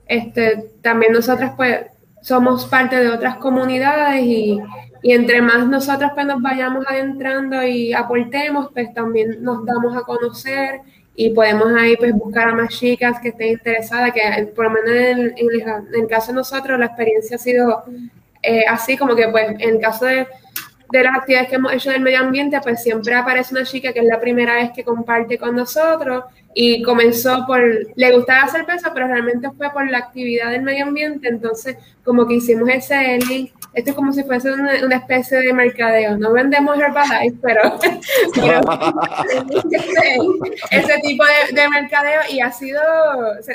Este, 0.05 0.71
también 0.83 1.13
nosotras 1.13 1.53
pues 1.57 1.79
somos 2.21 2.67
parte 2.67 2.97
de 2.97 3.09
otras 3.09 3.37
comunidades 3.37 4.21
y, 4.23 4.59
y 5.01 5.13
entre 5.13 5.41
más 5.41 5.67
nosotros 5.67 6.11
pues 6.13 6.27
nos 6.27 6.43
vayamos 6.43 6.85
adentrando 6.87 7.63
y 7.63 7.91
aportemos, 7.91 8.69
pues 8.71 8.93
también 8.93 9.41
nos 9.41 9.65
damos 9.65 9.97
a 9.97 10.01
conocer 10.01 10.81
y 11.15 11.31
podemos 11.31 11.73
ahí 11.73 11.97
pues 11.97 12.13
buscar 12.13 12.49
a 12.49 12.53
más 12.53 12.69
chicas 12.77 13.19
que 13.19 13.29
estén 13.29 13.53
interesadas, 13.53 14.11
que 14.13 14.45
por 14.55 14.65
lo 14.65 14.71
menos 14.71 14.89
en 14.91 15.33
en 15.37 16.01
el 16.01 16.07
caso 16.07 16.27
de 16.27 16.35
nosotros 16.35 16.77
la 16.77 16.85
experiencia 16.85 17.37
ha 17.37 17.39
sido 17.39 17.83
eh, 18.41 18.65
así 18.67 18.97
como 18.97 19.15
que 19.15 19.27
pues 19.29 19.55
en 19.59 19.79
caso 19.79 20.05
de, 20.05 20.27
de 20.91 21.03
las 21.03 21.15
actividades 21.15 21.49
que 21.49 21.55
hemos 21.55 21.73
hecho 21.73 21.91
del 21.91 22.01
medio 22.01 22.19
ambiente, 22.19 22.59
pues 22.61 22.83
siempre 22.83 23.15
aparece 23.15 23.53
una 23.55 23.63
chica 23.63 23.93
que 23.93 23.99
es 23.99 24.05
la 24.05 24.19
primera 24.19 24.55
vez 24.55 24.71
que 24.71 24.83
comparte 24.83 25.37
con 25.37 25.55
nosotros 25.55 26.25
y 26.53 26.83
comenzó 26.83 27.45
por, 27.45 27.61
le 27.95 28.11
gustaba 28.11 28.41
la 28.41 28.51
cerveza, 28.51 28.93
pero 28.93 29.07
realmente 29.07 29.49
fue 29.51 29.69
por 29.71 29.89
la 29.89 29.99
actividad 29.99 30.51
del 30.51 30.63
medio 30.63 30.83
ambiente, 30.83 31.29
entonces 31.29 31.77
como 32.03 32.27
que 32.27 32.35
hicimos 32.35 32.67
ese 32.69 33.19
link, 33.19 33.53
esto 33.73 33.91
es 33.91 33.95
como 33.95 34.11
si 34.11 34.23
fuese 34.23 34.51
una, 34.51 34.73
una 34.83 34.97
especie 34.97 35.39
de 35.39 35.53
mercadeo, 35.53 36.17
no 36.17 36.33
vendemos 36.33 36.77
Herbalife, 36.77 37.37
pero, 37.41 37.61
pero 38.35 38.59
ese, 39.71 40.17
ese 40.71 40.99
tipo 41.01 41.23
de, 41.23 41.55
de 41.55 41.69
mercadeo 41.69 42.21
y 42.29 42.41
ha 42.41 42.51
sido 42.51 42.81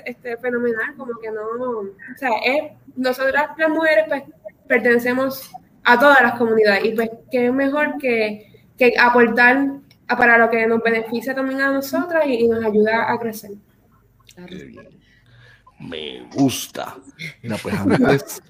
este, 0.07 0.39
fenomenal, 0.39 0.95
como 0.97 1.19
que 1.21 1.31
no, 1.31 1.43
o 1.43 1.87
sea, 2.17 2.31
es, 2.47 2.73
nosotras 2.97 3.51
las 3.59 3.69
mujeres 3.69 4.07
pues 4.09 4.23
pertenecemos 4.69 5.51
a 5.85 5.99
todas 5.99 6.21
las 6.23 6.39
comunidades 6.39 6.85
y 6.85 6.93
pues 6.93 7.11
qué 7.31 7.51
mejor 7.53 7.97
que, 7.99 8.65
que 8.77 8.95
aportar 8.99 9.69
a- 10.09 10.17
para 10.17 10.39
lo 10.39 10.51
que 10.51 10.67
nos 10.67 10.83
beneficia 10.83 11.35
también 11.35 11.61
a 11.61 11.73
nosotras 11.73 12.25
y, 12.27 12.35
y 12.45 12.49
nos 12.49 12.65
ayuda 12.65 13.11
a 13.13 13.19
crecer. 13.19 13.53
Me 15.79 16.27
gusta. 16.35 16.97
Mira, 17.43 17.57
pues 17.63 17.75
antes, 17.81 18.43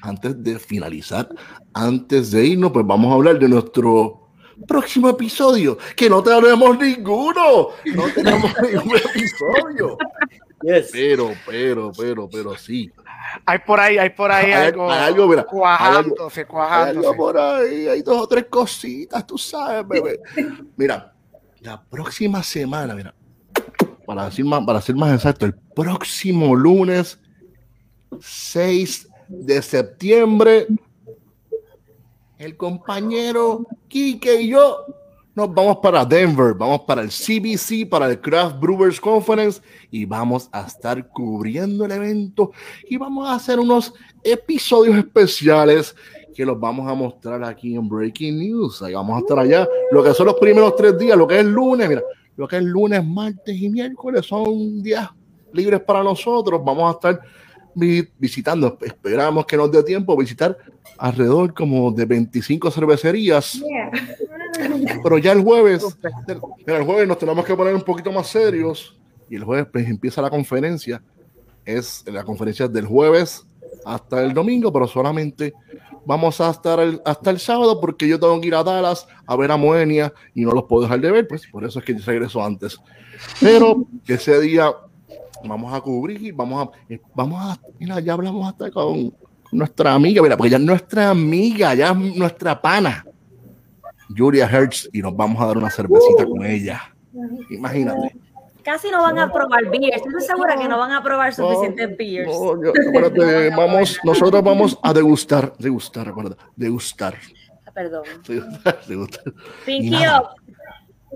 antes 0.00 0.42
de 0.44 0.58
finalizar, 0.58 1.28
antes 1.74 2.30
de 2.30 2.46
irnos, 2.46 2.72
pues 2.72 2.86
vamos 2.86 3.10
a 3.10 3.14
hablar 3.14 3.38
de 3.38 3.48
nuestro 3.48 4.18
próximo 4.66 5.08
episodio, 5.08 5.76
que 5.96 6.08
no 6.08 6.22
tenemos 6.22 6.78
ninguno, 6.78 7.68
no 7.86 8.04
tenemos 8.14 8.52
ningún 8.62 8.96
episodio. 8.96 9.98
Yes. 10.62 10.90
Pero, 10.92 11.32
pero, 11.44 11.90
pero, 11.96 12.28
pero 12.30 12.56
sí. 12.56 12.90
Hay 13.46 13.58
por 13.60 13.80
ahí, 13.80 13.98
hay 13.98 14.10
por 14.10 14.30
ahí 14.32 14.52
Hay- 14.52 14.66
algo, 14.68 14.90
hay 14.90 15.00
algo, 15.04 15.28
mira, 15.28 15.42
hay 15.42 15.46
algo- 15.48 15.50
cuajándose, 15.50 16.40
Hay 16.40 16.44
algo 16.44 16.52
cuajándose. 16.52 17.16
por 17.16 17.38
ahí, 17.38 17.88
hay 17.88 18.02
dos 18.02 18.22
o 18.22 18.26
tres 18.26 18.46
cositas, 18.50 19.26
tú 19.26 19.36
sabes, 19.38 19.86
bebé. 19.86 20.20
Mira, 20.76 21.12
la 21.60 21.82
próxima 21.82 22.42
semana, 22.42 22.94
mira, 22.94 23.14
para 24.06 24.24
decir 24.26 24.44
más, 24.44 24.64
para 24.66 24.80
ser 24.80 24.96
más 24.96 25.14
exacto, 25.14 25.46
el 25.46 25.54
próximo 25.54 26.54
lunes 26.56 27.18
6 28.20 29.08
de 29.28 29.62
septiembre, 29.62 30.66
el 32.38 32.56
compañero 32.56 33.66
Quique 33.88 34.40
y 34.42 34.48
yo 34.50 34.84
nos 35.34 35.54
vamos 35.54 35.78
para 35.78 36.04
Denver, 36.04 36.54
vamos 36.54 36.82
para 36.82 37.02
el 37.02 37.08
CBC, 37.08 37.88
para 37.88 38.06
el 38.08 38.20
Craft 38.20 38.60
Brewers 38.60 39.00
Conference 39.00 39.62
y 39.90 40.04
vamos 40.04 40.48
a 40.52 40.66
estar 40.66 41.08
cubriendo 41.08 41.84
el 41.86 41.92
evento 41.92 42.52
y 42.88 42.98
vamos 42.98 43.28
a 43.28 43.34
hacer 43.34 43.58
unos 43.58 43.94
episodios 44.22 44.96
especiales 44.96 45.96
que 46.34 46.44
los 46.44 46.58
vamos 46.58 46.90
a 46.90 46.94
mostrar 46.94 47.42
aquí 47.44 47.74
en 47.74 47.88
Breaking 47.88 48.38
News. 48.38 48.82
Ahí 48.82 48.94
vamos 48.94 49.16
a 49.16 49.20
estar 49.20 49.38
allá. 49.38 49.68
Lo 49.90 50.02
que 50.02 50.14
son 50.14 50.26
los 50.26 50.36
primeros 50.36 50.76
tres 50.76 50.98
días, 50.98 51.16
lo 51.16 51.26
que 51.26 51.38
es 51.38 51.44
lunes, 51.44 51.88
mira, 51.88 52.02
lo 52.36 52.48
que 52.48 52.56
es 52.56 52.62
lunes, 52.62 53.04
martes 53.04 53.54
y 53.54 53.68
miércoles 53.68 54.26
son 54.26 54.82
días 54.82 55.08
libres 55.52 55.80
para 55.80 56.02
nosotros. 56.02 56.60
Vamos 56.64 56.90
a 56.90 56.92
estar 56.92 57.20
visitando, 57.74 58.78
esperamos 58.82 59.46
que 59.46 59.56
nos 59.56 59.70
dé 59.70 59.82
tiempo 59.82 60.16
visitar 60.16 60.56
alrededor 60.98 61.54
como 61.54 61.90
de 61.90 62.04
25 62.04 62.70
cervecerías. 62.70 63.62
Pero 65.02 65.18
ya 65.18 65.32
el 65.32 65.42
jueves, 65.42 65.84
mira, 66.66 66.78
el 66.78 66.84
jueves 66.84 67.08
nos 67.08 67.18
tenemos 67.18 67.44
que 67.44 67.56
poner 67.56 67.74
un 67.74 67.82
poquito 67.82 68.12
más 68.12 68.26
serios 68.28 68.98
y 69.28 69.36
el 69.36 69.44
jueves 69.44 69.66
pues, 69.72 69.88
empieza 69.88 70.20
la 70.22 70.30
conferencia. 70.30 71.02
Es 71.64 72.04
la 72.06 72.24
conferencia 72.24 72.68
del 72.68 72.86
jueves 72.86 73.46
hasta 73.84 74.22
el 74.22 74.34
domingo, 74.34 74.72
pero 74.72 74.86
solamente 74.86 75.54
vamos 76.04 76.40
a 76.40 76.50
estar 76.50 76.80
el- 76.80 77.00
hasta 77.04 77.30
el 77.30 77.38
sábado 77.38 77.80
porque 77.80 78.06
yo 78.08 78.18
tengo 78.18 78.40
que 78.40 78.48
ir 78.48 78.54
a 78.54 78.62
Dallas 78.64 79.06
a 79.26 79.36
ver 79.36 79.50
a 79.52 79.56
Moenia 79.56 80.12
y 80.34 80.44
no 80.44 80.50
los 80.52 80.64
puedo 80.64 80.82
dejar 80.82 81.00
de 81.00 81.10
ver, 81.10 81.28
pues 81.28 81.46
por 81.50 81.64
eso 81.64 81.78
es 81.78 81.84
que 81.84 81.94
regreso 81.94 82.44
antes. 82.44 82.78
Pero 83.40 83.86
ese 84.06 84.40
día 84.40 84.72
vamos 85.44 85.72
a 85.72 85.80
cubrir, 85.80 86.32
vamos 86.34 86.68
a, 86.68 86.92
eh, 86.92 87.00
vamos 87.14 87.40
a, 87.40 87.58
mira, 87.78 88.00
ya 88.00 88.12
hablamos 88.14 88.46
hasta 88.48 88.70
con 88.70 89.12
nuestra 89.50 89.94
amiga, 89.94 90.22
mira, 90.22 90.36
porque 90.36 90.50
ya 90.50 90.56
es 90.56 90.62
nuestra 90.62 91.10
amiga, 91.10 91.74
ya 91.74 91.90
es 91.90 91.96
nuestra 92.16 92.60
pana, 92.60 93.04
Julia 94.16 94.46
Hertz, 94.50 94.88
y 94.92 95.00
nos 95.02 95.16
vamos 95.16 95.40
a 95.42 95.46
dar 95.46 95.58
una 95.58 95.70
cervecita 95.70 96.24
con 96.26 96.44
ella. 96.44 96.80
Imagínate. 97.50 98.14
Casi 98.62 98.90
no 98.90 99.02
van 99.02 99.18
a 99.18 99.32
probar 99.32 99.64
beers. 99.70 99.96
Estoy 99.96 100.20
segura 100.20 100.56
que 100.56 100.68
no 100.68 100.78
van 100.78 100.92
a 100.92 101.02
probar 101.02 101.34
suficientes 101.34 101.96
beers. 101.96 102.28
No, 102.28 102.62
yo- 102.62 102.72
acuérdate, 102.88 103.50
vamos, 103.56 103.98
nosotros 104.04 104.42
vamos 104.42 104.78
a 104.82 104.92
degustar, 104.92 105.52
degustar, 105.58 106.06
recuerda, 106.06 106.36
degustar, 106.56 107.14
Ah, 107.66 107.70
Perdón. 107.74 108.02
degustar, 108.28 108.80
degustar. 108.86 109.24
Pinky 109.66 109.96
up. 110.06 110.36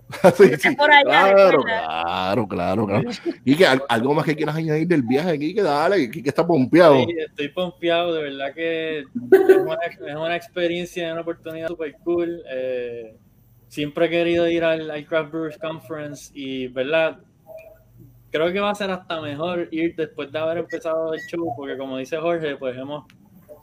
Sí, 0.37 0.51
sí, 0.59 0.77
por 0.77 0.91
allá, 0.91 1.33
claro, 1.33 1.63
claro, 1.63 2.49
claro, 2.49 2.87
claro. 2.87 3.11
Y 3.45 3.57
que 3.57 3.67
algo 3.67 4.15
más 4.15 4.25
que 4.25 4.37
quieras 4.37 4.57
añadir 4.57 4.87
del 4.87 5.03
viaje, 5.03 5.39
Kike, 5.39 5.63
dale, 5.63 6.11
Kike 6.11 6.29
está 6.29 6.47
pompeado. 6.47 6.97
Sí, 6.97 7.17
estoy 7.19 7.49
pompeado, 7.49 8.15
de 8.15 8.23
verdad 8.23 8.55
que 8.55 8.99
es 9.01 9.07
una, 9.15 9.77
es 9.85 10.15
una 10.15 10.37
experiencia, 10.37 11.13
una 11.13 11.23
oportunidad 11.23 11.69
super 11.69 11.95
cool. 12.05 12.43
eh, 12.51 13.17
siempre 13.69 14.07
he 14.07 14.11
querido 14.11 14.49
ir 14.49 14.65
al, 14.65 14.91
al 14.91 15.07
Craft 15.07 15.33
Brewers 15.33 15.59
Conference 15.59 16.31
y, 16.35 16.69
¿verdad? 16.69 17.19
Creo 18.31 18.53
que 18.53 18.61
va 18.61 18.71
a 18.71 18.75
ser 18.75 18.91
hasta 18.91 19.21
mejor 19.21 19.69
ir 19.71 19.95
después 19.97 20.31
de 20.31 20.39
haber 20.39 20.59
empezado 20.59 21.15
el 21.15 21.21
show, 21.21 21.53
porque 21.57 21.77
como 21.79 21.97
dice 21.99 22.17
Jorge, 22.19 22.57
pues 22.57 22.77
hemos 22.77 23.05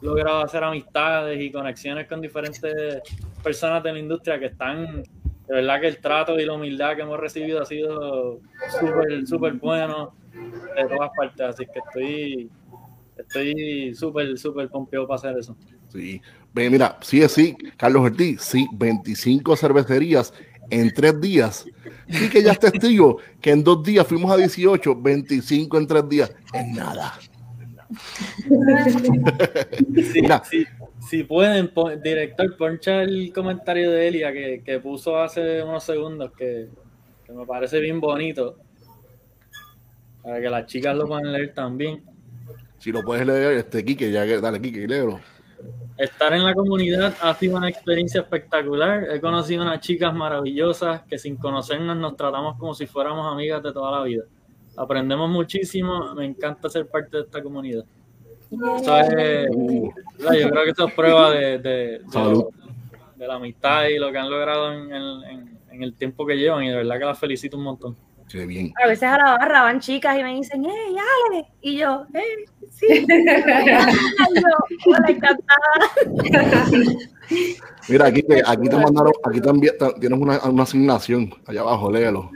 logrado 0.02 0.44
hacer 0.44 0.64
amistades 0.64 1.40
y 1.42 1.52
conexiones 1.52 2.08
con 2.08 2.22
diferentes 2.22 3.02
personas 3.42 3.84
de 3.84 3.94
la 3.94 4.00
industria 4.00 4.40
que 4.40 4.48
están, 4.48 5.04
de 5.48 5.56
verdad 5.56 5.82
que 5.82 5.88
el 5.88 5.98
trato 5.98 6.40
y 6.40 6.46
la 6.46 6.54
humildad 6.54 6.96
que 6.96 7.02
hemos 7.02 7.20
recibido 7.20 7.62
ha 7.62 7.66
sido 7.66 8.40
súper, 8.80 9.28
súper 9.28 9.54
bueno 9.54 10.16
de 10.76 10.86
todas 10.86 11.12
partes, 11.16 11.42
así 11.48 11.66
que 11.66 11.80
estoy 11.80 12.50
estoy 13.18 13.94
súper, 13.94 14.38
súper 14.38 14.70
pompeado 14.70 15.08
para 15.08 15.16
hacer 15.16 15.38
eso. 15.38 15.56
Sí, 15.90 16.22
Ve, 16.54 16.70
mira, 16.70 16.98
sí 17.02 17.22
es 17.22 17.32
sí, 17.32 17.56
Carlos 17.78 18.04
Ortiz, 18.04 18.42
sí, 18.42 18.68
25 18.74 19.56
cervecerías 19.56 20.34
en 20.70 20.94
tres 20.94 21.20
días. 21.20 21.66
Sí 22.10 22.30
que 22.30 22.44
ya 22.44 22.52
es 22.52 22.60
testigo 22.60 23.18
que 23.42 23.52
en 23.52 23.64
dos 23.64 23.84
días 23.84 24.06
fuimos 24.06 24.32
a 24.32 24.38
18, 24.38 25.02
25 25.02 25.78
en 25.78 25.88
tres 25.88 26.10
días, 26.10 26.32
es 26.54 26.68
nada. 26.68 27.14
Si, 29.96 30.22
Mira. 30.22 30.44
si, 30.44 30.66
si 31.14 31.24
pueden, 31.26 31.68
pon- 31.68 32.02
director, 32.02 32.58
poncha 32.58 33.04
el 33.04 33.32
comentario 33.32 33.92
de 33.92 34.08
Elia 34.08 34.34
que, 34.34 34.64
que 34.66 34.80
puso 34.80 35.16
hace 35.16 35.62
unos 35.62 35.84
segundos 35.84 36.32
que, 36.36 36.70
que 37.24 37.32
me 37.32 37.46
parece 37.46 37.80
bien 37.80 38.00
bonito. 38.02 38.58
Para 40.24 40.42
que 40.42 40.50
las 40.50 40.66
chicas 40.66 40.98
lo 40.98 41.06
puedan 41.06 41.32
leer 41.32 41.54
también. 41.54 42.04
Si 42.80 42.92
lo 42.92 43.04
puedes 43.04 43.28
leer, 43.28 43.58
este 43.58 43.86
Quique, 43.86 44.12
ya 44.12 44.26
que 44.26 44.42
dale, 44.42 44.60
Quique, 44.60 44.88
léelo. 44.88 45.20
Estar 46.00 46.34
en 46.34 46.46
la 46.46 46.56
comunidad 46.56 47.14
ha 47.22 47.36
sido 47.36 47.58
una 47.58 47.70
experiencia 47.70 48.22
espectacular. 48.22 49.06
He 49.12 49.22
conocido 49.22 49.62
unas 49.62 49.82
chicas 49.82 50.16
maravillosas 50.16 51.04
que 51.04 51.20
sin 51.20 51.36
conocernos 51.36 51.96
nos 51.96 52.18
tratamos 52.18 52.58
como 52.58 52.74
si 52.74 52.88
fuéramos 52.88 53.32
amigas 53.32 53.62
de 53.62 53.72
toda 53.72 54.00
la 54.00 54.04
vida. 54.04 54.24
Aprendemos 54.78 55.30
muchísimo. 55.30 56.16
Me 56.16 56.26
encanta 56.26 56.70
ser 56.70 56.88
parte 56.88 57.18
de 57.18 57.24
esta 57.26 57.44
comunidad. 57.44 57.86
Eso 58.82 58.98
es, 58.98 59.48
Uh, 59.52 59.92
yo 60.40 60.50
creo 60.50 60.64
que 60.64 60.70
eso 60.72 60.88
es 60.88 60.94
prueba 60.94 61.32
de, 61.32 61.58
de- 61.60 62.00
de 62.00 62.46
de 63.18 63.28
la 63.28 63.36
amistad 63.36 63.86
y 63.86 63.98
lo 64.00 64.12
que 64.12 64.18
han 64.18 64.30
logrado 64.30 64.74
en, 64.74 64.92
el- 64.94 65.24
en- 65.26 65.60
en 65.72 65.84
el 65.84 65.94
tiempo 65.96 66.26
que 66.26 66.36
llevan. 66.36 66.64
Y 66.64 66.70
de 66.70 66.76
verdad 66.78 67.00
que 67.00 67.06
las 67.06 67.20
felicito 67.20 67.58
un 67.58 67.64
montón. 67.64 67.96
qué 68.30 68.46
bien. 68.46 68.74
A 68.84 68.88
veces 68.88 69.04
a 69.04 69.18
la 69.18 69.38
barra 69.38 69.64
van 69.64 69.80
chicas 69.80 70.18
y 70.20 70.24
me 70.24 70.34
dicen, 70.36 70.66
¡hey, 70.66 70.96
Ale! 71.32 71.46
Y 71.62 71.78
yo, 71.78 72.06
¡hey, 72.14 72.46
sí! 72.72 73.06
Yo, 73.08 74.92
hola, 74.92 75.08
encantada. 75.08 76.94
Mira, 77.90 78.12
Quique, 78.12 78.42
aquí 78.46 78.70
te 78.70 78.78
mandaron, 78.78 79.12
aquí 79.24 79.42
también 79.42 79.74
ta- 79.78 79.94
tienes 79.96 80.20
una, 80.20 80.40
una 80.44 80.64
asignación 80.64 81.34
allá 81.46 81.62
abajo, 81.62 81.92
léelo. 81.92 82.30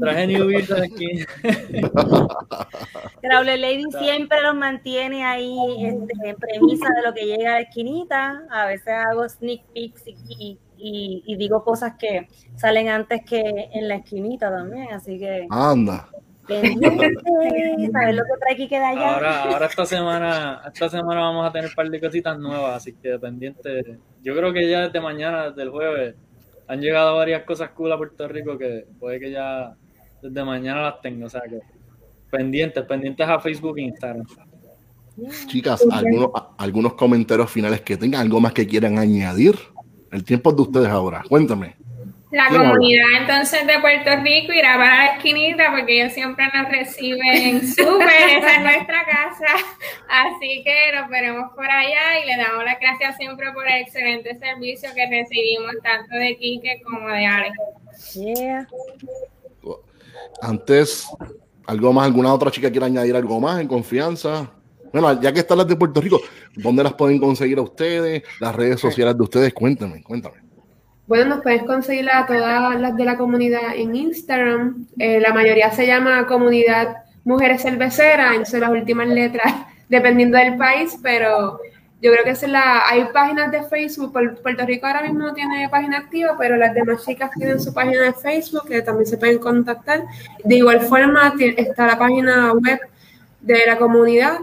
Traje 0.00 0.26
New 0.26 0.46
Beer 0.46 0.66
de 0.66 0.84
aquí. 0.86 1.24
Crowley 3.22 3.58
Lady 3.58 3.84
siempre 4.00 4.40
los 4.42 4.54
mantiene 4.54 5.24
ahí 5.24 5.56
este, 5.84 6.28
en 6.30 6.36
premisa 6.36 6.88
de 6.96 7.02
lo 7.06 7.14
que 7.14 7.24
llega 7.26 7.52
a 7.52 7.54
la 7.54 7.60
esquinita. 7.60 8.42
A 8.50 8.66
veces 8.66 8.88
hago 8.88 9.28
sneak 9.28 9.62
peeks 9.72 10.06
y, 10.06 10.16
y- 10.28 10.58
y- 10.78 11.22
y 11.26 11.36
digo 11.36 11.62
cosas 11.62 11.94
que 11.98 12.26
salen 12.56 12.88
antes 12.88 13.22
que 13.24 13.40
en 13.72 13.88
la 13.88 13.96
esquinita 13.96 14.50
también. 14.50 14.88
Así 14.92 15.18
que, 15.18 15.46
Anda. 15.50 16.08
pendiente, 16.48 17.14
¿sabes 17.92 18.16
lo 18.16 18.24
que 18.24 18.40
trae 18.40 18.54
aquí 18.54 18.68
queda 18.68 18.88
allá? 18.88 19.14
Ahora, 19.14 19.42
ahora 19.44 19.66
esta 19.66 19.86
semana, 19.86 20.60
esta 20.66 20.88
semana 20.88 21.20
vamos 21.20 21.48
a 21.48 21.52
tener 21.52 21.68
un 21.68 21.74
par 21.74 21.88
de 21.88 22.00
cositas 22.00 22.36
nuevas, 22.38 22.76
así 22.78 22.94
que 22.94 23.16
pendiente. 23.20 23.98
Yo 24.24 24.34
creo 24.34 24.52
que 24.52 24.68
ya 24.68 24.80
desde 24.80 25.00
mañana, 25.00 25.50
desde 25.50 25.62
el 25.62 25.70
jueves, 25.70 26.16
han 26.68 26.80
llegado 26.80 27.16
varias 27.16 27.44
cosas 27.44 27.70
cool 27.70 27.92
a 27.92 27.96
Puerto 27.96 28.26
Rico 28.28 28.56
que 28.56 28.86
puede 28.98 29.20
que 29.20 29.30
ya 29.30 29.74
desde 30.22 30.44
mañana 30.44 30.82
las 30.82 31.00
tengo, 31.00 31.26
o 31.26 31.28
sea 31.28 31.42
que 31.42 31.60
pendientes, 32.30 32.84
pendientes 32.84 33.28
a 33.28 33.38
Facebook 33.40 33.78
e 33.78 33.82
Instagram. 33.82 34.24
Chicas, 35.46 35.84
algunos, 35.90 36.30
algunos 36.56 36.94
comentarios 36.94 37.50
finales 37.50 37.82
que 37.82 37.96
tengan, 37.96 38.22
algo 38.22 38.40
más 38.40 38.52
que 38.52 38.66
quieran 38.66 38.98
añadir. 38.98 39.56
El 40.10 40.24
tiempo 40.24 40.50
es 40.50 40.56
de 40.56 40.62
ustedes 40.62 40.88
ahora. 40.88 41.22
Cuéntame. 41.28 41.76
La 42.32 42.48
comunidad 42.48 43.08
entonces 43.20 43.66
de 43.66 43.78
Puerto 43.78 44.10
Rico 44.22 44.54
irá 44.54 44.78
para 44.78 44.96
la 44.96 45.06
esquinita 45.16 45.70
porque 45.70 46.00
ellos 46.00 46.14
siempre 46.14 46.46
nos 46.54 46.66
reciben 46.70 47.60
súper, 47.74 48.38
esa 48.38 48.54
es 48.54 48.62
nuestra 48.62 49.04
casa. 49.04 49.54
Así 50.08 50.62
que 50.64 50.96
nos 50.96 51.10
veremos 51.10 51.52
por 51.54 51.70
allá 51.70 52.20
y 52.22 52.26
le 52.26 52.38
damos 52.38 52.64
las 52.64 52.80
gracias 52.80 53.18
siempre 53.18 53.52
por 53.52 53.68
el 53.68 53.82
excelente 53.82 54.38
servicio 54.38 54.88
que 54.94 55.06
recibimos 55.10 55.72
tanto 55.82 56.16
de 56.16 56.38
Quique 56.38 56.80
como 56.82 57.06
de 57.08 57.26
Ale. 57.26 57.52
Yeah. 58.14 58.66
Antes, 60.40 61.06
algo 61.66 61.92
más, 61.92 62.06
alguna 62.06 62.32
otra 62.32 62.50
chica 62.50 62.70
quiera 62.70 62.86
añadir 62.86 63.14
algo 63.14 63.38
más 63.40 63.60
en 63.60 63.68
confianza. 63.68 64.50
Bueno, 64.90 65.20
ya 65.20 65.34
que 65.34 65.40
están 65.40 65.58
las 65.58 65.66
de 65.66 65.76
Puerto 65.76 66.00
Rico, 66.00 66.18
¿dónde 66.56 66.82
las 66.82 66.94
pueden 66.94 67.18
conseguir 67.18 67.58
a 67.58 67.62
ustedes? 67.62 68.22
Las 68.40 68.54
redes 68.54 68.80
sociales 68.80 69.18
de 69.18 69.22
ustedes, 69.22 69.52
cuéntame, 69.52 70.02
cuéntame. 70.02 70.51
Bueno, 71.12 71.26
nos 71.34 71.42
puedes 71.42 71.62
conseguir 71.64 72.08
a 72.10 72.24
todas 72.24 72.80
las 72.80 72.96
de 72.96 73.04
la 73.04 73.18
comunidad 73.18 73.74
en 73.76 73.94
Instagram. 73.94 74.86
Eh, 74.98 75.20
la 75.20 75.34
mayoría 75.34 75.70
se 75.70 75.86
llama 75.86 76.26
Comunidad 76.26 77.02
Mujeres 77.24 77.60
Cerveceras, 77.60 78.30
entonces 78.30 78.58
las 78.60 78.70
últimas 78.70 79.08
letras, 79.08 79.52
dependiendo 79.90 80.38
del 80.38 80.56
país, 80.56 80.96
pero 81.02 81.60
yo 82.00 82.10
creo 82.12 82.24
que 82.24 82.30
es 82.30 82.48
la, 82.48 82.88
hay 82.88 83.04
páginas 83.12 83.52
de 83.52 83.62
Facebook. 83.64 84.10
Pu- 84.14 84.40
Puerto 84.40 84.64
Rico 84.64 84.86
ahora 84.86 85.02
mismo 85.02 85.18
no 85.18 85.34
tiene 85.34 85.68
página 85.68 85.98
activa, 85.98 86.34
pero 86.38 86.56
las 86.56 86.72
demás 86.72 87.04
chicas 87.04 87.30
tienen 87.36 87.60
su 87.60 87.74
página 87.74 88.00
de 88.04 88.14
Facebook 88.14 88.66
que 88.66 88.80
también 88.80 89.04
se 89.06 89.18
pueden 89.18 89.38
contactar. 89.38 90.04
De 90.42 90.54
igual 90.56 90.80
forma, 90.80 91.34
está 91.58 91.88
la 91.88 91.98
página 91.98 92.54
web 92.54 92.80
de 93.42 93.66
la 93.66 93.76
comunidad, 93.76 94.38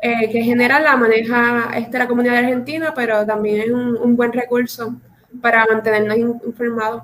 eh, 0.00 0.30
que 0.30 0.38
en 0.38 0.44
general 0.46 0.82
la 0.82 0.96
maneja 0.96 1.72
este, 1.76 1.98
la 1.98 2.08
comunidad 2.08 2.36
argentina, 2.36 2.94
pero 2.96 3.26
también 3.26 3.60
es 3.60 3.70
un 3.70 4.16
buen 4.16 4.32
recurso 4.32 4.94
para 5.40 5.66
mantenernos 5.66 6.16
in- 6.16 6.40
informados. 6.46 7.02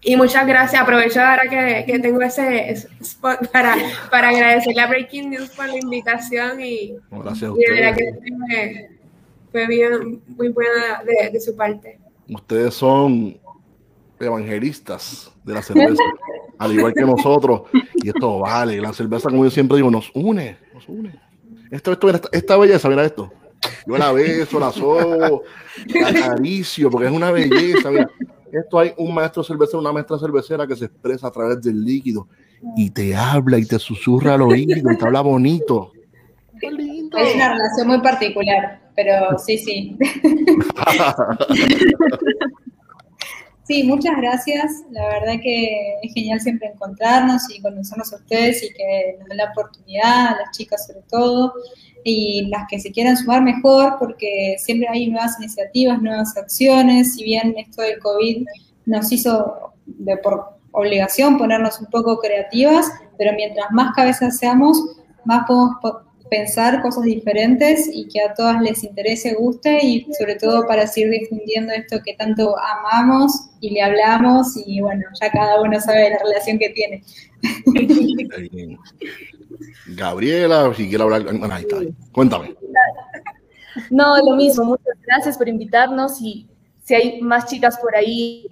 Y 0.00 0.16
muchas 0.16 0.46
gracias. 0.46 0.80
Aprovecho 0.80 1.20
ahora 1.20 1.42
que, 1.50 1.84
que 1.90 1.98
tengo 1.98 2.22
ese 2.22 2.70
spot 3.00 3.48
para, 3.52 3.74
para 4.10 4.28
agradecerle 4.28 4.80
a 4.80 4.86
Breaking 4.86 5.30
News 5.30 5.50
por 5.50 5.66
la 5.66 5.76
invitación 5.76 6.60
y, 6.60 6.94
Gracias 7.10 7.50
a 7.50 7.54
y 7.54 7.58
de 7.64 7.70
verdad 7.72 7.96
que 7.96 8.14
fue, 8.14 8.90
fue 9.50 9.66
bien, 9.66 10.22
muy 10.28 10.48
buena 10.50 11.02
de, 11.04 11.30
de 11.30 11.40
su 11.40 11.56
parte. 11.56 11.98
Ustedes 12.28 12.74
son 12.74 13.38
evangelistas 14.20 15.30
de 15.44 15.54
la 15.54 15.62
cerveza, 15.62 16.02
al 16.58 16.72
igual 16.72 16.94
que 16.94 17.02
nosotros. 17.02 17.62
Y 17.96 18.08
esto 18.08 18.38
vale, 18.40 18.80
la 18.80 18.92
cerveza, 18.92 19.28
como 19.30 19.44
yo 19.44 19.50
siempre 19.50 19.76
digo, 19.76 19.90
nos 19.90 20.10
une, 20.14 20.56
nos 20.74 20.88
une. 20.88 21.12
Esto, 21.70 21.92
esto, 21.92 22.08
esta, 22.10 22.28
esta 22.32 22.56
belleza, 22.56 22.88
mira 22.88 23.04
esto. 23.04 23.32
Yo 23.86 23.98
la 23.98 24.12
beso, 24.12 24.60
la 24.60 24.70
sobo, 24.70 25.42
la 25.94 26.08
acaricio, 26.08 26.90
porque 26.90 27.06
es 27.08 27.12
una 27.12 27.30
belleza. 27.30 27.90
Mira, 27.90 28.10
esto 28.52 28.78
hay 28.78 28.92
un 28.96 29.14
maestro 29.14 29.42
cervecero, 29.42 29.80
una 29.80 29.92
maestra 29.92 30.18
cervecera 30.18 30.66
que 30.66 30.76
se 30.76 30.86
expresa 30.86 31.28
a 31.28 31.30
través 31.30 31.60
del 31.62 31.84
líquido 31.84 32.28
y 32.76 32.90
te 32.90 33.14
habla 33.14 33.58
y 33.58 33.66
te 33.66 33.78
susurra 33.78 34.34
al 34.34 34.42
oído 34.42 34.76
y 34.76 34.96
te 34.96 35.04
habla 35.04 35.20
bonito. 35.20 35.92
Qué 36.60 36.70
lindo. 36.70 37.16
Es 37.18 37.34
una 37.34 37.52
relación 37.52 37.88
muy 37.88 38.00
particular, 38.00 38.90
pero 38.96 39.38
sí, 39.38 39.58
sí. 39.58 39.96
Sí, 43.68 43.82
muchas 43.84 44.16
gracias. 44.16 44.82
La 44.90 45.06
verdad 45.08 45.34
que 45.42 45.98
es 46.02 46.14
genial 46.14 46.40
siempre 46.40 46.68
encontrarnos 46.68 47.42
y 47.54 47.60
conocernos 47.60 48.10
a 48.14 48.16
ustedes 48.16 48.62
y 48.62 48.72
que 48.72 49.16
nos 49.18 49.28
den 49.28 49.36
la 49.36 49.50
oportunidad, 49.50 50.28
a 50.28 50.36
las 50.38 50.56
chicas 50.56 50.86
sobre 50.86 51.02
todo, 51.10 51.52
y 52.02 52.46
las 52.48 52.62
que 52.70 52.80
se 52.80 52.90
quieran 52.90 53.16
sumar 53.18 53.42
mejor, 53.42 53.96
porque 53.98 54.56
siempre 54.58 54.88
hay 54.90 55.08
nuevas 55.08 55.38
iniciativas, 55.38 56.00
nuevas 56.00 56.34
acciones. 56.36 57.14
Si 57.14 57.24
bien 57.24 57.54
esto 57.58 57.82
del 57.82 57.98
COVID 57.98 58.46
nos 58.86 59.12
hizo 59.12 59.74
de 59.84 60.16
por 60.16 60.56
obligación 60.72 61.36
ponernos 61.36 61.78
un 61.80 61.86
poco 61.88 62.18
creativas, 62.20 62.86
pero 63.18 63.32
mientras 63.34 63.66
más 63.72 63.94
cabezas 63.94 64.38
seamos, 64.38 64.78
más 65.26 65.44
podemos 65.46 65.76
po- 65.82 66.00
pensar 66.28 66.82
cosas 66.82 67.04
diferentes 67.04 67.88
y 67.92 68.08
que 68.08 68.20
a 68.20 68.34
todas 68.34 68.60
les 68.62 68.84
interese, 68.84 69.34
guste 69.34 69.84
y 69.84 70.06
sobre 70.18 70.36
todo 70.36 70.66
para 70.66 70.86
seguir 70.86 71.10
difundiendo 71.10 71.72
esto 71.72 72.00
que 72.04 72.14
tanto 72.14 72.56
amamos 72.58 73.50
y 73.60 73.70
le 73.70 73.82
hablamos 73.82 74.54
y 74.66 74.80
bueno, 74.80 75.04
ya 75.20 75.30
cada 75.30 75.60
uno 75.60 75.80
sabe 75.80 76.10
la 76.10 76.18
relación 76.18 76.58
que 76.58 76.70
tiene. 76.70 77.02
Gabriela, 79.88 80.72
si 80.74 80.88
quiere 80.88 81.04
hablar, 81.04 81.24
bueno, 81.24 81.54
ahí 81.54 81.62
está. 81.62 81.76
Cuéntame. 82.12 82.54
No, 83.90 84.16
lo 84.18 84.36
mismo, 84.36 84.64
muchas 84.64 84.96
gracias 85.06 85.38
por 85.38 85.48
invitarnos 85.48 86.20
y 86.20 86.48
si 86.84 86.94
hay 86.94 87.20
más 87.20 87.46
chicas 87.46 87.78
por 87.78 87.94
ahí 87.94 88.46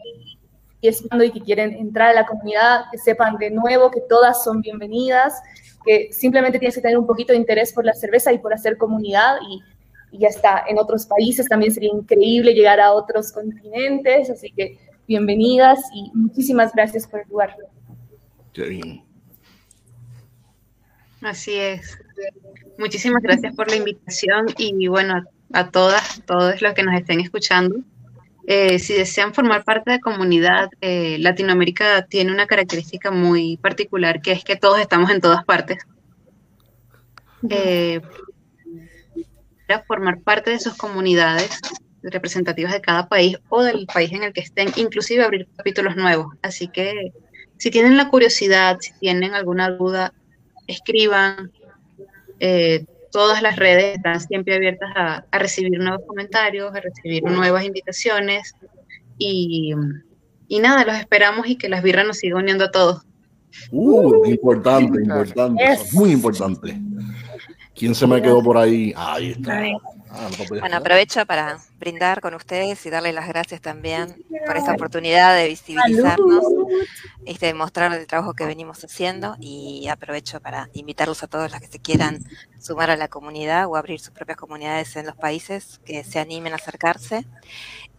y 0.81 1.31
que 1.33 1.41
quieren 1.41 1.73
entrar 1.75 2.11
a 2.11 2.15
la 2.15 2.27
comunidad, 2.27 2.85
que 2.91 2.99
sepan 2.99 3.37
de 3.39 3.51
nuevo 3.51 3.91
que 3.91 4.01
todas 4.09 4.45
son 4.45 4.61
bienvenidas, 4.61 5.35
que 5.87 6.13
simplemente 6.13 6.59
tienes 6.59 6.75
que 6.75 6.81
tener 6.81 6.99
un 6.99 7.07
poquito 7.07 7.33
de 7.33 7.39
interés 7.39 7.73
por 7.73 7.85
la 7.85 7.95
cerveza 7.95 8.33
y 8.33 8.39
por 8.39 8.53
hacer 8.53 8.77
comunidad 8.77 9.37
y, 9.49 9.63
y 10.11 10.19
ya 10.19 10.29
está. 10.29 10.65
En 10.69 10.79
otros 10.79 11.07
países 11.07 11.49
también 11.49 11.73
sería 11.73 11.91
increíble 11.91 12.53
llegar 12.53 12.81
a 12.81 12.93
otros 12.93 13.33
continentes, 13.33 14.29
así 14.29 14.51
que 14.51 14.79
bienvenidas 15.07 15.81
y 15.95 16.11
muchísimas 16.13 16.73
gracias 16.73 17.07
por 17.07 17.21
el 17.21 17.29
lugar. 17.29 17.57
Así 21.23 21.55
es. 21.55 21.99
Muchísimas 22.79 23.23
gracias 23.23 23.55
por 23.55 23.71
la 23.71 23.77
invitación 23.77 24.47
y 24.59 24.89
bueno, 24.89 25.25
a 25.53 25.71
todas, 25.71 26.23
todos 26.27 26.61
los 26.61 26.75
que 26.75 26.83
nos 26.83 26.95
estén 26.95 27.21
escuchando. 27.21 27.77
Eh, 28.49 28.79
si 28.79 28.95
desean 28.95 29.35
formar 29.35 29.65
parte 29.65 29.91
de 29.91 30.01
comunidad, 30.01 30.71
eh, 30.81 31.17
Latinoamérica 31.19 32.07
tiene 32.07 32.33
una 32.33 32.47
característica 32.47 33.11
muy 33.11 33.57
particular 33.57 34.23
que 34.23 34.31
es 34.31 34.45
que 34.45 34.55
todos 34.55 34.79
estamos 34.79 35.11
en 35.11 35.21
todas 35.21 35.45
partes. 35.45 35.79
Eh, 37.51 38.01
para 39.67 39.83
formar 39.83 40.21
parte 40.21 40.51
de 40.51 40.61
sus 40.61 40.75
comunidades 40.77 41.61
representativas 42.03 42.73
de 42.73 42.81
cada 42.81 43.09
país 43.09 43.37
o 43.49 43.65
del 43.65 43.87
país 43.93 44.13
en 44.13 44.23
el 44.23 44.33
que 44.33 44.43
estén, 44.43 44.69
inclusive 44.77 45.25
abrir 45.25 45.49
capítulos 45.57 45.97
nuevos. 45.97 46.35
Así 46.41 46.69
que 46.69 47.13
si 47.57 47.71
tienen 47.73 47.97
la 47.97 48.09
curiosidad, 48.09 48.79
si 48.81 48.93
tienen 49.01 49.35
alguna 49.35 49.71
duda, 49.71 50.13
escriban. 50.69 51.51
Eh, 52.39 52.85
todas 53.11 53.43
las 53.43 53.57
redes 53.57 53.97
están 53.97 54.21
siempre 54.21 54.55
abiertas 54.55 54.91
a, 54.95 55.25
a 55.31 55.39
recibir 55.39 55.79
nuevos 55.79 56.03
comentarios, 56.07 56.75
a 56.75 56.81
recibir 56.81 57.23
nuevas 57.23 57.65
invitaciones. 57.65 58.55
Y, 59.19 59.75
y 60.49 60.59
nada, 60.59 60.85
los 60.85 60.97
esperamos 60.97 61.47
y 61.49 61.57
que 61.57 61.69
las 61.69 61.83
birras 61.83 62.07
nos 62.07 62.19
sigan 62.19 62.43
uniendo 62.43 62.65
a 62.65 62.71
todos. 62.71 63.03
Uh, 63.71 64.27
importante, 64.27 65.01
importante. 65.01 65.65
Yes. 65.65 65.95
Muy 65.95 66.11
importante. 66.11 66.79
¿Quién 67.75 67.95
se 67.95 68.07
me 68.07 68.21
quedó 68.21 68.43
por 68.43 68.57
ahí? 68.57 68.93
Ahí 68.97 69.31
está. 69.33 69.63
Ah, 70.19 70.31
no 70.31 70.61
Bueno, 70.61 70.77
aprovecho 70.77 71.27
para 71.27 71.59
brindar 71.79 72.23
con 72.23 72.33
ustedes 72.35 72.85
y 72.87 72.91
darles 72.91 73.15
las 73.15 73.29
gracias 73.29 73.61
también 73.61 74.17
por 74.47 74.57
esta 74.57 74.73
oportunidad 74.73 75.37
de 75.37 75.49
visibilizarnos 75.49 76.43
y 77.27 77.37
de 77.37 77.53
mostrar 77.53 77.93
el 77.93 78.07
trabajo 78.07 78.33
que 78.33 78.47
venimos 78.47 78.83
haciendo 78.83 79.37
y 79.41 79.87
aprovecho 79.89 80.41
para 80.41 80.71
invitarlos 80.73 81.23
a 81.23 81.27
todos 81.27 81.53
los 81.53 81.61
que 81.61 81.67
se 81.67 81.81
quieran 81.81 82.25
sumar 82.59 82.91
a 82.91 82.97
la 82.97 83.09
comunidad 83.09 83.67
o 83.67 83.77
abrir 83.77 84.01
sus 84.01 84.13
propias 84.13 84.39
comunidades 84.39 84.97
en 84.97 85.07
los 85.07 85.17
países 85.17 85.81
que 85.85 86.03
se 86.03 86.19
animen 86.19 86.55
a 86.55 86.57
acercarse 86.57 87.27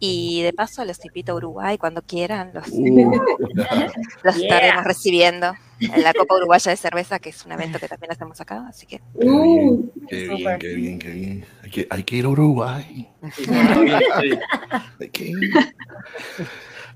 y 0.00 0.42
de 0.42 0.52
paso 0.52 0.84
los 0.84 1.04
invito 1.04 1.32
a 1.32 1.34
Uruguay 1.36 1.76
cuando 1.78 2.02
quieran, 2.02 2.50
los, 2.54 2.68
Uh, 2.70 3.12
los 4.24 4.36
Yeah. 4.36 4.44
estaremos 4.56 4.84
recibiendo 4.84 5.52
en 5.80 6.02
la 6.02 6.12
Copa 6.12 6.36
Uruguaya 6.36 6.70
de 6.70 6.76
Cerveza, 6.76 7.18
que 7.18 7.30
es 7.30 7.44
un 7.46 7.52
evento 7.52 7.78
que 7.78 7.88
también 7.88 8.12
hacemos 8.12 8.40
acá, 8.40 8.66
así 8.68 8.86
que 8.86 9.00
qué 9.20 9.26
bien, 9.26 9.92
qué 10.08 10.16
bien, 10.26 10.38
Súper. 10.38 10.58
qué 10.58 10.74
bien, 10.74 10.98
qué 10.98 11.10
bien. 11.10 11.44
Hay 11.62 11.70
que, 11.70 11.86
hay 11.90 12.02
que 12.04 12.16
ir 12.16 12.24
a 12.24 12.28
Uruguay. 12.28 13.08
Hay 15.00 15.08
que 15.10 15.24
ir. 15.28 15.50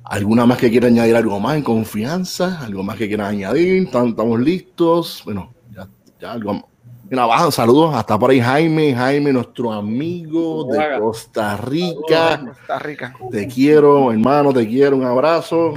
¿Alguna 0.04 0.46
más 0.46 0.58
que 0.58 0.70
quiera 0.70 0.88
añadir 0.88 1.14
algo 1.16 1.38
más 1.38 1.56
en 1.56 1.62
confianza? 1.62 2.60
¿Algo 2.60 2.82
más 2.82 2.96
que 2.96 3.06
quieran 3.08 3.28
añadir? 3.28 3.84
¿Están- 3.84 4.08
¿Estamos 4.08 4.40
listos? 4.40 5.22
Bueno, 5.24 5.54
ya, 5.70 5.88
ya 6.20 6.32
algo. 6.32 6.68
Mira, 7.12 7.26
baja, 7.26 7.50
saludos. 7.50 7.94
Hasta 7.94 8.18
por 8.18 8.30
ahí 8.30 8.40
Jaime, 8.40 8.94
Jaime, 8.94 9.34
nuestro 9.34 9.70
amigo 9.70 10.64
de. 10.64 10.98
Costa 10.98 11.58
Rica. 11.58 12.40
Está 12.58 12.78
rica. 12.78 13.14
Te 13.30 13.46
quiero, 13.46 14.10
hermano, 14.10 14.50
te 14.50 14.66
quiero, 14.66 14.96
un 14.96 15.04
abrazo. 15.04 15.74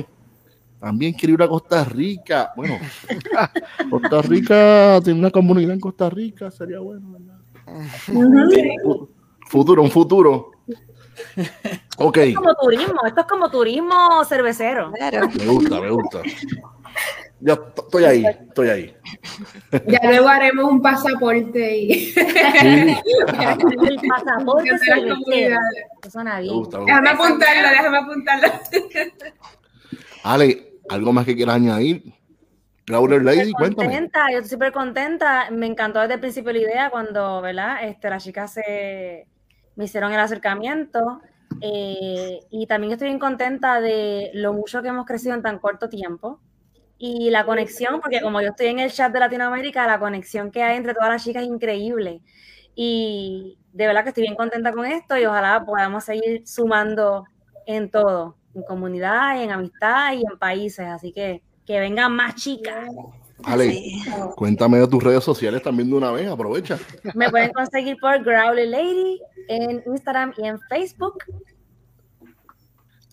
También 0.80 1.12
quiero 1.12 1.34
ir 1.34 1.44
a 1.44 1.50
Costa 1.50 1.84
Rica. 1.84 2.54
Bueno, 2.56 2.78
Costa 3.90 4.22
Rica 4.22 5.02
tiene 5.04 5.20
una 5.20 5.30
comunidad 5.30 5.74
en 5.74 5.80
Costa 5.82 6.10
Rica, 6.10 6.50
sería 6.52 6.80
bueno, 6.80 7.12
¿verdad? 7.12 7.40
Fu- 8.06 9.10
Futuro, 9.50 9.82
un 9.84 9.92
futuro. 9.92 10.52
Ok, 11.98 12.18
Es 12.18 12.36
como 12.38 12.56
turismo, 12.56 12.94
esto 13.06 13.20
es 13.22 13.28
como 13.28 13.50
turismo 13.50 14.24
cervecero. 14.24 14.90
claro. 14.94 15.28
me 15.38 15.46
gusta, 15.48 15.82
me 15.82 15.90
gusta. 15.92 16.22
Ya 17.40 17.56
t- 17.56 17.82
estoy 17.82 18.04
ahí, 18.06 18.26
estoy 18.26 18.70
ahí. 18.70 18.96
Ya 19.88 20.00
luego 20.04 20.28
haremos 20.30 20.72
un 20.72 20.82
pasaporte 20.82 21.78
y 21.78 21.94
Sí, 21.94 22.16
El 22.22 24.02
pasaporte 24.08 24.78
suena 26.10 26.40
bien. 26.40 26.54
gusta, 26.54 26.80
Déjame 26.80 27.10
apuntarlo, 27.10 27.70
déjame 27.70 27.98
apuntarlo. 27.98 28.48
Ale, 30.24 30.80
¿algo 30.90 31.14
más 31.14 31.26
que 31.26 31.36
quieras 31.36 31.56
añadir? 31.56 32.04
Growler 32.88 33.24
Lady, 33.24 33.52
cuéntame. 33.52 33.90
contenta, 33.90 34.26
yo 34.32 34.38
estoy 34.38 34.52
súper 34.52 34.72
contenta. 34.72 35.50
Me 35.52 35.66
encantó 35.66 36.00
desde 36.02 36.16
el 36.16 36.20
principio 36.20 36.52
la 36.54 36.60
idea 36.60 36.90
cuando, 36.90 37.42
¿verdad? 37.42 37.84
Este, 37.84 38.10
las 38.10 38.24
chicas 38.24 38.54
se, 38.54 39.28
me 39.76 39.86
hicieron 39.86 40.14
el 40.14 40.20
acercamiento. 40.20 41.22
eh, 41.62 42.40
y 42.52 42.68
también 42.68 42.94
estoy 42.94 43.08
bien 43.08 43.20
contenta 43.20 43.82
de 43.82 44.30
lo 44.36 44.54
mucho 44.54 44.82
que 44.82 44.90
hemos 44.90 45.06
crecido 45.06 45.34
en 45.36 45.42
tan 45.42 45.58
corto 45.60 45.90
tiempo. 45.90 46.40
Y 46.98 47.30
la 47.30 47.46
conexión, 47.46 48.00
porque 48.00 48.22
como 48.22 48.42
yo 48.42 48.50
estoy 48.50 48.68
en 48.68 48.80
el 48.80 48.92
chat 48.92 49.12
de 49.12 49.20
Latinoamérica, 49.20 49.86
la 49.86 50.00
conexión 50.00 50.50
que 50.52 50.64
hay 50.64 50.78
entre 50.78 50.94
todas 50.94 51.10
las 51.10 51.24
chicas 51.24 51.44
es 51.44 51.50
increíble. 51.50 52.22
Y 52.74 53.58
de 53.74 53.88
verdad 53.88 54.04
que 54.04 54.10
estoy 54.10 54.24
bien 54.24 54.36
contenta 54.36 54.72
con 54.72 54.86
esto 54.86 55.18
y 55.18 55.26
ojalá 55.26 55.66
podamos 55.66 56.04
seguir 56.04 56.48
sumando 56.48 57.26
en 57.66 57.90
todo, 57.90 58.38
en 58.54 58.64
comunidad, 58.64 59.42
en 59.42 59.52
amistad 59.52 60.14
y 60.14 60.24
en 60.30 60.38
países. 60.40 60.86
Así 60.88 61.12
que 61.12 61.42
que 61.66 61.80
vengan 61.80 62.12
más 62.12 62.36
chicas. 62.36 62.90
Ale, 63.44 63.70
Sí. 63.72 64.02
cuéntame 64.36 64.78
de 64.80 64.88
tus 64.88 65.04
redes 65.04 65.24
sociales 65.24 65.62
también 65.62 65.90
de 65.90 65.96
una 65.96 66.12
vez, 66.12 66.28
aprovecha. 66.30 66.80
Me 67.14 67.30
pueden 67.30 67.52
conseguir 67.52 67.98
por 68.00 68.24
Growly 68.24 68.66
Lady 68.68 69.22
en 69.50 69.84
Instagram 69.86 70.34
y 70.38 70.48
en 70.48 70.60
Facebook. 70.70 71.18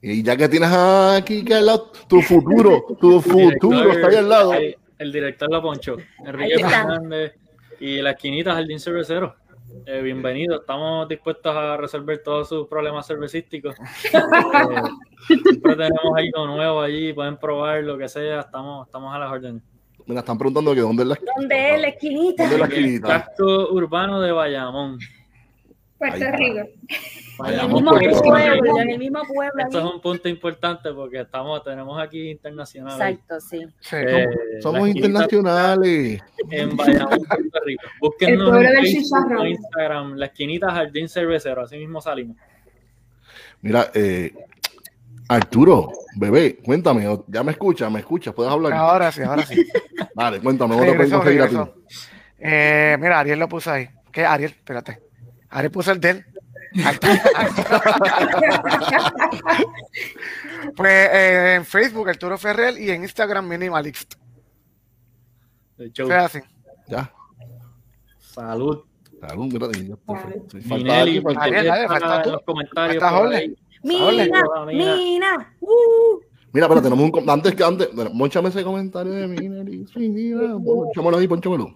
Y 0.04 0.22
ya 0.22 0.36
que 0.36 0.48
tienes 0.48 0.70
aquí 0.72 1.44
que 1.44 1.54
al 1.54 1.66
lado, 1.66 1.92
tu 2.08 2.20
futuro, 2.22 2.84
tu 3.00 3.16
El 3.18 3.22
futuro 3.22 3.92
está 3.92 4.08
ahí 4.08 4.16
al 4.16 4.28
lado. 4.28 4.52
ahí, 4.52 4.74
El 4.98 5.12
director 5.12 5.48
la 5.50 5.62
poncho. 5.62 5.96
Enrique. 6.26 6.58
Fernández 6.58 7.34
y 7.78 8.02
la 8.02 8.10
esquinita 8.10 8.52
Jardín 8.54 8.80
Cervecero. 8.80 9.36
Eh, 9.86 10.02
bienvenido, 10.02 10.60
estamos 10.60 11.08
dispuestos 11.08 11.54
a 11.56 11.76
resolver 11.76 12.22
todos 12.22 12.48
sus 12.48 12.66
problemas 12.68 13.06
cervecísticos. 13.06 13.74
Eh, 15.30 15.36
siempre 15.44 15.76
tenemos 15.76 16.16
algo 16.16 16.46
nuevo 16.48 16.80
allí, 16.80 17.12
pueden 17.12 17.36
probar 17.36 17.84
lo 17.84 17.96
que 17.96 18.08
sea, 18.08 18.40
estamos, 18.40 18.86
estamos 18.88 19.14
a 19.14 19.20
las 19.20 19.30
órdenes. 19.30 19.62
Me 20.04 20.14
la 20.14 20.20
están 20.20 20.36
preguntando 20.36 20.74
que 20.74 20.80
dónde 20.80 21.04
es 21.04 21.08
la 21.10 21.18
¿Dónde 21.36 21.74
es 21.76 21.80
la 21.80 21.88
esquinita? 21.88 22.42
¿Dónde 22.42 22.54
es 22.56 22.60
la 22.60 22.66
El 22.66 22.72
esquinita? 22.72 23.08
casco 23.08 23.68
urbano 23.72 24.20
de 24.20 24.32
Bayamón. 24.32 24.98
Puerto. 26.10 26.36
Rico. 26.36 26.68
En 27.44 27.58
el 27.60 27.68
mismo 27.68 27.90
pueblo, 27.92 28.78
en 28.80 28.90
el 28.90 28.98
mismo 28.98 29.20
pueblo. 29.26 29.64
Esto 29.64 29.78
es 29.78 29.94
un 29.94 30.00
punto 30.00 30.28
importante 30.28 30.92
porque 30.92 31.20
estamos, 31.20 31.62
tenemos 31.64 32.00
aquí 32.00 32.30
internacionales. 32.30 33.18
Exacto, 33.18 33.40
sí. 33.40 33.66
Sí. 33.80 33.96
Eh, 33.96 34.26
Somos 34.60 34.88
internacionales. 34.88 36.22
En 36.50 36.76
Bayamón, 36.76 37.18
Puerto 37.24 37.58
Rico. 37.64 37.82
Pueblo 38.00 38.56
en 38.56 38.62
del 38.62 38.76
Facebook. 38.82 39.46
Instagram, 39.46 40.14
la 40.14 40.26
esquinita 40.26 40.70
Jardín 40.70 41.08
Cervecero, 41.08 41.62
así 41.62 41.76
mismo 41.78 42.00
salimos. 42.00 42.36
Mira, 43.62 43.90
eh, 43.94 44.32
Arturo, 45.28 45.92
bebé, 46.16 46.56
cuéntame, 46.56 47.06
ya 47.28 47.42
me 47.42 47.52
escuchas, 47.52 47.90
me 47.90 48.00
escuchas, 48.00 48.34
puedes 48.34 48.52
hablar. 48.52 48.72
Ahora 48.74 49.10
sí, 49.10 49.22
ahora 49.22 49.46
sí. 49.46 49.66
Vale, 50.14 50.40
cuéntame, 50.40 50.74
¿cómo 50.74 50.84
te 50.84 50.94
pueden 50.94 51.10
Regresó, 51.10 51.16
conseguir 51.18 51.42
a 51.42 51.48
ti? 51.48 51.54
regresó. 51.54 51.74
Eh, 52.38 52.96
mira, 53.00 53.20
Ariel 53.20 53.38
lo 53.38 53.48
puso 53.48 53.70
ahí. 53.70 53.88
¿Qué, 54.10 54.26
Ariel? 54.26 54.50
Espérate. 54.50 55.11
Ariel 55.52 55.70
puso 55.70 55.92
el 55.92 56.00
de 56.00 56.10
él. 56.10 56.24
pues 60.76 61.08
eh, 61.12 61.54
en 61.56 61.64
Facebook, 61.64 62.08
Arturo 62.08 62.38
Ferrer, 62.38 62.78
y 62.80 62.90
en 62.90 63.02
Instagram, 63.02 63.46
Minimalist. 63.46 64.14
Fue 66.06 66.14
así. 66.14 66.38
Ya. 66.88 67.12
Salud. 68.18 68.84
Salud, 69.20 69.52
mira, 69.52 69.66
estoy- 69.66 69.96
estoy- 70.36 70.62
falta 70.62 71.00
alguien, 71.00 71.22
los 72.32 72.42
comentarios. 72.44 73.02
Mina. 73.82 74.42
Mina. 74.66 75.54
Uh. 75.60 76.20
Mira, 76.52 76.68
pero 76.68 76.82
tenemos 76.82 77.04
un 77.04 77.10
com- 77.10 77.28
antes 77.30 77.54
que 77.54 77.64
antes, 77.64 77.88
bueno, 77.94 78.10
ponchame 78.16 78.48
ese 78.50 78.62
comentario 78.62 79.12
de 79.12 79.26
Minelli. 79.26 79.86
Sí, 79.86 80.08
mira, 80.08 80.56
Ponchámoslo 80.64 81.18
ahí, 81.18 81.26
ponchámoslo. 81.28 81.74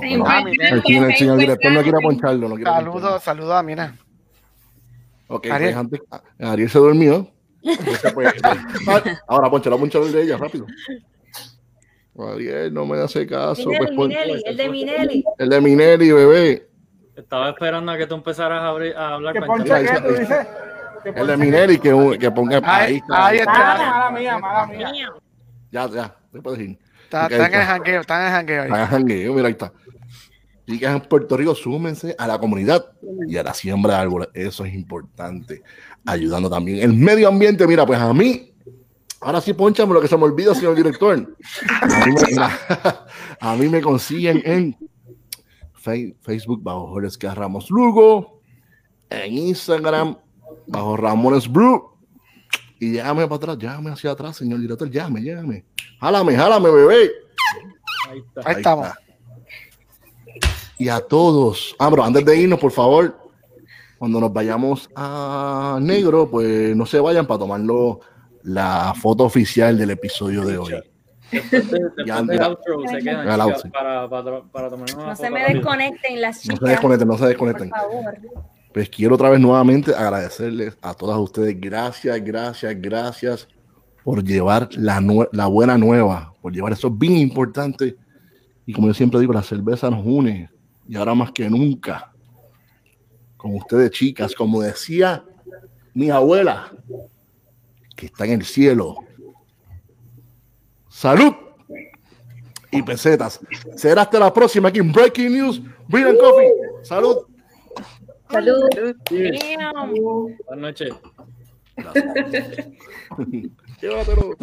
Sí, 0.00 0.18
Ah, 0.24 0.42
señor- 0.44 1.10
el 1.10 1.16
señor 1.16 1.36
que 1.36 1.40
director 1.42 1.72
no 1.72 1.82
quiere 1.82 1.98
poncharlo, 2.00 2.48
no 2.48 2.54
quiere 2.54 2.70
Saludos, 2.70 2.92
poncharlo. 2.94 3.20
saludos 3.20 3.54
a 3.54 3.62
Mina. 3.62 3.98
Ok, 5.28 5.46
Ariel. 5.50 5.74
pues 5.74 5.76
antes, 5.76 6.00
Ariel 6.40 6.70
se 6.70 6.78
durmió. 6.78 7.30
Entonces, 7.62 8.12
pues, 8.12 8.32
ahora 9.28 9.50
ponchalo, 9.50 9.78
ponchalo 9.78 10.06
el 10.06 10.12
de 10.12 10.22
ella, 10.22 10.36
rápido. 10.36 10.66
Ariel, 12.18 12.72
no 12.74 12.84
me 12.86 12.98
hace 12.98 13.26
caso. 13.26 13.64
Pues, 13.64 13.90
Minelli, 13.90 13.96
pon- 13.96 14.08
Minelli, 14.08 14.42
el 14.44 14.56
de 14.56 14.68
Minelli. 14.68 15.24
el 15.38 15.48
de 15.48 15.60
Minelli, 15.60 16.12
bebé. 16.12 16.68
Estaba 17.14 17.50
esperando 17.50 17.92
a 17.92 17.98
que 17.98 18.06
tú 18.06 18.14
empezaras 18.14 18.60
a, 18.62 18.68
abrir- 18.70 18.94
a 18.96 19.14
hablar. 19.14 19.34
¿Qué 19.34 19.40
para 19.40 19.52
ponche 19.52 19.72
entender. 19.72 20.02
qué 20.02 20.08
tú 20.08 20.14
dices? 20.20 20.46
¿Qué 21.04 21.08
El 21.10 21.26
de? 21.28 21.36
Minelli, 21.36 21.78
que, 21.78 22.16
que 22.18 22.30
ponga. 22.30 22.56
Ahí 22.64 22.94
Ahí, 22.94 22.96
está. 22.96 23.26
ahí 23.26 23.38
está. 23.38 23.52
Mala 23.52 24.10
mía, 24.18 24.38
mala 24.38 24.66
mía. 24.66 25.12
Ya, 25.70 25.88
ya, 25.88 26.16
te 26.32 26.40
puedes 26.40 26.60
ir. 26.60 26.78
Está, 27.08 27.24
Ok, 27.24 27.32
está 27.32 27.46
en 27.46 27.54
el 27.54 27.66
jangueo, 27.66 28.00
está 28.02 28.20
en 28.20 28.26
el 28.26 28.32
jangueo 28.32 28.62
ahí. 28.64 28.70
Hagan 28.70 28.86
jangueo, 28.86 29.32
mira, 29.32 29.46
ahí 29.46 29.52
está. 29.52 29.72
Chicas 30.66 30.94
en 30.94 31.00
Puerto 31.08 31.38
Rico, 31.38 31.54
súmense 31.54 32.14
a 32.18 32.26
la 32.26 32.38
comunidad 32.38 32.92
y 33.26 33.38
a 33.38 33.42
la 33.42 33.54
siembra 33.54 33.94
de 33.94 34.00
árboles. 34.00 34.28
Eso 34.34 34.66
es 34.66 34.74
importante. 34.74 35.62
Ayudando 36.04 36.50
también 36.50 36.80
el 36.80 36.92
medio 36.92 37.28
ambiente. 37.28 37.66
Mira, 37.66 37.86
pues 37.86 37.98
a 37.98 38.12
mí, 38.12 38.52
ahora 39.22 39.40
sí, 39.40 39.54
ponchame 39.54 39.94
lo 39.94 40.02
que 40.02 40.08
se 40.08 40.18
me 40.18 40.24
olvida, 40.24 40.54
señor 40.54 40.74
director. 40.74 41.34
A 41.80 42.06
mí 42.06 42.12
me, 42.12 42.26
mira, 42.28 42.50
a 43.40 43.56
mí 43.56 43.68
me 43.70 43.80
consiguen 43.80 44.42
en 44.44 44.76
Facebook 46.20 46.62
bajo 46.62 46.88
Jorge. 46.88 47.34
Ramos 47.34 47.70
Lugo, 47.70 48.42
en 49.08 49.38
Instagram 49.38 50.18
bajo 50.66 50.98
Ramones 50.98 51.50
Brew. 51.50 51.97
Y 52.80 52.92
llame 52.92 53.24
para 53.26 53.36
atrás, 53.36 53.58
llame 53.58 53.90
hacia 53.90 54.10
atrás, 54.12 54.36
señor 54.36 54.60
director, 54.60 54.88
llame, 54.90 55.20
llame. 55.22 55.64
Jálame, 56.00 56.36
jálame, 56.36 56.70
bebé. 56.70 57.10
Ahí 58.10 58.18
está. 58.18 58.40
Ahí 58.48 58.56
estamos. 58.56 58.86
está. 58.86 58.98
Y 60.78 60.88
a 60.88 61.00
todos. 61.00 61.74
Ah, 61.78 61.88
pero 61.90 62.04
antes 62.04 62.24
de 62.24 62.36
irnos, 62.36 62.60
por 62.60 62.70
favor, 62.70 63.18
cuando 63.98 64.20
nos 64.20 64.32
vayamos 64.32 64.88
a 64.94 65.78
negro, 65.82 66.30
pues 66.30 66.76
no 66.76 66.86
se 66.86 67.00
vayan 67.00 67.26
para 67.26 67.40
tomarlo 67.40 68.00
la 68.44 68.94
foto 68.94 69.24
oficial 69.24 69.76
del 69.76 69.90
episodio 69.90 70.44
de 70.44 70.56
hoy. 70.58 70.74
Después, 71.32 71.50
de- 71.70 71.78
después 71.80 72.06
Ya, 72.06 72.22
del 72.22 72.38
ya. 72.38 72.46
outro 72.48 72.80
se 72.88 72.98
quedan 72.98 73.26
Ya, 73.26 73.34
el 73.34 73.40
chicas, 73.40 73.64
outro. 73.64 73.70
para, 73.72 74.08
para, 74.08 74.42
para 74.44 74.70
tomar 74.70 74.94
una 74.94 75.06
No 75.08 75.16
se 75.16 75.28
me 75.30 75.40
rápido. 75.40 75.58
desconecten 75.58 76.20
las 76.22 76.36
No 76.36 76.42
chicas. 76.42 76.58
se 76.60 76.66
desconecten, 76.70 77.08
no 77.08 77.14
se 77.14 77.18
Por 77.20 77.28
desconecten. 77.28 77.70
favor. 77.70 78.14
Pues 78.78 78.90
quiero 78.90 79.16
otra 79.16 79.28
vez 79.28 79.40
nuevamente 79.40 79.92
agradecerles 79.92 80.78
a 80.80 80.94
todas 80.94 81.18
ustedes. 81.18 81.60
Gracias, 81.60 82.24
gracias, 82.24 82.80
gracias 82.80 83.48
por 84.04 84.22
llevar 84.22 84.68
la, 84.76 85.02
la 85.32 85.46
buena 85.48 85.76
nueva, 85.76 86.32
por 86.40 86.52
llevar 86.52 86.74
eso 86.74 86.88
bien 86.88 87.16
importante. 87.16 87.96
Y 88.66 88.72
como 88.72 88.86
yo 88.86 88.94
siempre 88.94 89.18
digo, 89.18 89.32
la 89.32 89.42
cerveza 89.42 89.90
nos 89.90 90.06
une. 90.06 90.48
Y 90.88 90.94
ahora 90.94 91.12
más 91.16 91.32
que 91.32 91.50
nunca, 91.50 92.12
con 93.36 93.56
ustedes 93.56 93.90
chicas, 93.90 94.32
como 94.32 94.62
decía 94.62 95.24
mi 95.92 96.10
abuela, 96.10 96.70
que 97.96 98.06
está 98.06 98.26
en 98.26 98.30
el 98.34 98.44
cielo. 98.44 98.94
Salud 100.88 101.34
y 102.70 102.80
pesetas. 102.82 103.40
Será 103.74 104.02
hasta 104.02 104.20
la 104.20 104.32
próxima 104.32 104.68
aquí 104.68 104.78
en 104.78 104.92
Breaking 104.92 105.32
News, 105.32 105.62
Coffee. 105.90 107.27
Salud. 108.30 108.68
Salud. 108.70 108.96
Buenas 110.46 110.58
noches. 110.58 110.92
Llévatelo. 113.80 114.36